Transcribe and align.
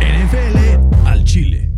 NFL 0.00 1.06
al 1.06 1.24
Chile. 1.24 1.70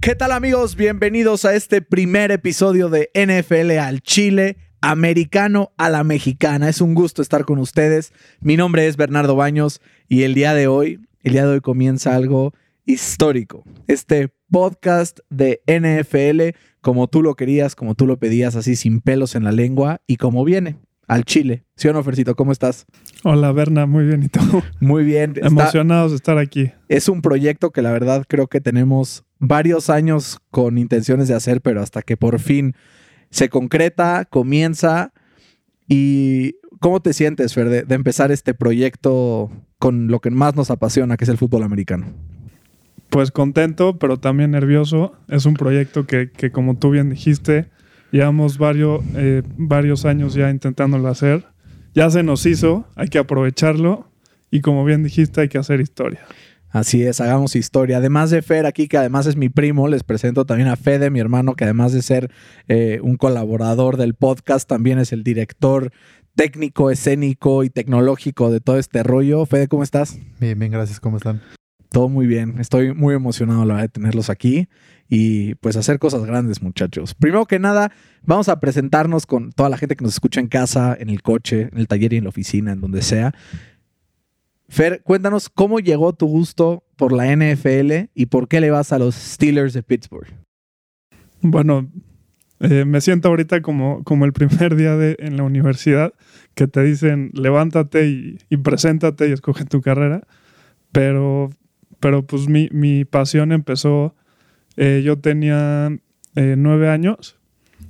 ¿Qué 0.00 0.14
tal 0.14 0.32
amigos? 0.32 0.76
Bienvenidos 0.76 1.44
a 1.44 1.54
este 1.54 1.82
primer 1.82 2.30
episodio 2.30 2.88
de 2.88 3.10
NFL 3.14 3.78
al 3.78 4.00
Chile, 4.00 4.56
americano 4.80 5.72
a 5.76 5.90
la 5.90 6.04
mexicana. 6.04 6.68
Es 6.68 6.80
un 6.80 6.94
gusto 6.94 7.22
estar 7.22 7.44
con 7.44 7.58
ustedes. 7.58 8.12
Mi 8.40 8.56
nombre 8.56 8.86
es 8.86 8.96
Bernardo 8.96 9.36
Baños 9.36 9.80
y 10.08 10.22
el 10.22 10.34
día 10.34 10.54
de 10.54 10.66
hoy, 10.66 11.00
el 11.22 11.32
día 11.32 11.46
de 11.46 11.52
hoy 11.54 11.60
comienza 11.60 12.14
algo 12.16 12.52
histórico. 12.86 13.64
Este 13.86 14.30
podcast 14.50 15.20
de 15.30 15.60
NFL, 15.66 16.56
como 16.80 17.06
tú 17.08 17.22
lo 17.22 17.34
querías, 17.36 17.74
como 17.76 17.94
tú 17.94 18.06
lo 18.06 18.18
pedías, 18.18 18.56
así 18.56 18.74
sin 18.76 19.00
pelos 19.00 19.34
en 19.34 19.44
la 19.44 19.52
lengua 19.52 20.00
y 20.06 20.16
como 20.16 20.44
viene. 20.44 20.76
Al 21.06 21.24
Chile. 21.24 21.64
¿Sí 21.74 21.88
o 21.88 21.92
no, 21.92 22.04
Fercito? 22.04 22.36
¿Cómo 22.36 22.52
estás? 22.52 22.86
Hola 23.24 23.50
Berna, 23.50 23.84
muy 23.86 24.04
bien. 24.06 24.22
¿Y 24.22 24.28
tú? 24.28 24.40
Muy 24.80 25.02
bien. 25.04 25.32
Está- 25.34 25.48
Emocionados 25.48 26.12
de 26.12 26.16
estar 26.16 26.38
aquí. 26.38 26.70
es 26.88 27.08
un 27.08 27.20
proyecto 27.20 27.70
que 27.70 27.82
la 27.82 27.90
verdad 27.90 28.24
creo 28.28 28.46
que 28.46 28.60
tenemos 28.60 29.24
varios 29.40 29.90
años 29.90 30.38
con 30.50 30.78
intenciones 30.78 31.26
de 31.26 31.34
hacer, 31.34 31.62
pero 31.62 31.82
hasta 31.82 32.02
que 32.02 32.16
por 32.16 32.38
fin 32.38 32.74
se 33.30 33.48
concreta, 33.48 34.26
comienza. 34.28 35.12
¿Y 35.88 36.56
cómo 36.80 37.00
te 37.00 37.12
sientes, 37.12 37.54
Fer, 37.54 37.86
de, 37.86 37.94
empezar 37.94 38.30
este 38.32 38.54
proyecto 38.54 39.50
con 39.78 40.08
lo 40.08 40.20
que 40.20 40.30
más 40.30 40.56
nos 40.56 40.70
apasiona, 40.70 41.16
que 41.16 41.24
es 41.24 41.30
el 41.30 41.38
fútbol 41.38 41.62
americano? 41.62 42.06
Pues 43.08 43.30
contento, 43.30 43.98
pero 43.98 44.18
también 44.18 44.52
nervioso. 44.52 45.14
Es 45.28 45.46
un 45.46 45.54
proyecto 45.54 46.06
que, 46.06 46.30
que 46.30 46.52
como 46.52 46.76
tú 46.76 46.90
bien 46.90 47.10
dijiste, 47.10 47.68
llevamos 48.12 48.58
varios, 48.58 49.02
eh, 49.16 49.42
varios 49.56 50.04
años 50.04 50.34
ya 50.34 50.50
intentándolo 50.50 51.08
hacer. 51.08 51.46
Ya 51.94 52.08
se 52.10 52.22
nos 52.22 52.46
hizo, 52.46 52.86
hay 52.94 53.08
que 53.08 53.18
aprovecharlo. 53.18 54.08
Y 54.50 54.60
como 54.60 54.84
bien 54.84 55.02
dijiste, 55.02 55.42
hay 55.42 55.48
que 55.48 55.58
hacer 55.58 55.80
historia. 55.80 56.20
Así 56.70 57.02
es, 57.02 57.20
hagamos 57.20 57.56
historia. 57.56 57.96
Además 57.96 58.30
de 58.30 58.42
Fer 58.42 58.64
aquí, 58.64 58.86
que 58.86 58.96
además 58.96 59.26
es 59.26 59.36
mi 59.36 59.48
primo, 59.48 59.88
les 59.88 60.04
presento 60.04 60.44
también 60.44 60.68
a 60.68 60.76
Fede, 60.76 61.10
mi 61.10 61.18
hermano, 61.18 61.54
que 61.54 61.64
además 61.64 61.92
de 61.92 62.02
ser 62.02 62.30
eh, 62.68 63.00
un 63.02 63.16
colaborador 63.16 63.96
del 63.96 64.14
podcast, 64.14 64.68
también 64.68 64.98
es 65.00 65.12
el 65.12 65.24
director 65.24 65.90
técnico, 66.36 66.90
escénico 66.90 67.64
y 67.64 67.70
tecnológico 67.70 68.50
de 68.50 68.60
todo 68.60 68.78
este 68.78 69.02
rollo. 69.02 69.46
Fede, 69.46 69.66
¿cómo 69.66 69.82
estás? 69.82 70.18
Bien, 70.38 70.58
bien, 70.58 70.70
gracias. 70.70 71.00
¿Cómo 71.00 71.16
están? 71.16 71.42
Todo 71.90 72.08
muy 72.08 72.28
bien. 72.28 72.60
Estoy 72.60 72.94
muy 72.94 73.16
emocionado, 73.16 73.64
la 73.64 73.74
verdad, 73.74 73.88
de 73.88 73.88
tenerlos 73.88 74.30
aquí 74.30 74.68
y 75.08 75.56
pues 75.56 75.76
hacer 75.76 75.98
cosas 75.98 76.24
grandes, 76.24 76.62
muchachos. 76.62 77.14
Primero 77.14 77.46
que 77.46 77.58
nada, 77.58 77.90
vamos 78.22 78.48
a 78.48 78.60
presentarnos 78.60 79.26
con 79.26 79.50
toda 79.50 79.68
la 79.68 79.76
gente 79.76 79.96
que 79.96 80.04
nos 80.04 80.14
escucha 80.14 80.38
en 80.38 80.46
casa, 80.46 80.96
en 80.98 81.10
el 81.10 81.20
coche, 81.20 81.68
en 81.72 81.78
el 81.78 81.88
taller 81.88 82.12
y 82.12 82.18
en 82.18 82.24
la 82.24 82.30
oficina, 82.30 82.72
en 82.72 82.80
donde 82.80 83.02
sea. 83.02 83.34
Fer, 84.70 85.02
cuéntanos 85.02 85.48
cómo 85.48 85.80
llegó 85.80 86.12
tu 86.12 86.26
gusto 86.26 86.84
por 86.96 87.12
la 87.12 87.34
NFL 87.34 88.10
y 88.14 88.26
por 88.26 88.46
qué 88.46 88.60
le 88.60 88.70
vas 88.70 88.92
a 88.92 89.00
los 89.00 89.16
Steelers 89.16 89.74
de 89.74 89.82
Pittsburgh. 89.82 90.28
Bueno, 91.40 91.90
eh, 92.60 92.84
me 92.84 93.00
siento 93.00 93.28
ahorita 93.28 93.62
como, 93.62 94.04
como 94.04 94.26
el 94.26 94.32
primer 94.32 94.76
día 94.76 94.96
de, 94.96 95.16
en 95.18 95.36
la 95.36 95.42
universidad 95.42 96.12
que 96.54 96.68
te 96.68 96.84
dicen 96.84 97.32
levántate 97.34 98.06
y, 98.06 98.56
preséntate 98.58 99.28
y 99.28 99.32
escoge 99.32 99.64
tu 99.64 99.80
carrera. 99.80 100.22
Pero, 100.92 101.50
pero 101.98 102.24
pues 102.24 102.48
mi, 102.48 102.68
mi 102.70 103.04
pasión 103.04 103.50
empezó, 103.50 104.14
eh, 104.76 105.02
yo 105.04 105.18
tenía 105.18 105.88
eh, 106.36 106.54
nueve 106.56 106.88
años. 106.88 107.40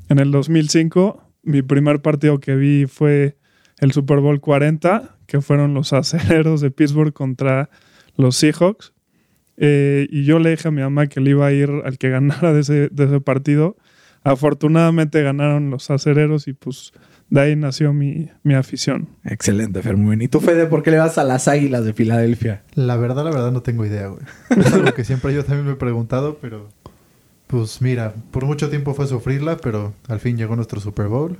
En 0.08 0.18
el 0.18 0.30
2005, 0.30 1.22
mi 1.42 1.60
primer 1.60 2.00
partido 2.00 2.40
que 2.40 2.56
vi 2.56 2.86
fue 2.86 3.36
el 3.80 3.92
Super 3.92 4.20
Bowl 4.20 4.40
40, 4.40 5.18
que 5.30 5.40
fueron 5.40 5.74
los 5.74 5.92
aceleros 5.92 6.60
de 6.60 6.72
Pittsburgh 6.72 7.12
contra 7.12 7.70
los 8.16 8.34
Seahawks. 8.34 8.92
Eh, 9.56 10.08
y 10.10 10.24
yo 10.24 10.40
le 10.40 10.50
dije 10.50 10.66
a 10.66 10.70
mi 10.72 10.82
mamá 10.82 11.06
que 11.06 11.20
le 11.20 11.30
iba 11.30 11.46
a 11.46 11.52
ir 11.52 11.70
al 11.84 11.98
que 11.98 12.10
ganara 12.10 12.52
de 12.52 12.60
ese, 12.62 12.88
de 12.88 13.04
ese 13.04 13.20
partido. 13.20 13.76
Afortunadamente 14.24 15.22
ganaron 15.22 15.70
los 15.70 15.88
acereros 15.90 16.48
y 16.48 16.52
pues 16.52 16.92
de 17.28 17.40
ahí 17.40 17.54
nació 17.54 17.92
mi, 17.92 18.28
mi 18.42 18.54
afición. 18.54 19.08
Excelente, 19.24 19.80
Fer, 19.82 19.96
muy 19.96 20.16
bien. 20.16 20.22
¿Y 20.22 20.28
tú, 20.28 20.40
Fede, 20.40 20.66
por 20.66 20.82
qué 20.82 20.90
le 20.90 20.98
vas 20.98 21.16
a 21.16 21.22
las 21.22 21.46
Águilas 21.46 21.84
de 21.84 21.92
Filadelfia? 21.92 22.64
La 22.74 22.96
verdad, 22.96 23.22
la 23.24 23.30
verdad 23.30 23.52
no 23.52 23.62
tengo 23.62 23.86
idea, 23.86 24.08
güey. 24.08 24.24
Es 24.50 24.72
algo 24.72 24.92
que 24.92 25.04
siempre 25.04 25.32
yo 25.32 25.44
también 25.44 25.66
me 25.66 25.72
he 25.72 25.76
preguntado, 25.76 26.38
pero... 26.40 26.68
Pues 27.46 27.80
mira, 27.80 28.14
por 28.30 28.46
mucho 28.46 28.68
tiempo 28.68 28.94
fue 28.94 29.06
sufrirla, 29.06 29.56
pero 29.56 29.92
al 30.08 30.20
fin 30.20 30.36
llegó 30.36 30.54
nuestro 30.56 30.80
Super 30.80 31.06
Bowl. 31.08 31.38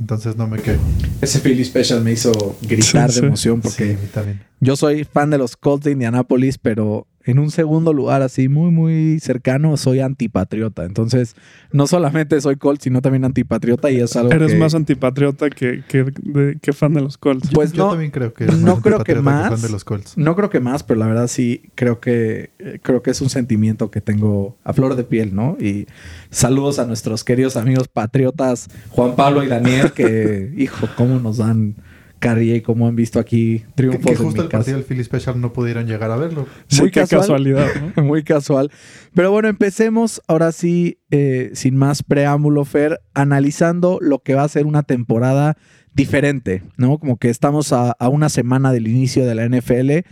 Entonces 0.00 0.36
no 0.36 0.46
me 0.46 0.58
quedo. 0.60 0.78
Ese 1.20 1.40
Philly 1.40 1.64
Special 1.64 2.02
me 2.02 2.12
hizo 2.12 2.32
gritar 2.62 3.10
Sí, 3.10 3.14
de 3.16 3.20
sí. 3.20 3.26
emoción 3.26 3.56
Sí, 3.56 3.68
porque 3.68 3.84
a 3.84 3.96
mí 3.96 4.08
también. 4.12 4.42
Yo 4.60 4.76
soy 4.76 5.04
fan 5.04 5.30
de 5.30 5.38
los 5.38 5.56
Colts 5.56 5.84
de 5.84 5.92
Indianapolis, 5.92 6.58
pero 6.58 7.06
en 7.30 7.38
un 7.38 7.50
segundo 7.50 7.92
lugar 7.92 8.22
así 8.22 8.48
muy, 8.48 8.70
muy 8.70 9.20
cercano 9.20 9.76
soy 9.76 10.00
antipatriota. 10.00 10.84
Entonces, 10.84 11.36
no 11.72 11.86
solamente 11.86 12.40
soy 12.40 12.56
Colts, 12.56 12.84
sino 12.84 13.02
también 13.02 13.24
antipatriota 13.24 13.90
y 13.90 14.00
es 14.00 14.16
algo 14.16 14.32
Eres 14.32 14.52
que... 14.52 14.58
más 14.58 14.74
antipatriota 14.74 15.50
que, 15.50 15.82
que, 15.86 16.04
de- 16.22 16.58
que 16.60 16.72
fan 16.72 16.94
de 16.94 17.02
los 17.02 17.18
Colts. 17.18 17.50
Yo- 17.50 17.54
Pues 17.54 17.72
yo 17.72 17.84
no- 17.84 17.90
también 17.90 18.10
creo 18.10 18.32
que... 18.32 18.44
eres 18.44 18.58
no 18.58 18.74
más 18.76 18.82
creo 18.82 19.04
que 19.04 19.14
más. 19.16 19.50
fan 19.50 19.60
de 19.62 19.68
los 19.68 19.84
Colts. 19.84 20.16
No 20.16 20.34
creo 20.34 20.48
que 20.50 20.60
más, 20.60 20.82
pero 20.82 20.98
la 21.00 21.06
verdad 21.06 21.26
sí 21.28 21.62
creo 21.74 22.00
que 22.00 22.50
eh, 22.58 22.78
creo 22.82 23.02
que 23.02 23.10
es 23.10 23.20
un 23.20 23.28
sentimiento 23.30 23.90
que 23.90 24.00
tengo 24.00 24.56
a 24.64 24.72
flor 24.72 24.96
de 24.96 25.04
piel, 25.04 25.34
¿no? 25.34 25.56
Y 25.60 25.86
saludos 26.30 26.78
a 26.78 26.86
nuestros 26.86 27.24
queridos 27.24 27.56
amigos 27.56 27.88
patriotas 27.88 28.68
Juan 28.90 29.14
Pablo 29.16 29.42
y 29.44 29.48
Daniel, 29.48 29.92
que, 29.92 30.52
hijo, 30.56 30.88
cómo 30.96 31.18
nos 31.20 31.36
dan 31.36 31.74
carrilla 32.18 32.56
y 32.56 32.60
cómo 32.60 32.86
han 32.86 32.96
visto 32.96 33.18
aquí 33.18 33.60
Que, 33.60 33.66
triunfos 33.74 34.04
que 34.04 34.12
en 34.12 34.18
justo 34.18 34.42
mi 34.42 34.46
el 34.46 34.50
partido 34.50 34.76
del 34.76 34.86
Philly 34.86 35.04
Special 35.04 35.40
no 35.40 35.52
pudieron 35.52 35.86
llegar 35.86 36.10
a 36.10 36.16
verlo. 36.16 36.46
Sí, 36.66 36.82
muy 36.82 36.90
casual. 36.90 37.20
casualidad, 37.20 37.68
¿no? 37.96 38.04
Muy 38.04 38.22
casual. 38.22 38.70
Pero 39.14 39.30
bueno, 39.30 39.48
empecemos 39.48 40.22
ahora 40.26 40.52
sí, 40.52 40.98
eh, 41.10 41.50
sin 41.54 41.76
más 41.76 42.02
preámbulo, 42.02 42.64
Fer, 42.64 43.00
analizando 43.14 43.98
lo 44.00 44.20
que 44.20 44.34
va 44.34 44.42
a 44.42 44.48
ser 44.48 44.66
una 44.66 44.82
temporada 44.82 45.56
diferente, 45.94 46.62
¿no? 46.76 46.98
Como 46.98 47.16
que 47.16 47.30
estamos 47.30 47.72
a, 47.72 47.92
a 47.92 48.08
una 48.08 48.28
semana 48.28 48.72
del 48.72 48.88
inicio 48.88 49.26
de 49.26 49.34
la 49.34 49.48
NFL 49.48 50.06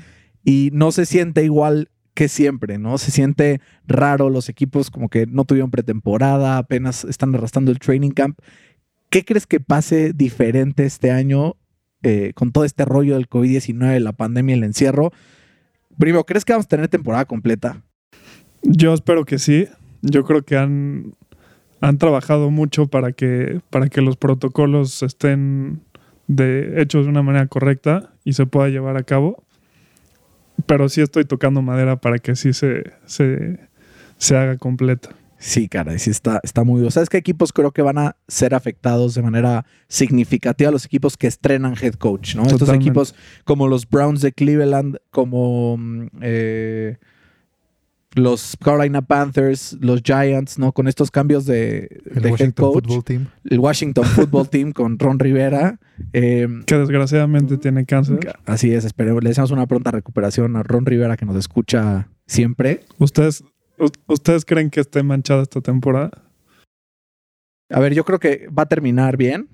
y 0.45 0.71
no 0.73 0.93
se 0.93 1.07
siente 1.07 1.45
igual 1.45 1.91
que 2.17 2.29
siempre, 2.29 2.79
¿no? 2.79 2.97
Se 2.97 3.11
siente 3.11 3.61
raro, 3.87 4.31
los 4.31 4.49
equipos 4.49 4.91
como 4.91 5.11
que 5.11 5.27
no 5.27 5.45
tuvieron 5.45 5.71
pretemporada, 5.71 6.57
apenas 6.57 7.05
están 7.05 7.35
arrastrando 7.35 7.71
el 7.71 7.79
training 7.79 8.11
camp. 8.11 8.39
¿Qué 9.11 9.25
crees 9.25 9.47
que 9.47 9.61
pase 9.61 10.13
diferente 10.15 10.87
este 10.87 11.11
año 11.11 11.57
eh, 12.07 12.33
con 12.35 12.53
todo 12.53 12.65
este 12.65 12.85
rollo 12.85 13.15
del 13.15 13.29
COVID-19, 13.29 13.99
la 13.99 14.13
pandemia, 14.13 14.55
el 14.55 14.63
encierro? 14.63 15.13
Primero, 15.99 16.25
¿crees 16.25 16.45
que 16.45 16.53
vamos 16.53 16.67
a 16.67 16.69
tener 16.69 16.87
temporada 16.87 17.25
completa? 17.25 17.83
Yo 18.63 18.95
espero 18.95 19.25
que 19.25 19.41
sí. 19.41 19.67
Yo 20.03 20.25
creo 20.25 20.43
que 20.43 20.57
han, 20.57 21.15
han 21.81 21.99
trabajado 21.99 22.51
mucho 22.51 22.87
para 22.87 23.11
que, 23.11 23.61
para 23.71 23.89
que 23.89 24.03
los 24.03 24.17
protocolos 24.17 25.03
estén 25.03 25.81
de, 26.29 26.81
hechos 26.81 27.07
de 27.07 27.11
una 27.11 27.23
manera 27.23 27.49
correcta 27.49 28.13
y 28.23 28.35
se 28.35 28.47
pueda 28.47 28.69
llevar 28.69 28.97
a 28.97 29.03
cabo. 29.03 29.43
Pero 30.67 30.89
sí 30.89 31.01
estoy 31.01 31.25
tocando 31.25 31.61
madera 31.61 31.97
para 31.97 32.21
que 32.21 32.37
sí 32.37 32.53
se, 32.53 32.93
se, 33.07 33.59
se 34.17 34.37
haga 34.37 34.59
completa. 34.59 35.11
Sí, 35.39 35.69
caray, 35.69 35.99
sí 35.99 36.11
está, 36.11 36.41
está 36.43 36.65
muy 36.65 36.81
duro. 36.81 36.91
¿Sabes 36.91 37.09
qué 37.09 37.19
equipos 37.19 37.53
creo 37.53 37.73
que 37.73 37.83
van 37.83 37.99
a 37.99 38.17
ser 38.27 38.55
afectados 38.55 39.15
de 39.15 39.23
manera 39.23 39.67
significativa? 39.89 40.71
Los 40.71 40.85
equipos 40.87 41.17
que 41.17 41.27
estrenan 41.27 41.75
head 41.81 41.95
coach, 41.95 42.35
¿no? 42.37 42.45
Estos 42.45 42.69
equipos 42.71 43.15
como 43.45 43.69
los 43.69 43.89
Browns 43.89 44.23
de 44.23 44.33
Cleveland, 44.33 44.97
como 45.11 45.77
mm, 45.77 46.07
eh, 46.23 46.97
los 48.15 48.57
Carolina 48.65 49.03
Panthers, 49.03 49.77
los 49.81 50.01
Giants, 50.03 50.59
¿no? 50.59 50.73
Con 50.73 50.89
estos 50.89 51.11
cambios 51.11 51.45
de, 51.45 52.01
El 52.15 52.23
de 52.23 52.29
head 52.29 52.33
Washington 52.33 52.73
coach. 52.73 52.85
Football 52.87 53.05
Team. 53.05 53.27
El 53.45 53.59
Washington 53.59 54.05
Football 54.05 54.49
Team 54.49 54.73
con 54.73 54.99
Ron 54.99 55.19
Rivera. 55.19 55.79
Eh, 56.15 56.49
Que 56.65 56.77
desgraciadamente 56.79 57.59
tiene 57.59 57.85
cáncer. 57.85 58.37
así 58.47 58.73
es, 58.73 58.87
esperemos. 58.87 59.23
Le 59.23 59.29
deseamos 59.31 59.51
una 59.51 59.67
pronta 59.67 59.91
recuperación 59.91 60.57
a 60.57 60.63
Ron 60.63 60.87
Rivera 60.87 61.19
que 61.19 61.27
nos 61.27 61.37
escucha 61.37 62.09
siempre. 62.27 62.81
¿Ustedes, 62.99 63.45
¿Ustedes 64.07 64.45
creen 64.45 64.71
que 64.71 64.81
esté 64.81 65.03
manchada 65.03 65.43
esta 65.43 65.61
temporada? 65.61 66.11
A 67.71 67.81
ver, 67.81 67.95
yo 67.95 68.05
creo 68.05 68.19
que 68.19 68.49
va 68.49 68.63
a 68.63 68.67
terminar 68.69 69.17
bien. 69.17 69.49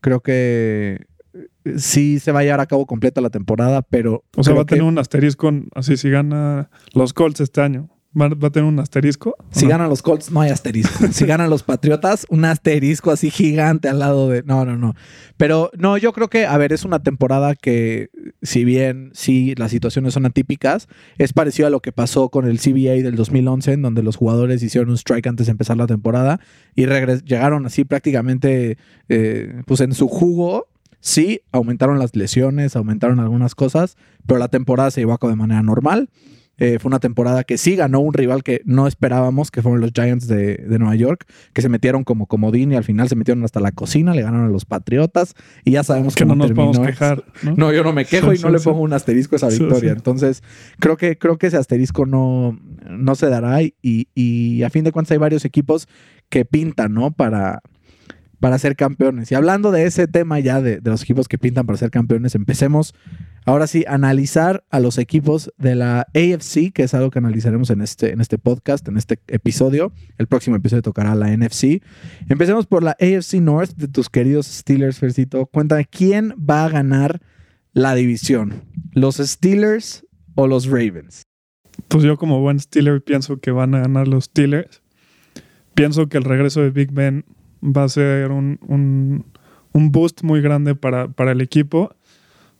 Creo 0.00 0.20
que 0.20 1.06
eh, 1.34 1.78
sí 1.78 2.18
se 2.18 2.32
va 2.32 2.40
a 2.40 2.42
llevar 2.42 2.60
a 2.60 2.66
cabo 2.66 2.86
completa 2.86 3.20
la 3.20 3.30
temporada, 3.30 3.82
pero. 3.82 4.24
O 4.36 4.42
sea, 4.42 4.54
va 4.54 4.62
a 4.62 4.64
tener 4.64 4.82
que- 4.82 4.88
un 4.88 4.98
asterisco 4.98 5.50
así 5.74 5.96
si 5.96 6.08
gana 6.10 6.70
los 6.94 7.12
Colts 7.12 7.40
este 7.40 7.60
año. 7.60 7.90
Va, 8.18 8.26
a 8.26 8.50
tener 8.50 8.68
un 8.68 8.78
asterisco. 8.80 9.36
¿o 9.38 9.44
Si 9.50 9.64
no? 9.64 9.70
ganan 9.70 9.88
los 9.88 10.02
Colts, 10.02 10.30
no 10.30 10.40
hay 10.40 10.50
asterisco. 10.50 11.06
si 11.12 11.26
ganan 11.26 11.50
los 11.50 11.62
Patriotas, 11.62 12.26
un 12.28 12.44
asterisco 12.44 13.10
así 13.10 13.30
gigante 13.30 13.88
al 13.88 13.98
lado 13.98 14.28
de. 14.28 14.42
No, 14.42 14.64
no, 14.64 14.76
no. 14.76 14.94
Pero 15.36 15.70
no, 15.76 15.96
yo 15.96 16.12
creo 16.12 16.28
que, 16.28 16.46
a 16.46 16.56
ver, 16.58 16.72
es 16.72 16.84
una 16.84 17.02
temporada 17.02 17.54
que, 17.54 18.10
si 18.42 18.64
bien 18.64 19.10
sí 19.14 19.54
las 19.56 19.70
situaciones 19.70 20.14
son 20.14 20.26
atípicas, 20.26 20.88
es 21.18 21.32
parecido 21.32 21.68
a 21.68 21.70
lo 21.70 21.80
que 21.80 21.92
pasó 21.92 22.28
con 22.28 22.46
el 22.46 22.58
CBA 22.58 23.02
del 23.02 23.16
2011, 23.16 23.72
en 23.72 23.82
donde 23.82 24.02
los 24.02 24.16
jugadores 24.16 24.62
hicieron 24.62 24.90
un 24.90 24.96
strike 24.96 25.26
antes 25.26 25.46
de 25.46 25.52
empezar 25.52 25.76
la 25.76 25.86
temporada 25.86 26.40
y 26.74 26.86
llegaron 26.86 27.66
así 27.66 27.84
prácticamente, 27.84 28.78
eh, 29.08 29.62
pues 29.66 29.80
en 29.80 29.92
su 29.92 30.08
jugo. 30.08 30.68
Sí, 31.00 31.42
aumentaron 31.52 32.00
las 32.00 32.16
lesiones, 32.16 32.74
aumentaron 32.74 33.20
algunas 33.20 33.54
cosas, 33.54 33.96
pero 34.26 34.40
la 34.40 34.48
temporada 34.48 34.90
se 34.90 35.00
llevó 35.00 35.12
a 35.12 35.18
cabo 35.18 35.30
de 35.30 35.36
manera 35.36 35.62
normal. 35.62 36.10
Eh, 36.58 36.78
fue 36.80 36.88
una 36.88 36.98
temporada 36.98 37.44
que 37.44 37.56
sí 37.56 37.76
ganó 37.76 38.00
un 38.00 38.12
rival 38.12 38.42
que 38.42 38.62
no 38.64 38.86
esperábamos, 38.86 39.50
que 39.50 39.62
fueron 39.62 39.80
los 39.80 39.92
Giants 39.94 40.26
de, 40.26 40.56
de 40.56 40.78
Nueva 40.78 40.96
York, 40.96 41.24
que 41.52 41.62
se 41.62 41.68
metieron 41.68 42.04
como 42.04 42.26
comodín 42.26 42.72
y 42.72 42.76
al 42.76 42.84
final 42.84 43.08
se 43.08 43.16
metieron 43.16 43.44
hasta 43.44 43.60
la 43.60 43.72
cocina, 43.72 44.14
le 44.14 44.22
ganaron 44.22 44.46
a 44.46 44.50
los 44.50 44.64
Patriotas 44.64 45.34
y 45.64 45.72
ya 45.72 45.84
sabemos 45.84 46.14
que 46.14 46.24
no 46.24 46.34
nos 46.34 46.48
podemos 46.52 46.76
terminó 46.76 46.90
eso. 46.90 46.98
quejar. 46.98 47.24
¿no? 47.42 47.54
No, 47.56 47.72
yo 47.72 47.84
no 47.84 47.92
me 47.92 48.04
quejo 48.04 48.32
y 48.32 48.38
no 48.38 48.50
le 48.50 48.58
pongo 48.58 48.80
un 48.80 48.92
asterisco 48.92 49.36
a 49.36 49.38
esa 49.38 49.48
victoria. 49.48 49.92
Entonces, 49.92 50.42
creo 50.80 50.96
que, 50.96 51.16
creo 51.16 51.38
que 51.38 51.46
ese 51.46 51.56
asterisco 51.56 52.06
no, 52.06 52.58
no 52.88 53.14
se 53.14 53.28
dará 53.28 53.62
y, 53.62 53.74
y 53.82 54.62
a 54.62 54.70
fin 54.70 54.84
de 54.84 54.92
cuentas 54.92 55.12
hay 55.12 55.18
varios 55.18 55.44
equipos 55.44 55.88
que 56.28 56.44
pintan, 56.44 56.92
¿no? 56.92 57.10
Para, 57.10 57.62
para 58.40 58.58
ser 58.58 58.76
campeones. 58.76 59.32
Y 59.32 59.34
hablando 59.34 59.70
de 59.70 59.84
ese 59.84 60.06
tema 60.06 60.38
ya 60.40 60.60
de, 60.60 60.80
de 60.80 60.90
los 60.90 61.02
equipos 61.02 61.28
que 61.28 61.38
pintan 61.38 61.66
para 61.66 61.78
ser 61.78 61.90
campeones, 61.90 62.34
empecemos 62.34 62.94
ahora 63.48 63.66
sí 63.66 63.84
a 63.88 63.94
analizar 63.94 64.64
a 64.70 64.78
los 64.78 64.98
equipos 64.98 65.52
de 65.56 65.74
la 65.74 66.06
AFC, 66.14 66.70
que 66.72 66.82
es 66.82 66.94
algo 66.94 67.10
que 67.10 67.18
analizaremos 67.18 67.70
en 67.70 67.80
este, 67.80 68.12
en 68.12 68.20
este 68.20 68.36
podcast, 68.38 68.86
en 68.88 68.96
este 68.96 69.18
episodio. 69.28 69.92
El 70.18 70.26
próximo 70.26 70.56
episodio 70.56 70.82
tocará 70.82 71.14
la 71.14 71.34
NFC. 71.34 71.82
Empecemos 72.28 72.66
por 72.66 72.82
la 72.82 72.96
AFC 73.00 73.34
North 73.40 73.72
de 73.76 73.88
tus 73.88 74.10
queridos 74.10 74.46
Steelers, 74.46 74.98
Fercito. 74.98 75.46
Cuéntame, 75.46 75.86
¿quién 75.86 76.34
va 76.38 76.66
a 76.66 76.68
ganar 76.68 77.22
la 77.72 77.94
división? 77.94 78.64
¿Los 78.92 79.16
Steelers 79.16 80.06
o 80.34 80.46
los 80.46 80.66
Ravens? 80.66 81.22
Pues 81.88 82.04
yo 82.04 82.18
como 82.18 82.40
buen 82.40 82.60
Steeler 82.60 83.02
pienso 83.02 83.38
que 83.38 83.50
van 83.50 83.74
a 83.74 83.80
ganar 83.80 84.08
los 84.08 84.24
Steelers. 84.24 84.82
Pienso 85.74 86.08
que 86.08 86.18
el 86.18 86.24
regreso 86.24 86.60
de 86.60 86.70
Big 86.70 86.92
Ben 86.92 87.24
va 87.62 87.84
a 87.84 87.88
ser 87.88 88.30
un, 88.30 88.58
un- 88.66 89.24
un 89.72 89.92
boost 89.92 90.22
muy 90.22 90.40
grande 90.40 90.74
para, 90.74 91.08
para 91.08 91.32
el 91.32 91.40
equipo. 91.40 91.94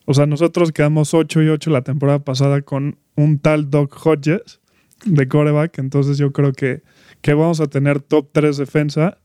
O 0.05 0.15
sea, 0.15 0.27
nosotros 0.27 0.73
quedamos 0.73 1.15
8 1.15 1.43
y 1.43 1.49
8 1.49 1.71
la 1.71 1.83
temporada 1.83 2.21
pasada 2.21 2.63
con 2.63 2.97
un 3.17 3.39
tal 3.39 3.71
Doc 3.71 3.95
Hodges 4.05 4.61
de 5.05 5.29
coreback. 5.29 5.79
Entonces 5.79 6.19
yo 6.19 6.33
creo 6.33 6.53
que, 6.53 6.83
que 7.21 7.35
vamos 7.35 7.61
a 7.61 7.67
tener 7.67 8.01
top 8.01 8.29
3 8.33 8.57
defensa 8.57 9.19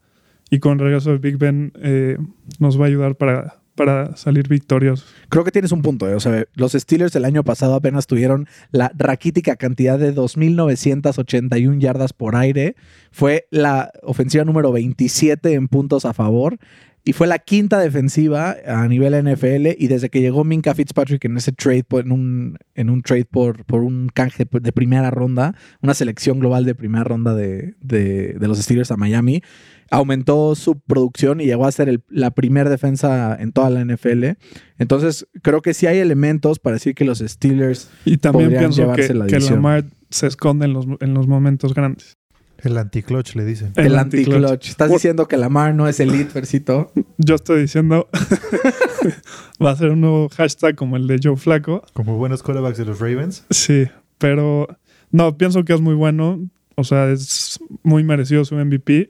y 0.49 0.59
con 0.59 0.79
regreso 0.79 1.11
de 1.11 1.17
Big 1.17 1.37
Ben 1.37 1.71
eh, 1.81 2.17
nos 2.59 2.79
va 2.79 2.85
a 2.85 2.87
ayudar 2.87 3.15
para, 3.15 3.57
para 3.75 4.15
salir 4.17 4.47
victoriosos. 4.47 5.05
Creo 5.29 5.43
que 5.43 5.51
tienes 5.51 5.71
un 5.71 5.81
punto. 5.81 6.07
¿eh? 6.09 6.15
O 6.15 6.19
sea, 6.19 6.45
los 6.55 6.73
Steelers 6.73 7.15
el 7.15 7.25
año 7.25 7.43
pasado 7.43 7.73
apenas 7.75 8.07
tuvieron 8.07 8.47
la 8.71 8.91
raquítica 8.95 9.55
cantidad 9.55 9.97
de 9.99 10.13
2.981 10.15 11.79
yardas 11.79 12.13
por 12.13 12.35
aire. 12.35 12.75
Fue 13.11 13.47
la 13.51 13.91
ofensiva 14.03 14.43
número 14.45 14.71
27 14.71 15.53
en 15.53 15.67
puntos 15.67 16.05
a 16.05 16.13
favor. 16.13 16.57
Y 17.05 17.11
fue 17.11 17.27
la 17.27 17.37
quinta 17.37 17.79
defensiva 17.79 18.55
a 18.65 18.87
nivel 18.87 19.13
NFL. 19.25 19.71
Y 19.77 19.87
desde 19.87 20.09
que 20.09 20.21
llegó 20.21 20.45
Minka 20.45 20.73
Fitzpatrick 20.73 21.25
en 21.25 21.35
ese 21.35 21.51
trade, 21.51 21.83
en 21.91 22.13
un, 22.13 22.57
en 22.75 22.89
un 22.89 23.01
trade 23.01 23.25
por, 23.25 23.65
por 23.65 23.81
un 23.83 24.07
canje 24.13 24.47
de 24.49 24.71
primera 24.71 25.11
ronda, 25.11 25.53
una 25.81 25.95
selección 25.95 26.39
global 26.39 26.63
de 26.63 26.75
primera 26.75 27.03
ronda 27.03 27.35
de- 27.35 27.73
de 27.81 28.47
los 28.47 28.57
Steelers 28.57 28.91
a 28.91 28.95
Miami, 28.95 29.41
aumentó 29.91 30.55
su 30.55 30.79
producción 30.79 31.41
y 31.41 31.45
llegó 31.45 31.65
a 31.65 31.71
ser 31.71 31.89
el- 31.89 32.03
la 32.09 32.31
primera 32.31 32.69
defensa 32.69 33.35
en 33.39 33.51
toda 33.51 33.69
la 33.69 33.81
NFL. 33.81 34.37
Entonces, 34.77 35.27
creo 35.41 35.61
que 35.61 35.73
sí 35.73 35.87
hay 35.87 35.99
elementos 35.99 36.59
para 36.59 36.75
decir 36.75 36.95
que 36.95 37.05
los 37.05 37.19
Steelers. 37.19 37.89
Y 38.05 38.17
también 38.17 38.45
Podrían 38.49 38.59
pienso 38.63 38.81
llevarse 38.81 39.07
que, 39.07 39.13
la 39.13 39.27
que. 39.27 39.39
Lamar 39.39 39.85
se 40.09 40.27
esconde 40.27 40.65
en 40.65 40.73
los, 40.73 40.85
en 40.99 41.13
los 41.13 41.27
momentos 41.27 41.73
grandes. 41.73 42.17
El 42.59 42.77
anticlutch 42.77 43.35
le 43.35 43.43
dicen. 43.43 43.73
El, 43.75 43.97
anti-clutch. 43.97 44.35
anti-clutch. 44.35 44.69
Estás 44.69 44.87
Por- 44.87 44.97
diciendo 44.97 45.27
que 45.27 45.35
Lamar 45.35 45.75
no 45.75 45.87
es 45.87 45.99
elite, 45.99 46.31
Versito. 46.33 46.91
Yo 47.17 47.35
estoy 47.35 47.61
diciendo, 47.61 48.07
va 49.63 49.71
a 49.71 49.75
ser 49.75 49.89
un 49.91 50.01
nuevo 50.01 50.29
hashtag 50.29 50.75
como 50.75 50.95
el 50.97 51.07
de 51.07 51.19
Joe 51.21 51.35
Flaco. 51.37 51.83
Como 51.93 52.17
buenos 52.17 52.41
quarterbacks 52.43 52.77
de 52.77 52.85
los 52.85 52.99
Ravens. 52.99 53.45
Sí, 53.49 53.85
pero 54.17 54.67
no, 55.11 55.37
pienso 55.37 55.63
que 55.65 55.73
es 55.73 55.81
muy 55.81 55.95
bueno. 55.95 56.39
O 56.75 56.83
sea, 56.83 57.09
es 57.11 57.59
muy 57.83 58.03
merecido 58.03 58.45
su 58.45 58.55
MVP. 58.55 59.09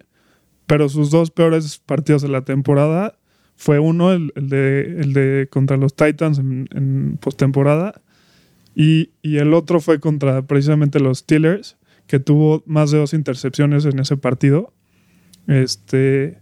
Pero 0.67 0.89
sus 0.89 1.11
dos 1.11 1.31
peores 1.31 1.77
partidos 1.79 2.21
de 2.21 2.29
la 2.29 2.43
temporada 2.43 3.17
fue 3.55 3.79
uno, 3.79 4.11
el, 4.13 4.31
de, 4.35 4.97
el 5.01 5.13
de 5.13 5.47
contra 5.51 5.77
los 5.77 5.95
Titans 5.95 6.39
en, 6.39 6.67
en 6.73 7.17
postemporada. 7.21 8.01
Y, 8.75 9.11
y 9.21 9.37
el 9.37 9.53
otro 9.53 9.79
fue 9.79 9.99
contra 9.99 10.41
precisamente 10.47 10.99
los 10.99 11.19
Steelers, 11.19 11.77
que 12.07 12.19
tuvo 12.19 12.63
más 12.65 12.91
de 12.91 12.97
dos 12.97 13.13
intercepciones 13.13 13.85
en 13.85 13.99
ese 13.99 14.17
partido. 14.17 14.73
Este, 15.47 16.39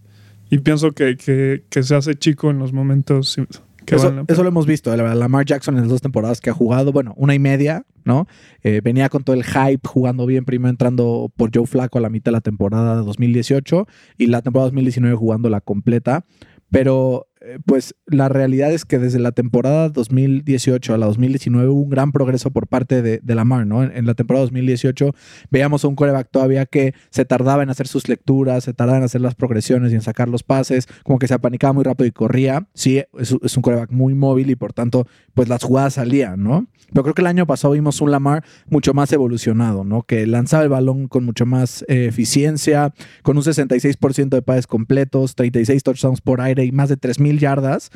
y 0.49 0.59
pienso 0.59 0.91
que, 0.91 1.17
que- 1.17 1.83
se 1.83 1.95
hace 1.95 2.15
chico 2.15 2.49
en 2.51 2.59
los 2.59 2.73
momentos 2.73 3.39
Eso, 3.87 4.09
pena. 4.09 4.25
eso 4.27 4.43
lo 4.43 4.49
hemos 4.49 4.65
visto. 4.65 4.95
la 4.95 5.03
verdad, 5.03 5.17
Lamar 5.17 5.45
Jackson 5.45 5.75
en 5.75 5.81
las 5.81 5.89
dos 5.89 6.01
temporadas 6.01 6.41
que 6.41 6.49
ha 6.49 6.53
jugado, 6.53 6.91
bueno, 6.91 7.13
una 7.17 7.35
y 7.35 7.39
media, 7.39 7.85
¿no? 8.03 8.27
Eh, 8.63 8.81
venía 8.83 9.09
con 9.09 9.23
todo 9.23 9.35
el 9.35 9.43
hype, 9.43 9.87
jugando 9.87 10.25
bien, 10.25 10.45
primero 10.45 10.69
entrando 10.69 11.31
por 11.35 11.51
Joe 11.53 11.65
Flaco 11.65 11.97
a 11.97 12.01
la 12.01 12.09
mitad 12.09 12.31
de 12.31 12.33
la 12.33 12.41
temporada 12.41 12.95
2018 12.97 13.87
y 14.17 14.27
la 14.27 14.41
temporada 14.41 14.67
2019 14.67 15.15
jugando 15.15 15.49
la 15.49 15.61
completa. 15.61 16.25
Pero, 16.69 17.27
eh, 17.27 17.30
pues, 17.65 17.95
la 18.05 18.29
realidad 18.29 18.71
es 18.71 18.85
que 18.85 18.99
desde 18.99 19.19
la 19.19 19.31
temporada 19.31 19.89
2018 19.89 20.93
a 20.93 20.97
la 20.97 21.07
2019 21.07 21.67
hubo 21.69 21.81
un 21.81 21.89
gran 21.89 22.11
progreso 22.11 22.51
por 22.51 22.67
parte 22.67 23.01
de, 23.01 23.21
Lamar, 23.33 23.65
¿no? 23.65 23.83
En, 23.83 24.05
la 24.05 24.13
temporada 24.13 24.43
2018 24.43 25.13
veíamos 25.49 25.83
a 25.83 25.87
un 25.87 25.95
quarterback 25.95 26.29
todavía 26.29 26.65
que 26.65 26.93
se 27.09 27.25
tardaba 27.25 27.63
en 27.63 27.69
hacer 27.69 27.87
sus 27.87 28.09
lecturas, 28.09 28.65
se 28.65 28.73
tardaba 28.73 28.97
en 28.97 29.03
hacer 29.03 29.21
las 29.21 29.35
progresiones 29.35 29.91
y 29.91 29.95
en 29.95 30.01
sacar 30.01 30.27
los 30.27 30.43
pases, 30.43 30.87
como 31.03 31.17
que 31.17 31.27
se 31.27 31.33
apanicaba 31.33 31.73
muy 31.73 31.83
rápido 31.83 32.07
y 32.07 32.11
corría. 32.11 32.67
Sí, 32.73 33.01
es, 33.17 33.31
un 33.31 33.61
quarterback 33.61 33.91
muy 33.91 34.13
móvil 34.13 34.49
y 34.49 34.55
por 34.55 34.73
tanto, 34.73 35.07
pues 35.33 35.49
las 35.49 35.63
jugadas 35.63 35.93
salían, 35.95 36.43
¿no? 36.43 36.67
Pero 36.93 37.03
creo 37.03 37.13
que 37.15 37.21
el 37.21 37.27
año 37.27 37.47
pasado 37.47 37.73
vimos 37.73 38.01
un 38.01 38.11
Lamar 38.11 38.43
mucho 38.69 38.93
más 38.93 39.11
evolucionado, 39.13 39.83
¿no? 39.85 40.03
Que 40.03 40.27
lanzaba 40.27 40.63
el 40.63 40.69
balón 40.69 41.07
con 41.07 41.23
mucho 41.23 41.45
más 41.45 41.83
eh, 41.87 42.05
eficiencia, 42.05 42.93
con 43.23 43.37
un 43.37 43.43
66% 43.43 44.29
de 44.29 44.41
pases 44.41 44.67
completos, 44.67 45.35
36 45.35 45.83
touchdowns 45.83 46.21
por 46.21 46.41
aire 46.41 46.65
y 46.65 46.71
más 46.71 46.89
de 46.89 46.97
3.000 46.97 47.30
yardas. 47.39 47.91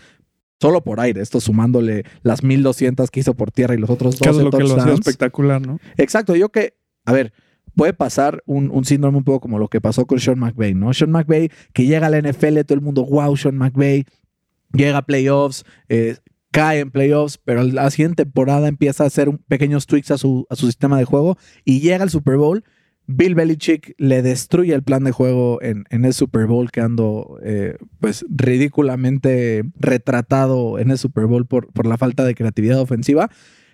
Solo 0.60 0.84
por 0.84 1.02
aire, 1.02 1.22
esto 1.22 1.42
sumándole 1.42 2.06
las 2.24 2.42
1.200 2.42 3.10
que 3.10 3.20
hizo 3.20 3.34
por 3.34 3.52
tierra 3.52 3.76
y 3.76 3.78
los 3.78 3.90
otros 3.90 4.18
12 4.18 4.30
es 4.30 4.38
lo 4.38 4.52
que 4.52 4.64
lo 4.64 4.94
espectacular, 4.94 5.62
¿no? 5.62 5.80
Exacto, 5.98 6.34
yo 6.36 6.50
que, 6.50 6.78
a 7.04 7.12
ver, 7.12 7.34
puede 7.76 7.94
pasar 7.94 8.42
un, 8.46 8.72
un 8.72 8.86
síndrome 8.86 9.18
un 9.18 9.26
poco 9.26 9.42
como 9.42 9.60
lo 9.60 9.68
que 9.68 9.82
pasó 9.82 10.06
con 10.06 10.20
Sean 10.20 10.40
McVay, 10.40 10.74
¿no? 10.74 10.94
Sean 10.94 11.12
McVay 11.12 11.52
que 11.74 11.86
llega 11.86 12.08
a 12.08 12.10
la 12.10 12.20
NFL, 12.20 12.62
todo 12.62 12.76
el 12.76 12.82
mundo, 12.82 13.06
wow, 13.06 13.36
Sean 13.36 13.58
McVay, 13.58 14.06
llega 14.72 15.00
a 15.00 15.02
playoffs, 15.02 15.66
eh, 15.90 16.16
cae 16.52 16.80
en 16.80 16.90
playoffs, 16.90 17.38
pero 17.38 17.64
la 17.64 17.90
siguiente 17.92 18.24
temporada 18.24 18.70
empieza 18.70 19.04
a 19.04 19.08
hacer 19.08 19.28
un, 19.28 19.40
pequeños 19.40 19.88
tweaks 19.88 20.12
a 20.12 20.18
su, 20.18 20.48
a 20.50 20.56
su 20.56 20.68
sistema 20.68 20.98
de 20.98 21.04
juego 21.04 21.38
y 21.66 21.82
llega 21.82 22.04
al 22.04 22.10
Super 22.10 22.38
Bowl. 22.38 22.64
Bill 23.08 23.36
Belichick 23.36 23.94
le 23.98 24.22
destruye 24.22 24.74
el 24.74 24.84
plan 24.84 25.04
de 25.04 25.12
juego 25.12 25.62
en, 25.62 25.86
en 25.90 26.06
el 26.06 26.14
Super 26.14 26.48
Bowl, 26.48 26.72
quedando 26.72 27.40
eh, 27.44 27.78
pues 28.00 28.26
ridículamente 28.30 29.64
retratado 29.80 30.80
en 30.80 30.92
el 30.92 30.98
Super 30.98 31.26
Bowl 31.26 31.46
por, 31.46 31.72
por 31.72 31.86
la 31.86 31.98
falta 31.98 32.24
de 32.24 32.36
creatividad 32.36 32.80
ofensiva. 32.80 33.30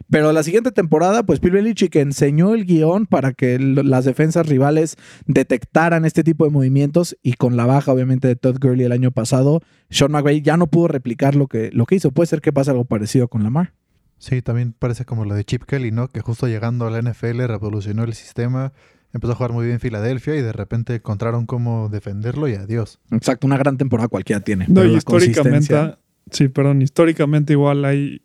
Pero 0.09 0.33
la 0.33 0.43
siguiente 0.43 0.71
temporada, 0.71 1.23
pues 1.23 1.39
Bill 1.39 1.53
Belichick 1.53 1.95
enseñó 1.95 2.53
el 2.53 2.65
guion 2.65 3.05
para 3.05 3.31
que 3.31 3.57
las 3.59 4.03
defensas 4.03 4.45
rivales 4.45 4.97
detectaran 5.25 6.03
este 6.03 6.23
tipo 6.23 6.43
de 6.43 6.51
movimientos 6.51 7.17
y 7.23 7.33
con 7.33 7.55
la 7.55 7.65
baja 7.65 7.93
obviamente 7.93 8.27
de 8.27 8.35
Todd 8.35 8.57
Gurley 8.59 8.85
el 8.85 8.91
año 8.91 9.11
pasado, 9.11 9.61
Sean 9.89 10.11
McVay 10.11 10.41
ya 10.41 10.57
no 10.57 10.67
pudo 10.67 10.89
replicar 10.89 11.35
lo 11.35 11.47
que, 11.47 11.69
lo 11.71 11.85
que 11.85 11.95
hizo. 11.95 12.11
Puede 12.11 12.27
ser 12.27 12.41
que 12.41 12.51
pase 12.51 12.71
algo 12.71 12.83
parecido 12.83 13.29
con 13.29 13.43
Lamar. 13.43 13.73
Sí, 14.17 14.41
también 14.41 14.73
parece 14.77 15.05
como 15.05 15.23
lo 15.23 15.33
de 15.33 15.45
Chip 15.45 15.63
Kelly, 15.63 15.91
¿no? 15.91 16.09
Que 16.09 16.21
justo 16.21 16.47
llegando 16.47 16.85
a 16.85 16.91
la 16.91 17.01
NFL 17.01 17.47
revolucionó 17.47 18.03
el 18.03 18.13
sistema, 18.13 18.73
empezó 19.13 19.34
a 19.34 19.36
jugar 19.36 19.51
muy 19.53 19.65
bien 19.65 19.75
en 19.75 19.80
Filadelfia 19.80 20.36
y 20.36 20.41
de 20.41 20.53
repente 20.53 20.96
encontraron 20.96 21.46
cómo 21.46 21.89
defenderlo 21.89 22.48
y 22.48 22.53
adiós. 22.56 23.00
Exacto, 23.12 23.48
una 23.48 23.58
gran 23.58 23.77
temporada 23.77 24.08
cualquiera 24.08 24.41
tiene. 24.41 24.65
No, 24.68 24.75
pero 24.75 24.88
y 24.88 24.91
la 24.91 24.98
históricamente, 24.98 25.51
consistencia- 25.74 26.00
sí, 26.32 26.48
perdón, 26.48 26.82
históricamente 26.82 27.53
igual 27.53 27.84
hay, 27.86 28.22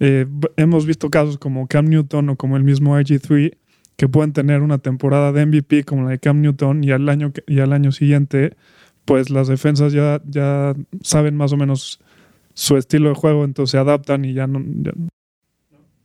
eh, 0.00 0.26
hemos 0.56 0.86
visto 0.86 1.08
casos 1.10 1.38
como 1.38 1.66
Cam 1.68 1.86
Newton 1.86 2.30
o 2.30 2.36
como 2.36 2.56
el 2.56 2.64
mismo 2.64 2.96
RG3 2.98 3.56
que 3.96 4.08
pueden 4.08 4.32
tener 4.32 4.60
una 4.62 4.78
temporada 4.78 5.32
de 5.32 5.46
MVP 5.46 5.84
como 5.84 6.04
la 6.04 6.10
de 6.10 6.18
Cam 6.18 6.40
Newton 6.42 6.84
y 6.84 6.90
al 6.90 7.08
año, 7.08 7.32
que- 7.32 7.42
y 7.46 7.60
al 7.60 7.72
año 7.72 7.92
siguiente, 7.92 8.54
pues 9.06 9.30
las 9.30 9.48
defensas 9.48 9.92
ya, 9.92 10.20
ya 10.26 10.74
saben 11.02 11.36
más 11.36 11.52
o 11.52 11.56
menos 11.56 12.00
su 12.52 12.76
estilo 12.76 13.08
de 13.10 13.14
juego, 13.14 13.44
entonces 13.44 13.70
se 13.72 13.78
adaptan 13.78 14.24
y 14.24 14.34
ya 14.34 14.46
no... 14.46 14.60
ya- 14.82 14.92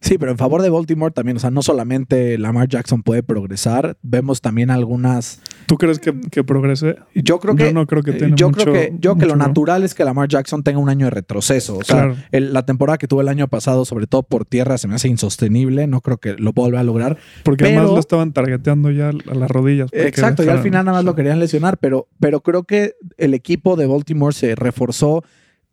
Sí, 0.03 0.17
pero 0.17 0.31
en 0.31 0.37
favor 0.39 0.63
de 0.63 0.69
Baltimore 0.71 1.13
también, 1.13 1.37
o 1.37 1.39
sea, 1.39 1.51
no 1.51 1.61
solamente 1.61 2.37
Lamar 2.39 2.67
Jackson 2.67 3.03
puede 3.03 3.21
progresar, 3.21 3.97
vemos 4.01 4.41
también 4.41 4.71
algunas... 4.71 5.41
¿Tú 5.67 5.77
crees 5.77 5.99
que, 5.99 6.19
que 6.31 6.43
progrese? 6.43 6.95
Yo 7.13 7.39
creo 7.39 7.55
que... 7.55 7.65
Yo 7.65 7.71
no 7.73 7.85
creo 7.85 8.01
que 8.01 8.13
tenga 8.13 8.35
yo 8.35 8.49
mucho- 8.49 8.61
creo 8.63 8.73
que, 8.73 8.93
yo 8.99 9.15
que 9.15 9.27
lo 9.27 9.35
natural 9.35 9.83
es 9.83 9.93
que 9.93 10.03
Lamar 10.03 10.27
Jackson 10.27 10.63
tenga 10.63 10.79
un 10.79 10.89
año 10.89 11.05
de 11.05 11.11
retroceso. 11.11 11.77
O 11.77 11.83
sea, 11.83 11.95
Claro. 11.97 12.15
el- 12.31 12.51
la 12.51 12.65
temporada 12.65 12.97
que 12.97 13.07
tuvo 13.07 13.21
el 13.21 13.27
año 13.29 13.47
pasado, 13.47 13.85
sobre 13.85 14.07
todo 14.07 14.23
por 14.23 14.43
tierra, 14.43 14.79
se 14.79 14.87
me 14.87 14.95
hace 14.95 15.07
insostenible. 15.07 15.85
No 15.85 16.01
creo 16.01 16.17
que 16.17 16.33
lo 16.33 16.51
vuelva 16.51 16.79
a 16.79 16.83
lograr. 16.83 17.17
Porque 17.43 17.65
pero- 17.65 17.77
además 17.77 17.93
lo 17.93 17.99
estaban 17.99 18.33
targeteando 18.33 18.89
ya 18.89 19.09
a 19.09 19.35
las 19.35 19.51
rodillas. 19.51 19.89
Exacto, 19.93 20.43
y 20.43 20.47
al 20.49 20.59
final 20.63 20.83
nada 20.85 20.97
más 20.97 21.05
lo 21.05 21.13
querían 21.15 21.39
lesionar, 21.39 21.77
pero, 21.77 22.07
pero 22.19 22.41
creo 22.41 22.63
que 22.63 22.95
el 23.19 23.35
equipo 23.35 23.75
de 23.75 23.85
Baltimore 23.85 24.33
se 24.33 24.55
reforzó 24.55 25.23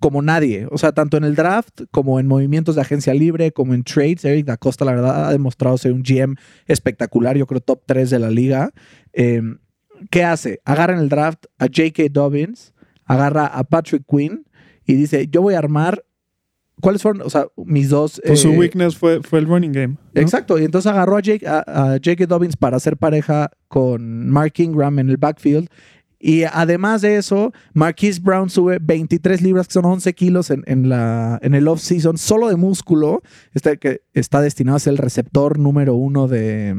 como 0.00 0.22
nadie. 0.22 0.66
O 0.70 0.78
sea, 0.78 0.92
tanto 0.92 1.16
en 1.16 1.24
el 1.24 1.34
draft 1.34 1.82
como 1.90 2.20
en 2.20 2.26
movimientos 2.26 2.74
de 2.76 2.80
agencia 2.82 3.14
libre, 3.14 3.52
como 3.52 3.74
en 3.74 3.84
trades. 3.84 4.24
Eric 4.24 4.46
Da 4.46 4.56
Costa, 4.56 4.84
la 4.84 4.92
verdad, 4.92 5.26
ha 5.26 5.32
demostrado 5.32 5.76
ser 5.78 5.92
un 5.92 6.02
GM 6.02 6.36
espectacular. 6.66 7.36
Yo 7.36 7.46
creo 7.46 7.60
top 7.60 7.82
3 7.86 8.10
de 8.10 8.18
la 8.18 8.30
liga. 8.30 8.70
Eh, 9.12 9.42
¿Qué 10.10 10.22
hace? 10.24 10.60
Agarra 10.64 10.94
en 10.94 11.00
el 11.00 11.08
draft 11.08 11.46
a 11.58 11.64
J.K. 11.64 12.04
Dobbins, 12.10 12.72
agarra 13.04 13.46
a 13.46 13.64
Patrick 13.64 14.04
Quinn 14.08 14.46
y 14.86 14.94
dice: 14.94 15.28
Yo 15.28 15.42
voy 15.42 15.54
a 15.54 15.58
armar. 15.58 16.04
¿Cuáles 16.80 17.02
fueron? 17.02 17.22
O 17.22 17.30
sea, 17.30 17.48
mis 17.56 17.88
dos. 17.88 18.22
Pues 18.24 18.40
su 18.40 18.50
eh, 18.50 18.56
weakness 18.56 18.96
fue, 18.96 19.20
fue 19.24 19.40
el 19.40 19.46
running 19.46 19.72
game. 19.72 19.96
¿no? 20.14 20.22
Exacto, 20.22 20.60
y 20.60 20.64
entonces 20.64 20.88
agarró 20.92 21.16
a 21.16 21.20
Jake, 21.20 21.44
a, 21.44 21.64
a 21.66 21.84
J.K. 21.94 22.26
Dobbins 22.26 22.56
para 22.56 22.76
hacer 22.76 22.96
pareja 22.96 23.50
con 23.66 24.30
Mark 24.30 24.52
Ingram 24.58 25.00
en 25.00 25.10
el 25.10 25.16
backfield. 25.16 25.68
Y 26.20 26.42
además 26.44 27.00
de 27.02 27.16
eso, 27.16 27.52
Marquise 27.74 28.20
Brown 28.20 28.50
sube 28.50 28.78
23 28.80 29.40
libras, 29.40 29.68
que 29.68 29.74
son 29.74 29.84
11 29.84 30.12
kilos 30.14 30.50
en, 30.50 30.64
en 30.66 30.88
la, 30.88 31.38
en 31.42 31.54
el 31.54 31.68
off-season, 31.68 32.18
solo 32.18 32.48
de 32.48 32.56
músculo. 32.56 33.22
Este 33.54 33.78
que 33.78 34.00
está 34.14 34.40
destinado 34.40 34.76
a 34.76 34.80
ser 34.80 34.92
el 34.92 34.98
receptor 34.98 35.58
número 35.58 35.94
uno 35.94 36.26
de, 36.26 36.74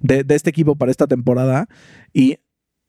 de, 0.00 0.24
de 0.24 0.34
este 0.34 0.50
equipo 0.50 0.76
para 0.76 0.90
esta 0.90 1.06
temporada. 1.06 1.66
Y 2.12 2.38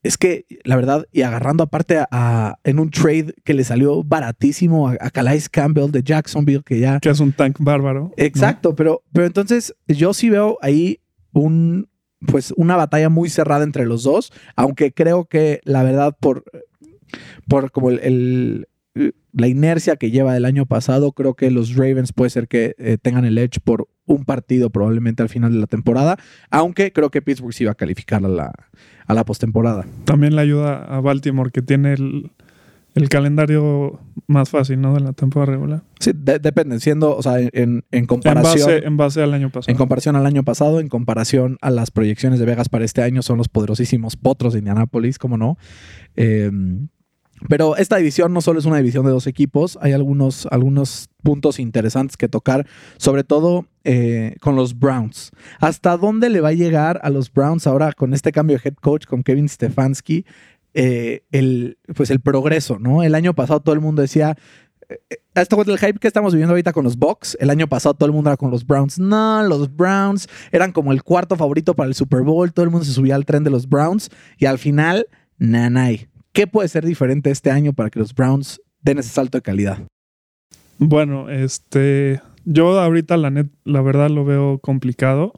es 0.04 0.18
que, 0.18 0.46
la 0.64 0.76
verdad, 0.76 1.08
y 1.12 1.24
agarrando 1.24 1.64
aparte 1.64 1.98
a, 1.98 2.08
a- 2.12 2.60
en 2.64 2.78
un 2.80 2.92
trade 2.92 3.34
que 3.44 3.56
le 3.56 3.64
salió 3.64 4.04
baratísimo 4.04 4.90
a, 4.90 4.98
a 5.00 5.10
Calais 5.10 5.50
Campbell 5.50 5.90
de 5.90 6.04
Jacksonville, 6.04 6.62
que 6.64 6.80
ya 6.80 7.00
Que 7.00 7.10
es 7.10 7.20
un 7.20 7.32
tank 7.34 7.58
bárbaro. 7.60 8.00
¿no? 8.02 8.12
Exacto, 8.18 8.76
pero, 8.76 9.02
pero 9.12 9.26
entonces 9.26 9.74
yo 9.88 10.14
sí 10.14 10.30
veo 10.30 10.60
ahí 10.62 11.00
un, 11.34 11.90
pues 12.26 12.54
una 12.58 12.76
batalla 12.76 13.10
muy 13.10 13.30
cerrada 13.30 13.64
entre 13.64 13.86
los 13.86 14.04
dos, 14.04 14.32
aunque 14.56 14.94
creo 14.94 15.26
que 15.26 15.62
la 15.64 15.84
verdad 15.84 16.16
por, 16.20 16.44
por 17.48 17.72
como 17.72 17.90
el, 17.92 18.68
la 19.34 19.48
inercia 19.48 19.98
que 19.98 20.12
lleva 20.12 20.34
del 20.34 20.46
año 20.46 20.66
pasado, 20.66 21.12
creo 21.12 21.36
que 21.36 21.52
los 21.52 21.76
Ravens 21.76 22.14
puede 22.14 22.30
ser 22.30 22.48
que 22.48 22.76
eh, 22.78 22.98
tengan 23.02 23.26
el 23.26 23.38
edge 23.38 23.60
por 23.64 23.90
un 24.06 24.24
partido 24.24 24.70
probablemente 24.70 25.24
al 25.24 25.30
final 25.30 25.52
de 25.52 25.60
la 25.60 25.68
temporada, 25.68 26.18
aunque 26.50 26.92
creo 26.94 27.10
que 27.10 27.22
Pittsburgh 27.22 27.54
sí 27.54 27.66
va 27.66 27.72
a 27.72 27.76
calificar 27.76 28.24
a 28.24 28.30
la, 28.30 28.54
a 29.06 29.14
la 29.14 29.26
postemporada. 29.26 29.86
También 30.06 30.36
le 30.36 30.42
ayuda 30.42 30.84
a 30.86 31.02
Baltimore, 31.02 31.52
que 31.52 31.62
tiene 31.62 31.94
el, 31.94 32.32
el 32.96 33.10
calendario 33.10 34.00
más 34.26 34.50
fácil, 34.50 34.82
¿no? 34.82 34.94
De 34.96 35.02
la 35.02 35.14
temporada 35.14 35.52
regular. 35.52 35.84
Sí, 36.00 36.12
de- 36.16 36.40
depende, 36.40 36.80
siendo, 36.80 37.16
o 37.16 37.22
sea, 37.22 37.40
en, 37.40 37.50
en 37.54 37.84
En 37.92 38.06
comparación... 38.08 38.66
base, 38.68 38.86
en 38.86 38.98
base 38.98 39.22
al 39.22 39.34
año 39.34 39.50
pasado. 39.52 39.72
En 39.72 39.78
comparación 39.78 40.16
al 40.16 40.26
año 40.26 40.44
pasado, 40.44 40.80
en 40.80 40.88
comparación 40.88 41.58
a 41.62 41.70
las 41.70 41.92
proyecciones 41.92 42.40
de 42.40 42.46
Vegas 42.46 42.70
para 42.70 42.86
este 42.86 43.04
año, 43.04 43.22
son 43.22 43.38
los 43.38 43.50
poderosísimos 43.50 44.16
potros 44.16 44.54
de 44.54 44.60
Indianápolis, 44.60 45.20
como 45.20 45.38
no. 45.38 45.58
Eh, 46.16 46.50
pero 47.50 47.76
esta 47.76 47.98
división 47.98 48.32
no 48.34 48.40
solo 48.40 48.60
es 48.60 48.66
una 48.66 48.78
división 48.78 49.06
de 49.06 49.12
dos 49.12 49.28
equipos, 49.28 49.78
hay 49.82 49.92
algunos, 49.92 50.48
algunos 50.52 51.10
puntos 51.22 51.60
interesantes 51.60 52.16
que 52.16 52.30
tocar, 52.30 52.66
sobre 52.98 53.26
todo 53.26 53.66
eh, 53.84 54.38
con 54.40 54.56
los 54.56 54.80
Browns. 54.80 55.32
¿Hasta 55.60 55.98
dónde 55.98 56.30
le 56.30 56.40
va 56.40 56.50
a 56.50 56.54
llegar 56.54 57.02
a 57.04 57.10
los 57.10 57.32
Browns 57.32 57.68
ahora 57.68 57.92
con 57.92 58.14
este 58.14 58.32
cambio 58.32 58.56
de 58.58 58.70
head 58.70 58.76
coach 58.76 59.06
con 59.06 59.22
Kevin 59.22 59.50
Stefanski? 59.50 60.26
Eh, 60.78 61.24
el, 61.32 61.78
pues 61.96 62.12
el 62.12 62.20
progreso, 62.20 62.80
¿no? 62.80 63.02
El 63.02 63.16
año 63.16 63.34
pasado 63.34 63.62
todo 63.62 63.74
el 63.74 63.80
mundo 63.80 64.02
decía, 64.02 64.36
eh, 64.90 65.00
esto 65.34 65.62
es 65.62 65.68
el 65.70 65.80
hype 65.80 66.00
que 66.00 66.08
estamos 66.08 66.34
viviendo 66.34 66.52
ahorita 66.52 66.74
con 66.74 66.84
los 66.84 66.98
Bucks. 66.98 67.38
El 67.40 67.50
año 67.50 67.68
pasado 67.68 67.94
todo 67.94 68.08
el 68.08 68.12
mundo 68.12 68.30
era 68.30 68.36
con 68.36 68.52
los 68.52 68.68
Browns. 68.68 69.00
No, 69.00 69.42
los 69.44 69.74
Browns 69.74 70.28
eran 70.52 70.74
como 70.74 70.92
el 70.92 71.02
cuarto 71.02 71.38
favorito 71.38 71.76
para 71.76 71.88
el 71.88 71.96
Super 71.96 72.24
Bowl. 72.24 72.52
Todo 72.52 72.66
el 72.66 72.72
mundo 72.72 72.86
se 72.86 72.92
subía 72.92 73.16
al 73.16 73.26
tren 73.26 73.46
de 73.46 73.50
los 73.50 73.70
Browns. 73.70 74.10
Y 74.38 74.48
al 74.48 74.60
final, 74.60 75.08
nanay. 75.38 76.10
¿Qué 76.34 76.46
puede 76.46 76.68
ser 76.68 76.86
diferente 76.86 77.32
este 77.32 77.52
año 77.52 77.72
para 77.72 77.90
que 77.90 78.00
los 78.00 78.14
Browns 78.14 78.62
den 78.82 79.00
ese 79.00 79.10
salto 79.10 79.38
de 79.38 79.44
calidad? 79.44 79.80
Bueno, 80.78 81.30
este. 81.30 82.22
Yo 82.44 82.78
ahorita 82.80 83.16
la 83.16 83.30
net, 83.30 83.48
la 83.64 83.82
verdad 83.82 84.10
lo 84.10 84.26
veo 84.26 84.60
complicado. 84.60 85.34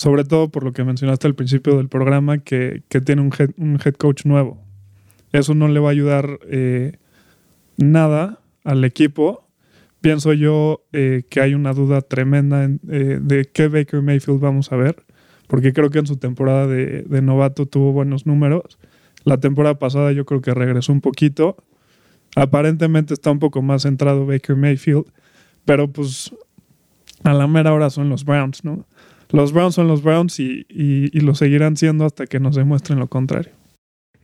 Sobre 0.00 0.24
todo 0.24 0.48
por 0.48 0.64
lo 0.64 0.72
que 0.72 0.82
mencionaste 0.82 1.26
al 1.26 1.34
principio 1.34 1.76
del 1.76 1.90
programa, 1.90 2.38
que, 2.38 2.84
que 2.88 3.02
tiene 3.02 3.20
un 3.20 3.30
head, 3.38 3.50
un 3.58 3.78
head 3.84 3.96
coach 3.96 4.24
nuevo. 4.24 4.56
Eso 5.30 5.54
no 5.54 5.68
le 5.68 5.78
va 5.78 5.88
a 5.88 5.92
ayudar 5.92 6.38
eh, 6.48 6.96
nada 7.76 8.40
al 8.64 8.82
equipo. 8.86 9.46
Pienso 10.00 10.32
yo 10.32 10.86
eh, 10.94 11.24
que 11.28 11.42
hay 11.42 11.52
una 11.52 11.74
duda 11.74 12.00
tremenda 12.00 12.64
en, 12.64 12.80
eh, 12.88 13.18
de 13.20 13.44
qué 13.44 13.68
Baker 13.68 14.00
Mayfield 14.00 14.40
vamos 14.40 14.72
a 14.72 14.76
ver. 14.76 15.04
Porque 15.48 15.74
creo 15.74 15.90
que 15.90 15.98
en 15.98 16.06
su 16.06 16.16
temporada 16.16 16.66
de, 16.66 17.02
de 17.02 17.20
novato 17.20 17.66
tuvo 17.66 17.92
buenos 17.92 18.24
números. 18.24 18.78
La 19.24 19.36
temporada 19.36 19.78
pasada 19.78 20.12
yo 20.12 20.24
creo 20.24 20.40
que 20.40 20.54
regresó 20.54 20.94
un 20.94 21.02
poquito. 21.02 21.58
Aparentemente 22.36 23.12
está 23.12 23.30
un 23.30 23.38
poco 23.38 23.60
más 23.60 23.82
centrado 23.82 24.24
Baker 24.24 24.56
Mayfield, 24.56 25.04
pero 25.66 25.92
pues 25.92 26.34
a 27.22 27.34
la 27.34 27.46
mera 27.46 27.74
hora 27.74 27.90
son 27.90 28.08
los 28.08 28.24
Browns, 28.24 28.64
¿no? 28.64 28.86
Los 29.32 29.52
Browns 29.52 29.74
son 29.74 29.88
los 29.88 30.02
Browns 30.02 30.40
y, 30.40 30.66
y- 30.68 31.20
lo 31.20 31.34
seguirán 31.34 31.76
siendo 31.76 32.04
hasta 32.04 32.26
que 32.26 32.40
nos 32.40 32.56
demuestren 32.56 32.98
lo 32.98 33.08
contrario. 33.08 33.52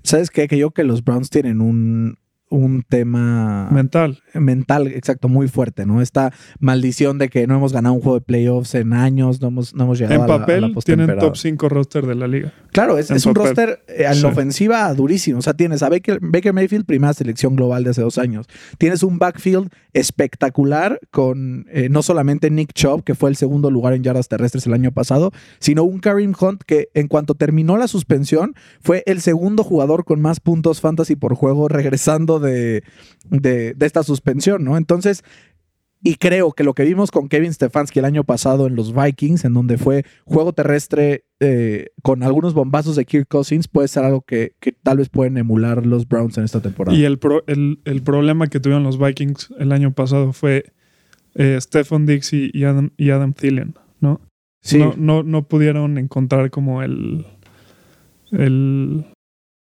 ¿Sabes 0.02 0.30
qué? 0.30 0.48
Que 0.48 0.58
yo 0.58 0.70
que 0.70 0.84
los 0.84 1.04
Browns 1.04 1.30
tienen 1.30 1.60
un, 1.60 2.18
un 2.48 2.82
tema 2.88 3.68
Mental. 3.72 4.20
mental, 4.34 4.86
exacto, 4.86 5.28
muy 5.28 5.48
fuerte, 5.48 5.84
¿no? 5.84 6.00
Esta 6.00 6.32
maldición 6.60 7.18
de 7.18 7.28
que 7.28 7.46
no 7.46 7.56
hemos 7.56 7.72
ganado 7.72 7.94
un 7.94 8.00
juego 8.00 8.18
de 8.20 8.24
playoffs 8.24 8.74
en 8.76 8.92
años, 8.92 9.40
no 9.40 9.48
hemos, 9.48 9.74
no 9.74 9.84
hemos 9.84 9.98
llegado 9.98 10.14
En 10.14 10.20
a 10.22 10.26
la- 10.28 10.34
a 10.34 10.38
la, 10.38 10.46
papel 10.46 10.74
tienen 10.84 11.18
top 11.18 11.36
5 11.36 11.68
roster 11.68 12.06
de 12.06 12.14
la 12.14 12.28
liga. 12.28 12.52
Claro, 12.72 12.98
es, 12.98 13.10
un 13.26 13.34
roster 13.34 13.82
eh, 13.88 14.04
en 14.06 14.14
Sí. 14.14 14.22
la 14.22 14.28
ofensiva 14.28 14.94
durísimo. 14.94 15.38
O 15.38 15.42
sea, 15.42 15.54
tienes 15.54 15.82
a 15.82 15.88
Baker, 15.88 16.18
Baker 16.22 16.52
Mayfield, 16.52 16.84
primera 16.86 17.12
selección 17.14 17.56
global 17.56 17.82
de 17.84 17.90
hace 17.90 18.02
dos 18.02 18.18
años. 18.18 18.46
Tienes 18.78 19.02
un 19.02 19.18
backfield 19.18 19.70
espectacular 19.92 20.98
con 21.10 21.66
eh, 21.70 21.88
no 21.90 22.02
solamente 22.02 22.50
Nick 22.50 22.72
Chubb, 22.72 23.02
que 23.04 23.14
fue 23.14 23.28
el 23.30 23.36
segundo 23.36 23.70
lugar 23.70 23.92
en 23.92 24.02
yardas 24.02 24.28
terrestres 24.28 24.66
el 24.66 24.72
año 24.72 24.92
pasado, 24.92 25.32
sino 25.58 25.82
un 25.84 25.98
Kareem 25.98 26.32
Hunt 26.38 26.62
que 26.64 26.88
en 26.94 27.08
cuanto 27.08 27.34
terminó 27.34 27.76
la 27.76 27.88
suspensión 27.88 28.54
fue 28.80 29.02
el 29.06 29.20
segundo 29.20 29.62
jugador 29.64 30.04
con 30.04 30.20
más 30.20 30.40
puntos 30.40 30.80
fantasy 30.80 31.16
por 31.16 31.34
juego 31.34 31.68
regresando 31.68 32.35
de, 32.40 32.82
de, 33.30 33.74
de 33.74 33.86
esta 33.86 34.02
suspensión, 34.02 34.64
¿no? 34.64 34.76
Entonces, 34.76 35.22
y 36.02 36.16
creo 36.16 36.52
que 36.52 36.62
lo 36.62 36.74
que 36.74 36.84
vimos 36.84 37.10
con 37.10 37.28
Kevin 37.28 37.52
Stefanski 37.52 37.98
el 37.98 38.04
año 38.04 38.22
pasado 38.22 38.66
en 38.66 38.76
los 38.76 38.94
Vikings, 38.94 39.44
en 39.44 39.54
donde 39.54 39.76
fue 39.78 40.04
juego 40.24 40.52
terrestre 40.52 41.24
eh, 41.40 41.88
con 42.02 42.22
algunos 42.22 42.54
bombazos 42.54 42.94
de 42.96 43.04
Kirk 43.06 43.26
Cousins, 43.28 43.66
puede 43.66 43.88
ser 43.88 44.04
algo 44.04 44.20
que, 44.20 44.52
que 44.60 44.72
tal 44.72 44.98
vez 44.98 45.08
pueden 45.08 45.36
emular 45.38 45.84
los 45.84 46.06
Browns 46.06 46.38
en 46.38 46.44
esta 46.44 46.60
temporada. 46.60 46.96
Y 46.96 47.04
el, 47.04 47.18
pro- 47.18 47.42
el, 47.46 47.80
el 47.84 48.02
problema 48.02 48.46
que 48.46 48.60
tuvieron 48.60 48.84
los 48.84 48.98
Vikings 48.98 49.52
el 49.58 49.72
año 49.72 49.92
pasado 49.94 50.32
fue 50.32 50.66
eh, 51.34 51.58
Stephon 51.60 52.06
y, 52.08 52.50
y 52.52 52.64
Adam, 52.64 52.90
y 52.96 53.10
Adam 53.10 53.32
Thielen, 53.32 53.74
¿no? 54.00 54.20
sí, 54.62 54.78
No, 54.78 54.94
no, 54.96 55.22
no 55.24 55.48
pudieron 55.48 55.98
encontrar 55.98 56.50
como 56.50 56.82
el... 56.82 57.26
el 58.30 59.06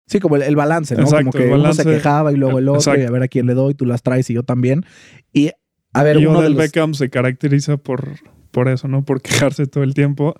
sí, 0.09 0.19
como 0.19 0.37
el, 0.37 0.43
el 0.43 0.57
balance, 0.57 0.97
¿no? 0.97 1.03
Exacto, 1.03 1.31
como 1.31 1.45
que 1.45 1.53
uno 1.53 1.73
se 1.73 1.85
quejaba 1.85 2.33
y 2.33 2.37
luego 2.37 2.59
el 2.59 2.69
otro, 2.69 2.81
Exacto. 2.81 3.01
y 3.01 3.05
a 3.05 3.11
ver 3.11 3.23
a 3.23 3.29
quién 3.29 3.47
le 3.47 3.55
doy, 3.55 3.75
tú 3.75 3.87
las 3.87 4.03
traes 4.03 4.29
y 4.31 4.35
yo 4.35 4.43
también. 4.43 4.85
Y 5.33 5.51
a 5.93 6.03
ver, 6.03 6.17
y 6.17 6.27
uno 6.27 6.41
de 6.41 6.47
Odell 6.47 6.53
los, 6.55 6.63
Beckham 6.63 6.95
se 6.95 7.11
caracteriza 7.11 7.77
por, 7.77 8.17
por 8.51 8.69
eso, 8.69 8.89
¿no? 8.89 9.05
Por 9.05 9.23
quejarse 9.23 9.67
todo 9.67 9.85
el 9.85 9.95
tiempo. 9.95 10.35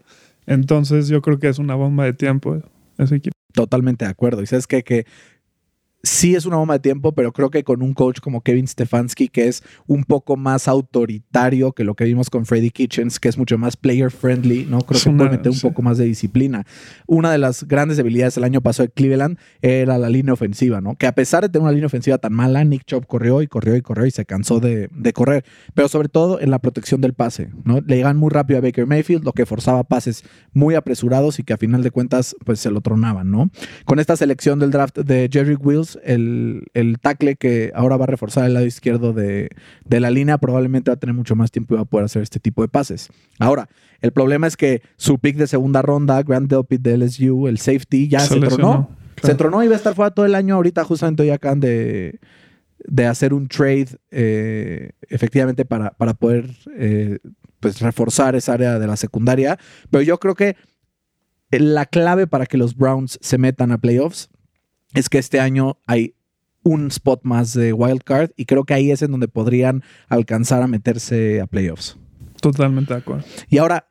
Entonces 0.47 1.09
yo 1.09 1.21
creo 1.23 1.39
que 1.39 1.49
es 1.49 1.59
una 1.59 1.75
bomba 1.75 2.05
de 2.05 2.15
tiempo 2.15 2.61
ese 2.97 3.17
equipo. 3.17 3.35
Totalmente 3.53 4.05
de 4.05 4.11
acuerdo. 4.11 4.43
Y 4.43 4.47
sabes 4.47 4.67
qué? 4.67 4.83
que 4.83 5.07
sí 6.03 6.35
es 6.35 6.47
una 6.47 6.57
bomba 6.57 6.75
de 6.75 6.81
tiempo, 6.81 7.13
pero 7.13 7.33
creo 7.33 7.51
que 7.51 7.65
con 7.65 7.83
un 7.83 7.93
coach 7.93 8.21
como 8.21 8.41
Kevin 8.41 8.67
Stefanski, 8.67 9.29
que 9.29 9.49
es 9.49 9.63
un 9.87 10.05
poco 10.05 10.37
más 10.37 10.69
autoritario 10.69 11.73
que 11.73 11.85
lo 11.85 11.95
que 11.95 12.05
vimos 12.05 12.31
con 12.31 12.47
Freddy 12.47 12.71
Kitchens, 12.71 13.19
que 13.19 13.29
es 13.29 13.37
mucho 13.39 13.59
más 13.59 13.77
player 13.77 14.11
friendly, 14.11 14.65
¿no? 14.65 14.81
Creo 14.81 15.01
que 15.01 15.11
puede 15.11 15.31
meter 15.31 15.53
un 15.53 15.61
poco 15.61 15.83
más 15.83 15.99
de 15.99 16.05
disciplina. 16.05 16.65
Una 17.07 17.33
de 17.33 17.39
las 17.39 17.65
grandes 17.65 17.97
debilidades 17.97 18.37
el 18.37 18.45
año 18.45 18.61
pasado 18.61 18.87
de 18.87 18.93
Cleveland 18.93 19.39
era 19.61 19.99
la 19.99 20.09
línea 20.09 20.33
ofensiva, 20.33 20.81
¿no? 20.81 20.95
Que 20.97 21.07
a 21.07 21.13
pesar 21.13 21.43
de 21.43 21.49
tener 21.49 21.63
una 21.63 21.73
línea 21.73 21.87
ofensiva 21.87 22.19
tan 22.19 22.33
mala, 22.33 22.65
Nick 22.65 22.85
Chubb 22.85 23.07
corrió 23.07 23.43
y 23.43 23.49
corrió 23.49 23.77
y 23.77 23.83
corrió 23.83 24.07
y 24.07 24.11
se 24.11 24.25
cansó 24.25 24.61
de, 24.61 24.89
de 24.93 25.13
correr. 25.13 25.45
Pero 25.75 25.89
sobre 25.89 26.09
todo 26.09 26.41
en 26.41 26.51
la 26.51 26.59
protección 26.59 27.01
del 27.01 27.15
pase, 27.15 27.51
¿no? 27.65 27.81
Le 27.81 27.97
llegan 27.97 28.17
muy 28.17 28.31
rápido 28.31 28.59
a 28.59 28.63
Baker 28.63 28.87
Mayfield, 28.87 29.25
lo 29.25 29.33
que 29.33 29.47
forzaba 29.47 29.85
pases 29.85 30.25
muy 30.53 30.75
apresurados 30.75 31.39
y 31.39 31.43
que 31.43 31.53
a 31.53 31.57
final 31.57 31.83
de 31.83 31.91
cuentas, 31.91 32.37
pues 32.45 32.61
se 32.61 32.71
lo 32.71 32.81
tronaban, 32.81 33.31
¿no? 33.31 33.51
Con 33.85 33.99
esta 33.99 34.17
selección 34.17 34.59
del 34.59 34.71
draft 34.71 34.99
de 34.99 35.29
Jerry 35.33 35.55
Wills, 35.55 35.88
El, 36.03 36.65
el 36.75 36.99
tackle 36.99 37.37
que 37.37 37.71
ahora 37.75 37.97
va 37.97 38.05
a 38.05 38.09
reforzar 38.09 38.45
el 38.45 38.55
lado 38.55 38.67
izquierdo 38.67 39.13
de, 39.13 39.51
de 39.85 40.01
la 40.01 40.11
línea, 40.11 40.39
probablemente 40.39 40.91
va 40.91 40.95
a 40.95 40.99
tener 40.99 41.15
mucho 41.15 41.37
más 41.37 41.51
tiempo 41.51 41.75
y 41.75 41.77
va 41.77 41.83
a 41.83 41.87
poder 41.87 42.05
hacer 42.05 42.23
este 42.23 42.41
tipo 42.41 42.63
de 42.63 42.69
pases. 42.69 43.09
Ahora, 43.39 43.69
el 44.01 44.13
problema 44.13 44.47
es 44.47 44.57
que 44.57 44.83
su 44.97 45.19
pick 45.19 45.37
de 45.37 45.47
segunda 45.47 45.83
ronda, 45.83 46.23
Grant 46.23 46.51
Delpit 46.51 46.83
de 46.83 46.99
LSU, 46.99 47.49
el 47.49 47.59
safety, 47.59 48.09
ya 48.09 48.21
se, 48.21 48.35
Se 48.35 48.41
tronó. 48.41 48.91
Se 49.23 49.35
tronó 49.35 49.65
y 49.65 49.69
va 49.69 49.75
a 49.75 49.77
estar 49.77 49.95
fuera 49.95 50.13
todo 50.13 50.27
el 50.27 50.35
año. 50.35 50.55
Ahorita 50.55 50.85
justamente 50.85 51.23
hoy 51.23 51.31
acaban 51.31 51.61
de, 51.61 52.21
de 52.79 53.07
hacer 53.07 53.35
un 53.35 53.49
trade 53.49 53.89
eh, 54.11 54.93
efectivamente 55.09 55.65
para, 55.65 55.91
para 55.91 56.15
poder 56.15 56.51
eh, 56.77 57.19
pues 57.61 57.81
reforzar 57.81 58.37
esa 58.37 58.53
área 58.53 58.79
de 58.79 58.87
la 58.87 58.97
secundaria. 58.97 59.59
Pero 59.91 60.03
yo 60.03 60.19
creo 60.19 60.35
que 60.35 60.57
la 61.51 61.87
clave 61.87 62.27
para 62.27 62.47
que 62.47 62.59
los 62.59 62.77
Browns 62.77 63.19
se 63.21 63.39
metan 63.39 63.73
a 63.73 63.79
playoffs 63.79 64.29
es 64.99 65.09
que 65.09 65.19
este 65.19 65.39
año 65.39 65.79
hay 65.87 66.15
un 66.65 66.89
spot 66.89 67.21
más 67.23 67.55
de 67.55 67.73
wild 67.73 68.03
card 68.03 68.31
y 68.37 68.47
creo 68.47 68.65
que 68.65 68.75
ahí 68.75 68.91
es 68.91 69.01
en 69.03 69.13
donde 69.13 69.29
podrían 69.29 69.85
alcanzar 70.09 70.63
a 70.63 70.67
meterse 70.67 71.41
a 71.41 71.47
playoffs. 71.47 71.97
Totalmente 72.41 72.95
de 72.95 73.01
acuerdo. 73.01 73.25
Y 73.49 73.59
ahora, 73.59 73.89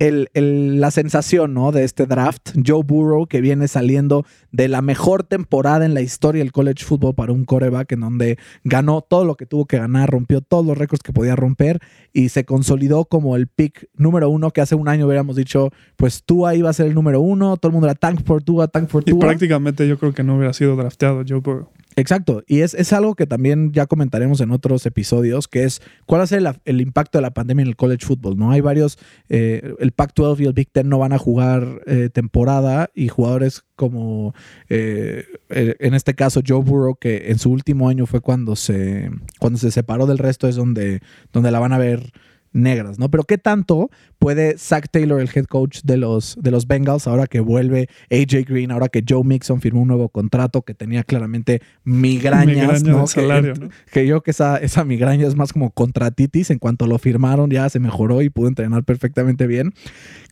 el- 0.00 0.28
el- 0.34 0.80
la 0.80 0.90
sensación 0.90 1.54
¿no? 1.54 1.70
de 1.70 1.84
este 1.84 2.06
draft, 2.06 2.50
Joe 2.66 2.82
Burrow, 2.82 3.26
que 3.28 3.40
viene 3.40 3.68
saliendo 3.68 4.24
de 4.50 4.66
la 4.66 4.82
mejor 4.82 5.22
temporada 5.22 5.84
en 5.86 5.94
la 5.94 6.00
historia 6.00 6.42
del 6.42 6.50
college 6.50 6.84
football 6.84 7.14
para 7.14 7.32
un 7.32 7.44
coreback, 7.44 7.92
en 7.92 8.00
donde 8.00 8.38
ganó 8.64 9.02
todo 9.02 9.24
lo 9.24 9.36
que 9.36 9.46
tuvo 9.46 9.66
que 9.66 9.78
ganar, 9.78 10.10
rompió 10.10 10.40
todos 10.40 10.66
los 10.66 10.76
récords 10.76 11.02
que 11.04 11.12
podía 11.12 11.36
romper 11.36 11.78
y 12.12 12.30
se 12.30 12.44
consolidó 12.44 13.04
como 13.04 13.36
el 13.36 13.46
pick 13.46 13.88
número 13.94 14.28
uno, 14.30 14.50
que 14.50 14.60
hace 14.60 14.74
un 14.74 14.88
año 14.88 15.06
hubiéramos 15.06 15.36
dicho, 15.36 15.70
pues 15.96 16.24
ahí 16.46 16.62
va 16.62 16.70
a 16.70 16.72
ser 16.72 16.86
el 16.86 16.94
número 16.94 17.20
uno, 17.20 17.56
todo 17.58 17.68
el 17.68 17.74
mundo 17.74 17.86
era 17.86 17.94
tank 17.94 18.24
for 18.24 18.42
Tua, 18.42 18.66
tank 18.68 18.88
for 18.88 19.02
Y 19.06 19.10
Tua. 19.10 19.20
prácticamente 19.20 19.86
yo 19.86 19.98
creo 19.98 20.12
que 20.14 20.24
no 20.24 20.36
hubiera 20.36 20.52
sido 20.54 20.74
drafteado 20.76 21.22
Joe 21.28 21.40
Burrow. 21.40 21.68
Exacto, 21.96 22.44
y 22.46 22.60
es, 22.60 22.74
es 22.74 22.92
algo 22.92 23.14
que 23.14 23.26
también 23.26 23.72
ya 23.72 23.86
comentaremos 23.86 24.40
en 24.40 24.52
otros 24.52 24.86
episodios, 24.86 25.48
que 25.48 25.64
es 25.64 25.82
cuál 26.06 26.20
va 26.20 26.24
a 26.24 26.28
ser 26.28 26.38
el, 26.38 26.48
el 26.64 26.80
impacto 26.80 27.18
de 27.18 27.22
la 27.22 27.32
pandemia 27.32 27.62
en 27.62 27.68
el 27.68 27.76
college 27.76 28.06
football, 28.06 28.36
¿no? 28.36 28.52
Hay 28.52 28.60
varios, 28.60 28.98
eh, 29.28 29.74
el 29.80 29.92
Pac-12 29.92 30.40
y 30.40 30.44
el 30.46 30.52
Big 30.52 30.70
Ten 30.70 30.88
no 30.88 30.98
van 30.98 31.12
a 31.12 31.18
jugar 31.18 31.80
eh, 31.86 32.08
temporada 32.12 32.90
y 32.94 33.08
jugadores 33.08 33.64
como, 33.74 34.34
eh, 34.68 35.24
eh, 35.48 35.74
en 35.80 35.94
este 35.94 36.14
caso, 36.14 36.42
Joe 36.46 36.62
Burrow, 36.62 36.96
que 36.96 37.30
en 37.30 37.38
su 37.38 37.50
último 37.50 37.88
año 37.88 38.06
fue 38.06 38.20
cuando 38.20 38.54
se, 38.54 39.10
cuando 39.40 39.58
se 39.58 39.70
separó 39.70 40.06
del 40.06 40.18
resto, 40.18 40.46
es 40.46 40.54
donde, 40.54 41.00
donde 41.32 41.50
la 41.50 41.58
van 41.58 41.72
a 41.72 41.78
ver 41.78 42.12
negras, 42.52 42.98
¿no? 42.98 43.10
Pero 43.10 43.24
¿qué 43.24 43.38
tanto 43.38 43.90
puede 44.18 44.58
Zach 44.58 44.86
Taylor, 44.90 45.20
el 45.20 45.30
head 45.34 45.46
coach 45.46 45.80
de 45.84 45.96
los, 45.96 46.36
de 46.40 46.50
los 46.50 46.66
Bengals, 46.66 47.06
ahora 47.06 47.26
que 47.26 47.40
vuelve 47.40 47.88
AJ 48.10 48.46
Green, 48.46 48.70
ahora 48.70 48.88
que 48.88 49.04
Joe 49.08 49.24
Mixon 49.24 49.60
firmó 49.60 49.82
un 49.82 49.88
nuevo 49.88 50.08
contrato 50.08 50.62
que 50.62 50.74
tenía 50.74 51.04
claramente 51.04 51.62
migrañas, 51.84 52.82
Migraña 52.82 52.92
¿no? 52.92 53.06
salario, 53.06 53.54
que, 53.54 53.60
¿no? 53.60 53.68
que 53.92 54.06
yo 54.06 54.22
que 54.22 54.32
esa, 54.32 54.56
esa 54.58 54.84
migraña 54.84 55.26
es 55.26 55.36
más 55.36 55.52
como 55.52 55.70
contratitis, 55.70 56.50
en 56.50 56.58
cuanto 56.58 56.86
lo 56.86 56.98
firmaron 56.98 57.50
ya 57.50 57.68
se 57.68 57.80
mejoró 57.80 58.22
y 58.22 58.30
pudo 58.30 58.48
entrenar 58.48 58.84
perfectamente 58.84 59.46
bien. 59.46 59.72